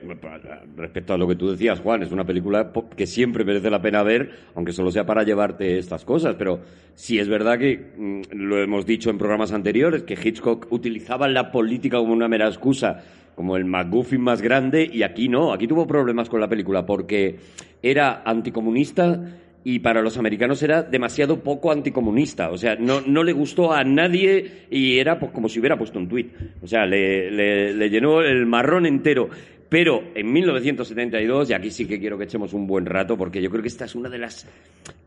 [0.77, 4.05] respecto a lo que tú decías, Juan, es una película que siempre merece la pena
[4.05, 6.37] ver, aunque solo sea para llevarte estas cosas.
[6.39, 6.61] Pero
[6.95, 11.51] sí es verdad que, mm, lo hemos dicho en programas anteriores, que Hitchcock utilizaba la
[11.51, 13.03] política como una mera excusa,
[13.35, 17.41] como el McGuffin más grande, y aquí no, aquí tuvo problemas con la película porque
[17.83, 19.21] era anticomunista
[19.65, 22.51] y para los americanos era demasiado poco anticomunista.
[22.51, 25.99] O sea, no, no le gustó a nadie y era pues, como si hubiera puesto
[25.99, 26.29] un tuit.
[26.63, 29.29] O sea, le, le- le llenó el marrón entero.
[29.67, 33.51] Pero en 1972, y aquí sí que quiero que echemos un buen rato, porque yo
[33.51, 34.47] creo que esta es una de las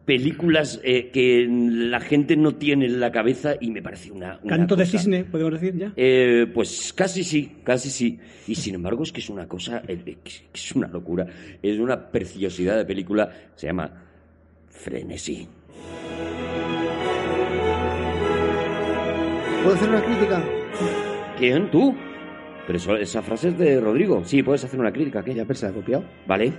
[0.04, 4.40] películas eh, que la gente no tiene en la cabeza y me parece una...
[4.44, 5.94] una Canto de cisne, podemos decir ya.
[5.96, 8.20] eh, pues casi sí, casi sí.
[8.48, 10.18] Y sin embargo es que es una cosa, eh, eh,
[10.54, 11.28] es una locura,
[11.62, 14.07] es una preciosidad de película, se llama
[14.78, 15.48] Frenesí.
[19.64, 20.44] ¿Puedo hacer una crítica?
[21.38, 21.70] ¿Quién?
[21.72, 21.94] ¿Tú?
[22.66, 24.24] Pero eso- esa frase es de Rodrigo.
[24.26, 25.34] Sí, puedes hacer una crítica, ¿qué?
[25.34, 26.04] Ya, pero se la he copiado.
[26.26, 26.54] Vale.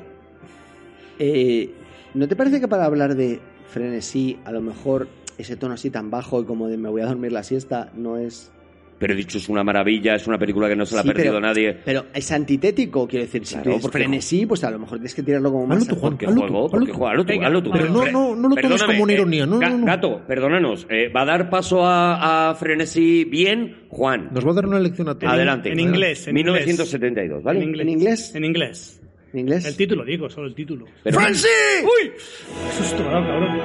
[1.19, 1.71] Eh,
[2.15, 6.11] ¿No te parece que para hablar de frenesí, a lo mejor ese tono así tan
[6.11, 8.51] bajo y como de me voy a dormir la siesta no es...
[8.99, 11.13] Pero he dicho, es una maravilla, es una película que no se la Sí, ha
[11.13, 11.77] perdido pero- nadie.
[11.85, 13.47] Pero es antitético, quiero decir.
[13.47, 15.79] Si Claro, tú frenesí, pues a lo mejor tienes que tirarlo como más...
[15.79, 16.13] Hazlo tú, Juan.
[16.15, 16.99] Porque hazlo juego, tú, porque hazlo tú.
[16.99, 17.71] juego, hazlo tú, Venga, hazlo tú.
[17.71, 19.87] pero no- no- no lo tomes como una ironía, no, Ga- no, no.
[19.87, 24.31] Gato, perdónanos, eh, ¿va a dar paso a, a Frenesí bien, Juan?
[24.33, 25.33] Nos va a dar una lección a todos.
[25.33, 25.71] Adelante.
[25.71, 27.61] en inglés, en 1972, ¿vale?
[27.63, 27.83] En inglés.
[27.87, 28.35] ¿En inglés?
[28.35, 28.98] En inglés.
[29.33, 29.65] ¿En inglés?
[29.67, 30.87] El título, digo, solo el título.
[31.03, 32.13] Pero- ¡Uy!
[32.13, 33.61] ¡Qué susto ha cabrón!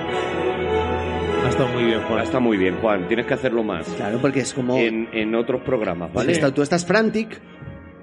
[1.45, 2.23] Ha estado muy bien, Juan.
[2.23, 3.07] Está muy bien, Juan.
[3.07, 4.77] Tienes que hacerlo más Claro, porque es como...
[4.77, 6.31] en, en otros programas, ¿vale?
[6.31, 7.40] está- tú estás frantic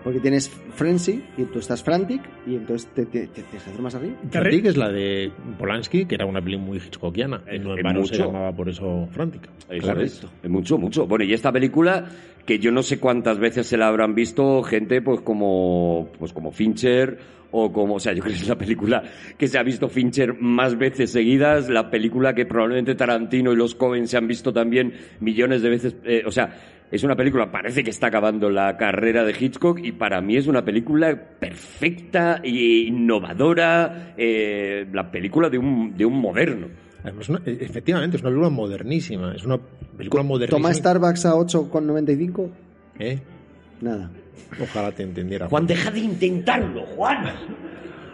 [0.02, 4.14] Porque tienes Frenzy y tú estás Frantic y entonces te, te, te, te más arriba.
[4.31, 7.43] Frantic es la de Polanski, que era una peli muy hitchcockiana.
[7.47, 8.27] En en vano se mucho.
[8.27, 9.43] llamaba por eso Frantic.
[9.68, 10.31] Eso Correcto.
[10.43, 10.51] es.
[10.51, 11.06] Mucho, mucho.
[11.06, 12.06] Bueno, y esta película,
[12.47, 16.51] que yo no sé cuántas veces se la habrán visto gente, pues como, pues como
[16.51, 17.18] Fincher,
[17.52, 19.02] o como, o sea, yo creo que es la película
[19.36, 23.74] que se ha visto Fincher más veces seguidas, la película que probablemente Tarantino y los
[23.74, 26.55] Cohen se han visto también millones de veces, eh, o sea,
[26.91, 30.47] es una película, parece que está acabando la carrera de Hitchcock y para mí es
[30.47, 36.67] una película perfecta e innovadora, eh, la película de un, de un moderno.
[37.03, 39.35] Además, una- e- efectivamente, es una película modernísima.
[39.35, 39.59] Es una
[39.97, 40.59] película modernísima.
[40.59, 42.51] Toma Starbucks a 8,95.
[42.99, 43.19] ¿Eh?
[43.81, 44.11] Nada.
[44.61, 45.49] Ojalá te entendiera.
[45.49, 47.25] Juan, deja de intentarlo, Juan.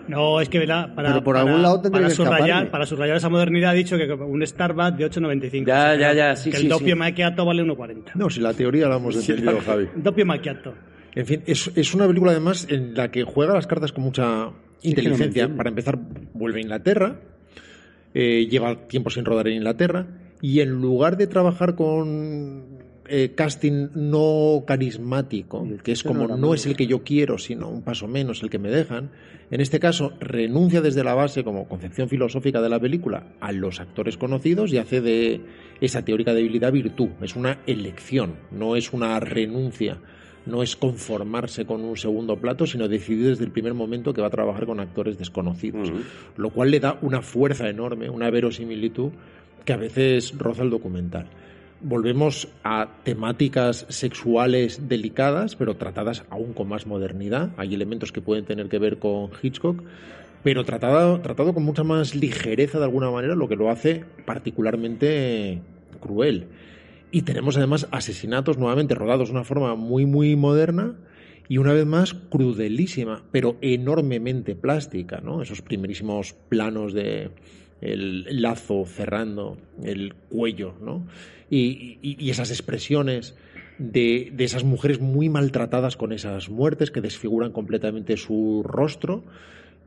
[0.08, 0.94] No, es que ¿verdad?
[0.94, 3.74] para, Pero por para- algún lado tendría para que subrayar, para subrayar esa modernidad ha
[3.74, 5.66] dicho que un Starbucks de 8,95.
[5.66, 6.98] Ya, O sea, ya, que- ya, sí, que sí, el doppio sí.
[6.98, 8.12] macchiato vale 1,40.
[8.14, 9.88] No, si la teoría la hemos entendido, Javi.
[9.96, 10.74] Doppio macchiato.
[11.14, 14.50] En fin, es, es una película además en la que juega las cartas con mucha
[14.82, 15.48] inteligencia.
[15.48, 15.98] Para empezar,
[16.34, 17.16] vuelve a Inglaterra,
[18.14, 20.06] eh, lleva tiempo sin rodar en Inglaterra,
[20.42, 22.76] y en lugar de trabajar con
[23.08, 27.82] eh, casting no carismático, que es como no es el que yo quiero, sino un
[27.82, 29.10] paso menos el que me dejan,
[29.50, 33.80] en este caso renuncia desde la base, como concepción filosófica de la película, a los
[33.80, 35.40] actores conocidos y hace de
[35.80, 37.08] esa teórica debilidad virtud.
[37.22, 39.98] Es una elección, no es una renuncia
[40.46, 44.28] no es conformarse con un segundo plato, sino decidir desde el primer momento que va
[44.28, 45.92] a trabajar con actores desconocidos,
[46.36, 49.10] lo cual le da una fuerza enorme, una verosimilitud
[49.64, 51.26] que a veces roza el documental.
[51.81, 57.51] Volvemos a temáticas sexuales delicadas, pero tratadas aún con más modernidad.
[57.59, 59.82] Hay elementos que pueden tener que ver con Hitchcock,
[60.43, 65.61] pero tratado, tratado con mucha más ligereza de alguna manera, lo que lo hace particularmente
[66.01, 66.47] cruel.
[67.11, 70.94] Y tenemos además asesinatos nuevamente rodados de una forma muy, muy moderna
[71.48, 75.43] y una vez más crudelísima, pero enormemente plástica, ¿no?
[75.43, 77.31] Esos primerísimos planos de
[77.81, 81.07] el lazo cerrando el cuello, ¿no?
[81.51, 83.36] Y, y- y esas expresiones
[83.78, 89.23] de, de esas mujeres muy maltratadas con esas muertes que desfiguran completamente su rostro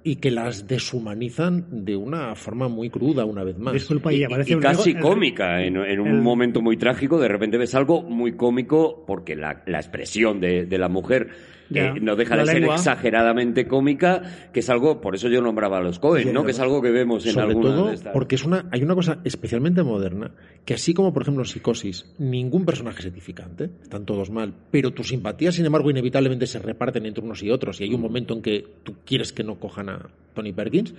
[0.03, 3.74] y que las deshumanizan de una forma muy cruda una vez más.
[3.74, 5.61] Disculpa, y, Y, aparece y un casi cómica.
[5.64, 9.61] En, en un el- momento muy trágico, de repente ves algo muy cómico porque la,
[9.66, 11.30] la expresión de, de la mujer
[11.69, 14.21] No deja la de ser exageradamente cómica,
[14.51, 16.43] que es algo, por eso yo nombraba a los Cohen, ¿no?
[16.43, 18.13] Que es algo que vemos en Sobre algunas todo de estas.
[18.13, 20.31] porque es una, hay una cosa especialmente moderna,
[20.65, 24.91] que así como por ejemplo en Psicosis, ningún personaje es edificante, están todos mal, pero
[24.91, 28.33] tus simpatías sin embargo inevitablemente se reparten entre unos y otros y hay un momento
[28.33, 30.93] en que tú quieres que no cojan a Tony Perkins,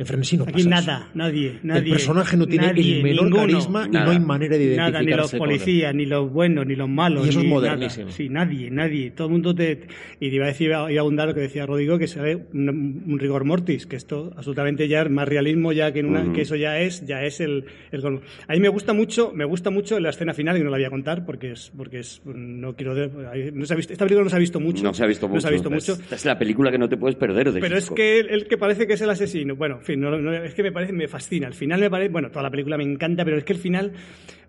[0.00, 1.10] en Frenesí no Aquí pasa nada, eso.
[1.14, 1.82] nadie, nadie.
[1.84, 3.42] El personaje no tiene nadie, el menor ninguno.
[3.46, 6.74] carisma y no hay manera de identificarse Nada, ni los policías, ni los buenos, ni
[6.74, 7.26] los malos.
[7.26, 8.06] Y eso es modernísimo.
[8.06, 8.16] nada.
[8.16, 9.10] Sí, nadie, nadie.
[9.10, 9.82] Todo el mundo te.
[10.18, 12.36] Y te iba a decir, iba a abundar lo que decía Rodrigo, que se ve
[12.54, 16.32] un, un rigor mortis, que esto absolutamente ya es más realismo, ya que, en una,
[16.32, 18.02] que eso ya es, ya es el, el.
[18.06, 20.84] A mí me gusta mucho, me gusta mucho la escena final, y no la voy
[20.86, 22.94] a contar, porque es, porque es, no quiero.
[22.94, 24.82] de- no se ha visto, esta película no se ha visto mucho.
[24.82, 25.34] no se ha visto mucho.
[25.36, 26.02] No se ha visto Es- mucho.
[26.02, 28.46] Esta es la película que no te puedes perder de Pero es que el, el
[28.46, 29.56] que parece que es el asesino.
[29.56, 31.46] Bueno, fin, no, no, es que me parece, me fascina.
[31.46, 33.92] Al final me parece, bueno, toda la película me encanta, pero es que el final,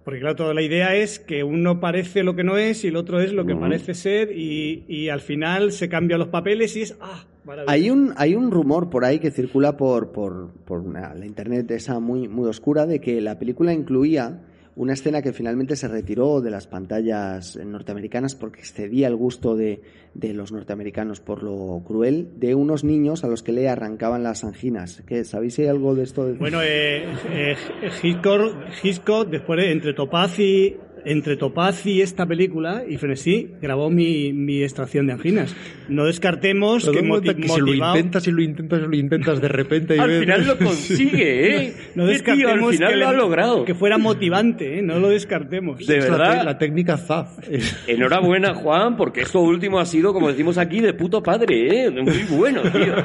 [0.04, 2.96] porque claro, toda la idea es que uno parece lo que no es y el
[2.96, 6.82] otro es lo que parece ser y, y al final se cambian los papeles y
[6.82, 7.72] es, ah, maravilla.
[7.72, 12.00] Hay un, hay un rumor por ahí que circula por, por, por la internet esa
[12.00, 14.42] muy, muy oscura de que la película incluía
[14.76, 19.81] una escena que finalmente se retiró de las pantallas norteamericanas porque excedía el gusto de,
[20.14, 24.43] de los norteamericanos por lo cruel de unos niños a los que le arrancaban las
[24.43, 25.03] anginas.
[25.06, 26.34] ¿Qué, ¿Sabéis algo de esto?
[26.35, 27.56] Bueno, eh, eh,
[28.02, 34.34] Hitchcock, después de, entre Topaz y entre Topaz y esta película y Frenesí grabó mi,
[34.34, 35.56] mi extracción de anginas.
[35.90, 38.80] No descartemos Te que, das moti- cuenta que si lo motivado- intentas y lo intentas
[38.80, 41.73] y lo intentas de repente y Al ves- final lo consigue, ¿eh?
[41.95, 43.65] No Qué tío, al descartemos final que, lo ha logrado.
[43.65, 44.82] que fuera motivante, ¿eh?
[44.82, 45.86] no lo descartemos.
[45.86, 46.40] De Es la, verdad.
[46.40, 47.40] te- la técnica ZAF.
[47.88, 51.90] Enhorabuena, Juan, porque esto último ha sido, como decimos aquí, de puto padre, ¿eh?
[51.91, 52.95] Muy bueno, tío.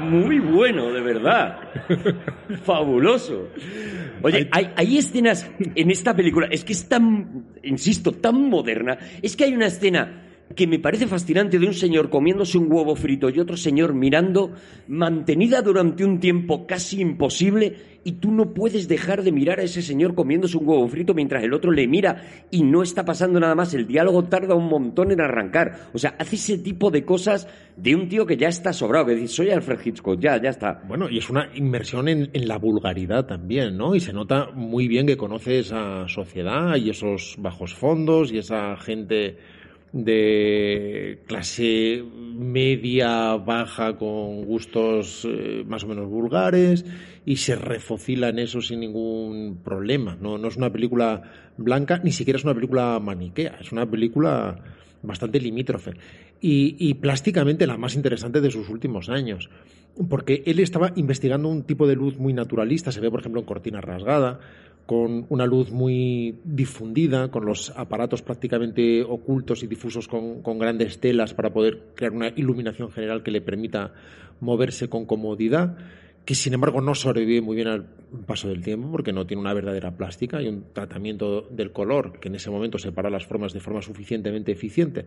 [0.00, 1.58] Muy bueno, de verdad.
[2.64, 3.48] Fabuloso.
[4.22, 8.98] Oye, hay, hay escenas en esta película, es que es tan, insisto, tan moderna.
[9.22, 12.96] Es que hay una escena que me parece fascinante de un señor comiéndose un huevo
[12.96, 14.52] frito y otro señor mirando,
[14.88, 19.82] mantenida durante un tiempo casi imposible, y tú no puedes dejar de mirar a ese
[19.82, 23.54] señor comiéndose un huevo frito mientras el otro le mira y no está pasando nada
[23.54, 23.74] más.
[23.74, 25.88] El diálogo tarda un montón en arrancar.
[25.92, 27.46] O sea, hace ese tipo de cosas
[27.76, 30.82] de un tío que ya está sobrado, que dice, soy Alfred Hitchcock, ya, ya está.
[30.88, 33.94] Bueno, y es una inmersión en, en la vulgaridad también, ¿no?
[33.94, 38.76] Y se nota muy bien que conoce esa sociedad y esos bajos fondos y esa
[38.78, 39.36] gente
[39.92, 46.84] de clase media, baja, con gustos eh, más o menos vulgares
[47.26, 50.16] y se refocila en eso sin ningún problema.
[50.20, 51.22] No, no es una película
[51.56, 54.56] blanca, ni siquiera es una película maniquea, es una película
[55.02, 55.94] bastante limítrofe
[56.40, 59.50] y, plásticamente la más interesante de sus últimos años.
[60.08, 63.46] Porque él estaba investigando un tipo de luz muy naturalista, se ve por ejemplo en
[63.46, 64.40] Cortina Rasgada,
[64.86, 71.34] con una luz muy difundida, con los aparatos prácticamente ocultos y difusos con, grandes telas
[71.34, 73.92] para poder crear una iluminación general que le permita
[74.40, 75.76] moverse con comodidad
[76.30, 77.86] que sin embargo no sobrevive muy bien al
[78.24, 82.28] paso del tiempo porque no tiene una verdadera plástica y un tratamiento del color que
[82.28, 85.06] en ese momento separa las formas de forma suficientemente eficiente,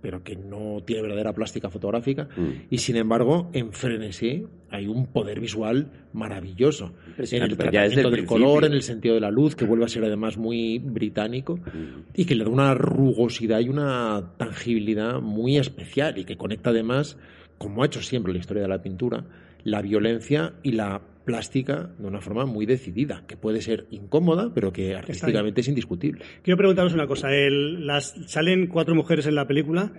[0.00, 2.26] pero que no tiene verdadera plástica fotográfica.
[2.34, 2.68] Mm.
[2.70, 8.64] Y sin embargo, en Frenesí hay un poder visual maravilloso en el tratamiento del color,
[8.64, 12.12] en el sentido de la luz, que vuelve a ser además muy británico mm.
[12.14, 17.18] y que le da una rugosidad y una tangibilidad muy especial y que conecta además,
[17.58, 19.26] como ha hecho siempre la historia de la pintura,
[19.64, 24.72] la violencia y la plástica de una forma muy decidida, que puede ser incómoda, pero
[24.72, 26.24] que artísticamente es indiscutible.
[26.42, 27.28] Quiero preguntaros una cosa.
[27.30, 29.92] las, salen cuatro mujeres en la película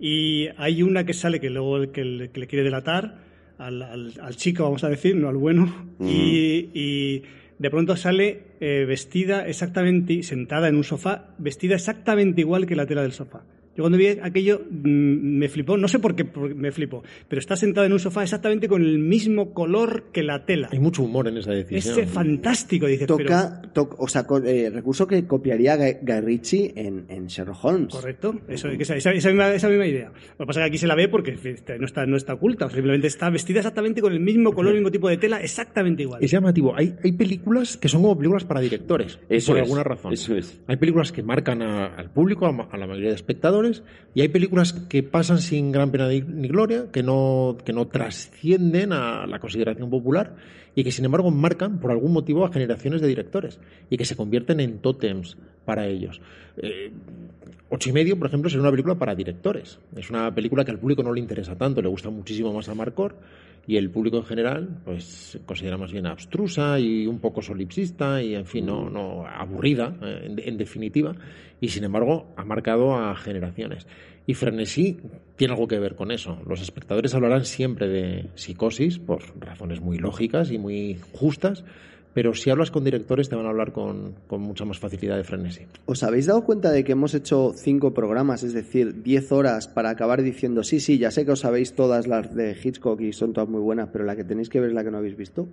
[0.00, 3.18] y hay una que sale que luego que, le, quiere delatar
[3.58, 7.22] al, al, chico, vamos a decir, no al bueno, y, y,
[7.58, 12.86] de pronto sale eh, vestida exactamente, sentada en un sofá, vestida exactamente igual que la
[12.86, 13.44] tela del sofá.
[13.76, 17.56] Yo cuando vi aquello mm, me flipó, no sé por qué me flipó, pero está
[17.56, 20.70] sentado en un sofá exactamente con el mismo color que la tela.
[20.72, 22.00] Hay mucho humor en esa decisión.
[22.00, 23.06] Es fantástico, dice.
[23.06, 23.60] Toca,
[23.98, 27.94] o sea, eh, recurso que copiaría Guy Ritchie en, Sherlock Holmes.
[27.94, 30.10] Correcto, eso, esa, esa, misma, esa, misma, idea.
[30.38, 31.36] Lo que pasa es que aquí se la ve porque
[31.78, 34.90] no está, no está oculta, simplemente está vestida exactamente con el mismo color, el mismo
[34.90, 36.24] tipo de tela, exactamente igual.
[36.24, 36.74] Es llamativo.
[36.74, 40.14] Hay, hay películas que son como películas para directores, eso por alguna razón.
[40.14, 40.60] Eso es.
[40.66, 43.65] Hay películas que marcan al público, a la mayoría de espectadores
[44.14, 48.92] y hay películas que pasan sin gran pena ni gloria, que no, que no trascienden
[48.92, 50.36] a la consideración popular
[50.76, 53.58] y que sin embargo marcan por algún motivo a generaciones de directores
[53.90, 56.20] y que se convierten en tótems para ellos.
[56.58, 56.92] Eh,
[57.68, 59.80] Ocho y medio, por ejemplo, es una película para directores.
[59.96, 62.74] Es una película que al público no le interesa tanto, le gusta muchísimo más a
[62.76, 63.16] Marcor
[63.66, 68.36] y el público en general pues considera más bien abstrusa y un poco solipsista y
[68.36, 71.16] en fin no, no aburrida eh, en, definitiva
[71.60, 73.88] y sin embargo ha marcado a generaciones
[74.26, 74.98] y Frenesí
[75.36, 79.98] tiene algo que ver con eso los espectadores hablarán siempre de psicosis por razones muy
[79.98, 81.64] lógicas y muy justas
[82.16, 85.24] pero si hablas con directores te van a hablar con, con, mucha más facilidad de
[85.24, 85.66] frenesí.
[85.84, 89.90] ¿Os habéis dado cuenta de que hemos hecho cinco programas, es decir, diez horas para
[89.90, 93.34] acabar diciendo, sí, sí, ya sé que os sabéis todas las de Hitchcock y son
[93.34, 95.46] todas muy buenas, pero la que tenéis que ver es la que no habéis visto?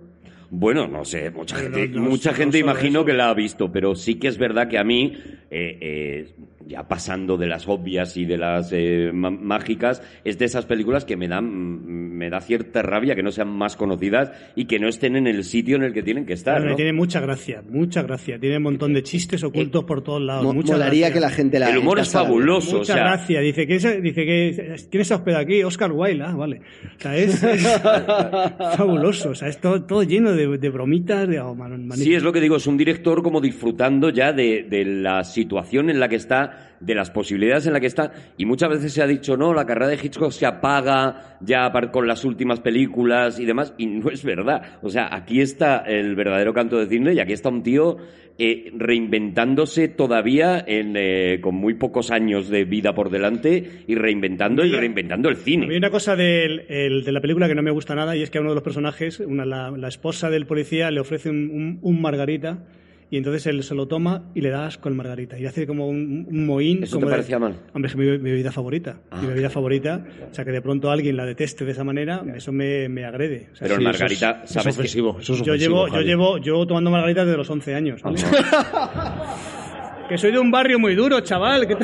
[0.48, 4.28] Bueno, no sé, mucha gente, mucha gente imagino que la ha visto, pero sí que
[4.28, 5.12] es verdad que a mí,
[5.50, 6.28] eh, eh,
[6.66, 11.16] ya pasando de las obvias y de las eh, mágicas, es de esas películas que
[11.16, 15.16] me dan, me da cierta rabia que no sean más conocidas y que no estén
[15.16, 16.64] en el sitio en el que tienen que estar.
[16.64, 16.74] ¿no?
[16.74, 18.38] Tiene mucha gracia, mucha gracia.
[18.38, 20.54] Tiene un montón de chistes ocultos por todos lados.
[20.54, 22.78] mucha molaría que la gente la El humor es fabuloso.
[22.78, 23.40] Mucha gracia.
[23.40, 25.62] Dice que, dice que ¿quién se hospeda aquí?
[25.62, 26.24] Oscar Wilde.
[26.24, 26.60] Ah, vale.
[26.96, 27.40] O sea, es,
[28.76, 29.30] fabuloso.
[29.30, 31.28] O sea, es todo, lleno de, bromitas.
[31.28, 31.56] De, oh,
[31.94, 32.56] sí, es lo que digo.
[32.56, 36.94] Es un director como disfrutando ya de, de la situación en la que está de
[36.94, 38.12] las posibilidades en la que está.
[38.36, 42.06] Y muchas veces se ha dicho, no, la carrera de Hitchcock se apaga ya con
[42.06, 43.74] las últimas películas y demás.
[43.78, 44.78] Y no es verdad.
[44.82, 47.96] O sea, aquí está el verdadero canto de cine y aquí está un tío
[48.36, 54.64] eh, reinventándose todavía en, eh, con muy pocos años de vida por delante y reinventando
[54.64, 55.68] y reinventando el cine.
[55.70, 58.40] Hay una cosa de la película que no me gusta nada y es que a
[58.40, 62.64] uno de los personajes, una, la, esposa del policía, le ofrece un margarita
[63.10, 65.38] y entonces él se lo toma y le das con margarita.
[65.38, 66.82] Y hace como un, un mohín.
[66.82, 67.54] ¿Eso como te parecía mal?
[67.72, 68.94] Hombre, es mi, bebida favorita.
[69.12, 69.28] mi ah.
[69.28, 70.04] bebida favorita.
[70.30, 73.48] O sea, que de pronto alguien la deteste de esa manera, eso me, me agrede.
[73.58, 74.74] Pero el margarita, es, ¿sabes?
[74.74, 78.02] Es ofensivo, eso es yo, llevo, yo llevo yo tomando margarita desde los 11 años.
[80.08, 81.66] Que soy de un barrio muy duro, chaval.
[81.66, 81.76] ¿Qué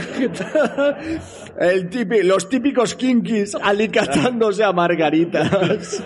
[1.59, 1.91] El
[2.27, 6.03] los típicos kinkis alicatándose a margaritas.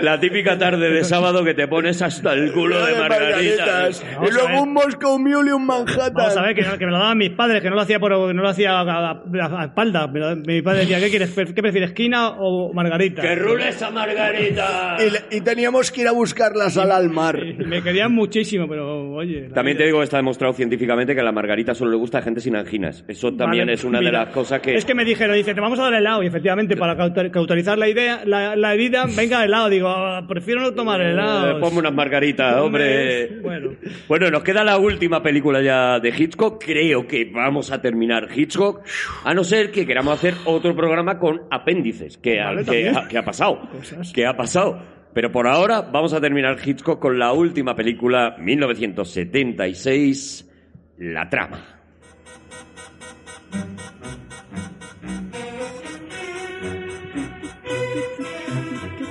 [0.00, 4.04] La típica tarde de sábado que te pones hasta el culo de margaritas.
[4.22, 6.12] Y luego un Moscow Mule y un Manhattan.
[6.14, 8.42] Vamos a ver, que, me lo daban mis padres, que no lo hacía por no
[8.42, 10.06] lo hacía a, espalda.
[10.06, 11.30] Mi padre decía, ¿qué quieres?
[11.34, 13.22] ¿Qué prefieres, esquina o margarita?
[13.22, 14.96] ¡Que rule esa margarita!
[15.30, 17.38] Y, teníamos que ir a buscarlas al mar.
[17.58, 19.48] Me querían muchísimo, pero oye...
[19.54, 22.40] También te digo que está demostrado científicamente que la margarita solo le gusta a gente
[22.40, 23.04] sin anginas.
[23.06, 24.74] Eso también Vale, es una de mira, las cosas que...
[24.74, 26.22] Es que me dijeron, dice, te vamos a dar helado.
[26.22, 29.68] Y efectivamente, para cauter- cauterizar la idea, la, la herida, venga helado.
[29.68, 31.58] Digo, "Ah, prefiero no tomar helado.
[31.58, 33.40] Eh, ponme unas margaritas, hombre.
[33.42, 33.72] Bueno.
[34.08, 36.62] Bueno, nos queda la última película ya de Hitchcock.
[36.64, 38.82] Creo que vamos a terminar Hitchcock,
[39.24, 42.16] a no ser que queramos hacer otro programa con apéndices.
[42.18, 43.60] Que, ha, Vale, que, ha- que ha pasado?
[43.72, 44.12] Cosas.
[44.14, 44.78] ¿Qué ha pasado?
[45.12, 50.50] Pero por ahora vamos a terminar Hitchcock con la última película, 1976,
[50.98, 51.60] La Trama.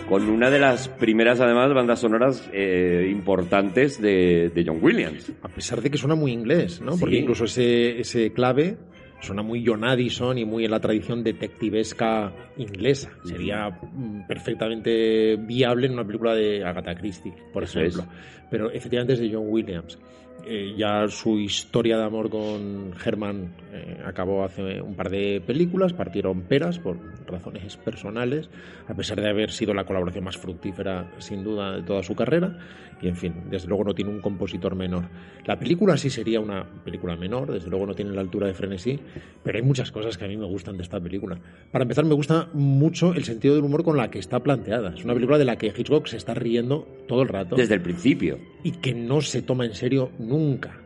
[0.07, 5.31] Con una de las primeras, además, bandas sonoras eh, importantes de, de John Williams.
[5.41, 6.97] A pesar de que suena muy inglés, ¿no?
[6.97, 8.77] Porque incluso ese, ese clave
[9.21, 13.09] suena muy John Addison y muy en la tradición detectivesca inglesa.
[13.23, 18.03] Sería mm, perfectamente viable en una película de Agatha Christie, por Eso ejemplo.
[18.03, 18.47] es.
[18.51, 19.97] Pero efectivamente es de John Williams.
[20.45, 25.93] Eh, ya su historia de amor con Herman eh, acabó hace un par de películas,
[25.93, 28.49] partieron peras por razones personales,
[28.87, 32.57] a pesar de haber sido la colaboración más fructífera sin duda de toda su carrera,
[33.01, 35.05] y en fin, desde luego no tiene un compositor menor.
[35.45, 38.99] La película sí sería una película menor, desde luego no tiene la altura de Frenesí,
[39.43, 41.39] pero hay muchas cosas que a mí me gustan de esta película.
[41.71, 44.93] Para empezar, me gusta mucho el sentido del humor con la que está planteada.
[44.95, 47.81] Es una película de la que Hitchcock se está riendo todo el rato Desde el
[47.81, 48.37] principio.
[48.63, 50.82] y que no se toma en serio nunca.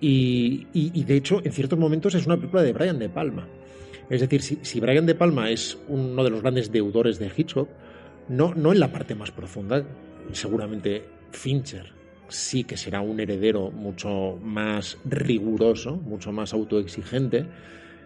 [0.00, 3.46] Y, de hecho, en ciertos momentos es una película de Brian De Palma.
[4.08, 7.68] Es decir, si, si Brian De Palma es uno de los grandes deudores de Hitchcock,
[8.28, 9.84] no, no en la parte más profunda,
[10.32, 11.98] seguramente Fincher
[12.28, 17.46] sí que será un heredero mucho más riguroso, mucho más autoexigente,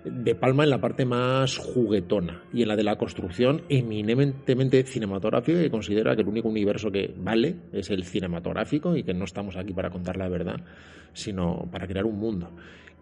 [0.05, 5.61] de Palma en la parte más juguetona y en la de la construcción eminentemente cinematográfica
[5.61, 9.57] que considera que el único universo que vale es el cinematográfico y que no estamos
[9.57, 10.61] aquí para contar la verdad,
[11.13, 12.51] sino para crear un mundo.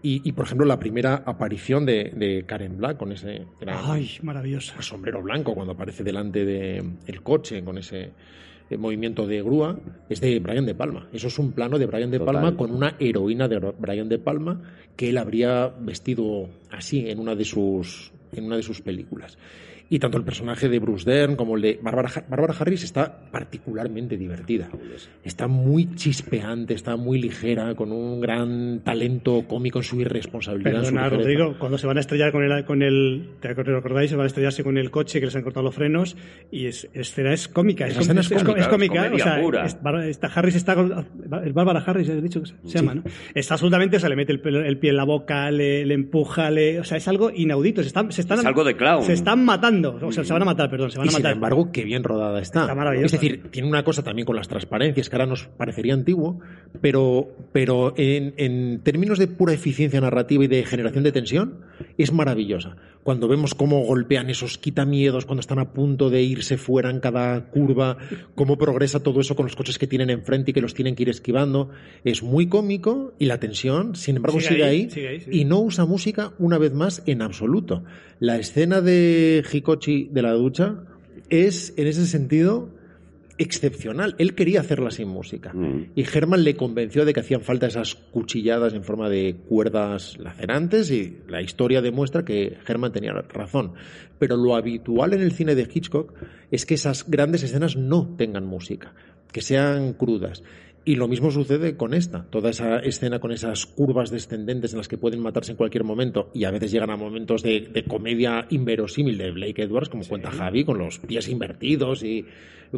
[0.02, 4.10] Y, y, por ejemplo, la primera aparición de, de Karen Black con ese gran Ay,
[4.22, 4.80] maravillosa.
[4.80, 8.12] sombrero blanco cuando aparece delante del el coche con ese
[8.70, 9.78] eh, movimiento de grúa
[10.08, 11.08] es de Brian De Palma.
[11.12, 12.34] Eso es un plano de Brian De Total.
[12.34, 14.62] Palma con una heroína de Brian De Palma
[14.96, 19.36] que él habría vestido así en una de sus en una de sus películas.
[19.92, 24.16] Y tanto el personaje de Bruce Dern como el de Barbara, Barbara Harris está particularmente
[24.16, 24.68] divertida.
[25.24, 30.76] Está muy chispeante, está muy ligera, con un gran talento cómico en su irresponsabilidad.
[30.80, 31.08] en su Perdona.
[31.08, 34.10] Rodrigo, cuando se van a estrellar con el, con el, ¿te recordáis?
[34.10, 36.16] Se van a estrellarse con el coche que les han cortado los frenos
[36.52, 37.88] y es, escena es cómica.
[37.88, 39.76] Es, es cómica, es cómica, es comedia o sea, es-
[40.08, 40.92] esta Harris está, con-
[41.44, 43.02] el Bárbara Harris, he dicho que se se llama, ¿no?
[43.34, 45.94] Está absolutamente, o sea, le mete el, pelo- el pie en la boca, le, le
[45.94, 47.82] empuja, le, o sea, es algo inaudito.
[47.82, 49.02] Se están, se están, Es algo de clown.
[49.02, 51.22] Se están matando, o sea, se van a matar, perdón, se van Y a sin
[51.22, 51.32] matar.
[51.34, 52.62] embargo, qué bien rodada está.
[52.62, 53.06] Está maravillosa.
[53.06, 56.40] Es decir, tiene una cosa también con las transparencias que ahora nos parecería antiguo,
[56.80, 61.58] pero, pero en, en términos de pura eficiencia narrativa y de generación de tensión,
[61.98, 62.76] es maravillosa.
[63.02, 67.46] Cuando vemos cómo golpean esos quitamiedos, cuando están a punto de irse fuera en cada
[67.46, 67.96] curva,
[68.34, 71.04] cómo progresa todo eso con los coches que tienen enfrente y que los tienen que
[71.04, 71.70] ir esquivando,
[72.04, 75.86] es muy cómico y la tensión, sin embargo, Sigue sigue, ahí, sigue y no usa
[75.86, 77.84] música una vez más en absoluto.
[78.20, 80.84] La escena de Hikochi de la ducha
[81.30, 82.68] es, en ese sentido,
[83.38, 84.14] excepcional.
[84.18, 85.54] Él quería hacerla sin música.
[85.54, 85.92] Mm.
[85.94, 90.90] Y Herman le convenció de que hacían falta esas cuchilladas en forma de cuerdas lacerantes
[90.90, 93.72] y la historia demuestra que Herman tenía razón.
[94.18, 96.12] Pero lo habitual en el cine de Hitchcock
[96.50, 98.92] es que esas grandes escenas no tengan música,
[99.32, 100.42] que sean crudas.
[100.84, 102.24] Y lo mismo sucede con esta.
[102.30, 106.30] Toda esa escena con esas curvas descendentes en las que pueden matarse en cualquier momento
[106.32, 110.30] y a veces llegan a momentos de, de comedia inverosímil de Blake Edwards, como cuenta
[110.30, 112.24] Javi, con los pies invertidos y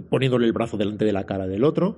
[0.08, 1.96] poniéndole el brazo delante de la cara del otro.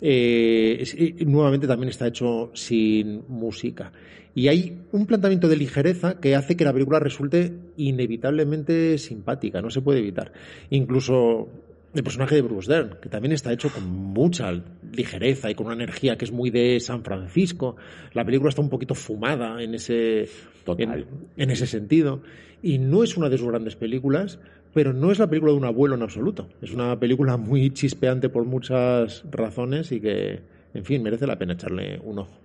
[0.00, 3.92] Eh, y nuevamente también está hecho sin música.
[4.34, 9.70] Y hay un planteamiento de ligereza que hace que la película resulte inevitablemente simpática, no
[9.70, 10.32] se puede evitar.
[10.70, 11.48] Incluso
[11.94, 14.52] el personaje de Bruce Dern, que también está hecho con mucha
[14.92, 17.76] ligereza y con una energía que es muy de San Francisco.
[18.12, 20.28] La película está un poquito fumada en ese,
[20.64, 21.00] Total.
[21.00, 21.06] en,
[21.36, 22.22] en ese sentido.
[22.62, 24.40] Y no es una de sus grandes películas,
[24.72, 26.48] pero no es la película de un abuelo en absoluto.
[26.60, 30.40] Es una película muy chispeante por muchas razones y que,
[30.74, 32.40] en fin, merece la pena echarle un ojo.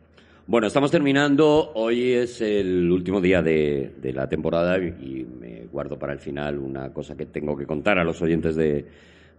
[0.46, 1.72] Bueno, estamos terminando.
[1.74, 6.60] Hoy es el último día de, de la temporada y me guardo para el final
[6.60, 8.86] una cosa que tengo que contar a los oyentes de,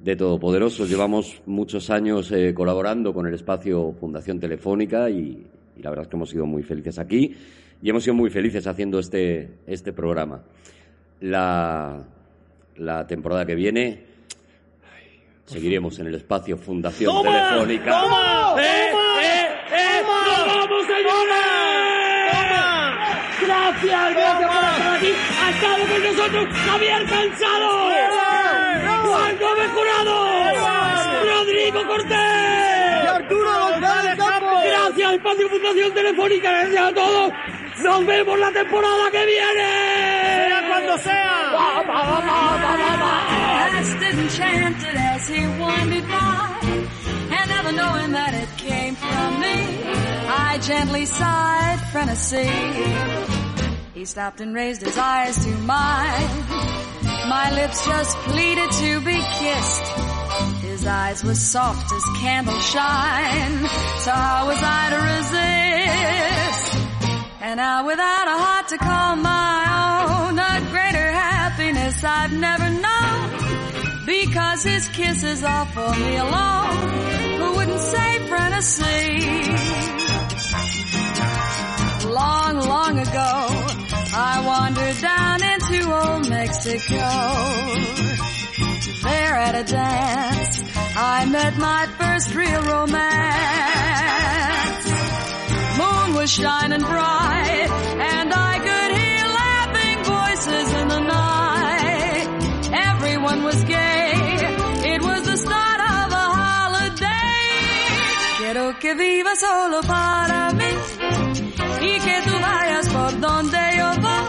[0.01, 0.89] de Todopoderosos.
[0.89, 5.47] Llevamos muchos años eh, colaborando con el espacio Fundación Telefónica y,
[5.77, 7.36] y la verdad es que hemos sido muy felices aquí
[7.82, 10.43] y hemos sido muy felices haciendo este, este programa.
[11.20, 12.02] La,
[12.77, 14.10] la temporada que viene
[15.44, 18.05] seguiremos en el espacio Fundación Telefónica.
[18.59, 20.02] ¡Eh, eh, eh!
[20.02, 21.60] ¡Nos vamos, señores!
[23.43, 25.12] Gracias, gracias por estar aquí.
[25.43, 28.19] Ha estado con nosotros Javier Cansado.
[31.81, 33.05] Rodrigo Cortés.
[33.05, 34.62] Y Arturo González Campos.
[34.65, 36.51] Gracias, Espacio Fundación Telefónica.
[36.51, 37.32] Gracias a todos.
[37.82, 40.48] Nos vemos la temporada que viene.
[40.48, 41.52] Sea cuando sea.
[41.55, 43.31] Va, va, va, va, va, va, va.
[43.70, 46.59] Past enchanted as he wandered by,
[47.31, 49.82] and never knowing that it came from me,
[50.28, 52.51] I gently sighed, frenesy.
[53.94, 56.28] He stopped and raised his eyes to mine.
[57.28, 60.19] My lips just pleaded to be kissed.
[60.81, 66.74] His eyes were soft as candle shine, so how was I to resist?
[67.43, 74.07] And now without a heart to call my own, a greater happiness I've never known.
[74.07, 76.78] Because his kisses are for me alone.
[77.40, 79.20] Who wouldn't say fantasy?
[82.09, 83.48] Long, long ago,
[84.16, 88.01] I wandered down into old Mexico.
[88.81, 90.62] There at a dance,
[90.97, 93.01] I met my first real romance.
[95.81, 97.69] Moon was shining bright,
[98.15, 102.27] and I could hear laughing voices in the night.
[102.73, 104.12] Everyone was gay.
[104.94, 107.44] It was the start of a holiday.
[108.39, 110.73] Quiero que vivas solo para mí
[111.82, 114.24] y que tú vayas por donde yo voy.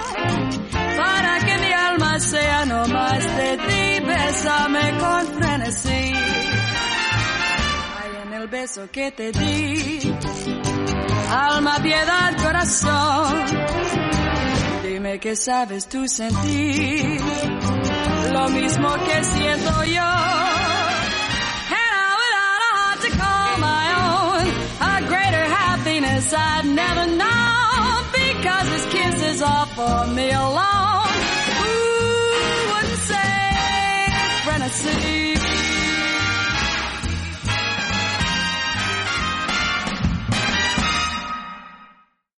[0.98, 3.90] Para que mi alma sea no más de ti,
[4.32, 6.14] bésame con frenesí.
[7.99, 10.16] Ay, en el beso que te di,
[11.30, 13.45] alma, piedad, corazón.
[14.84, 17.20] Dime que sabes tú sentir
[18.32, 20.12] lo mismo que siento yo.
[21.80, 24.45] And I without a heart to call my own,
[24.80, 31.01] a greater happiness I've never known because his kisses are for me alone.
[34.72, 35.61] see.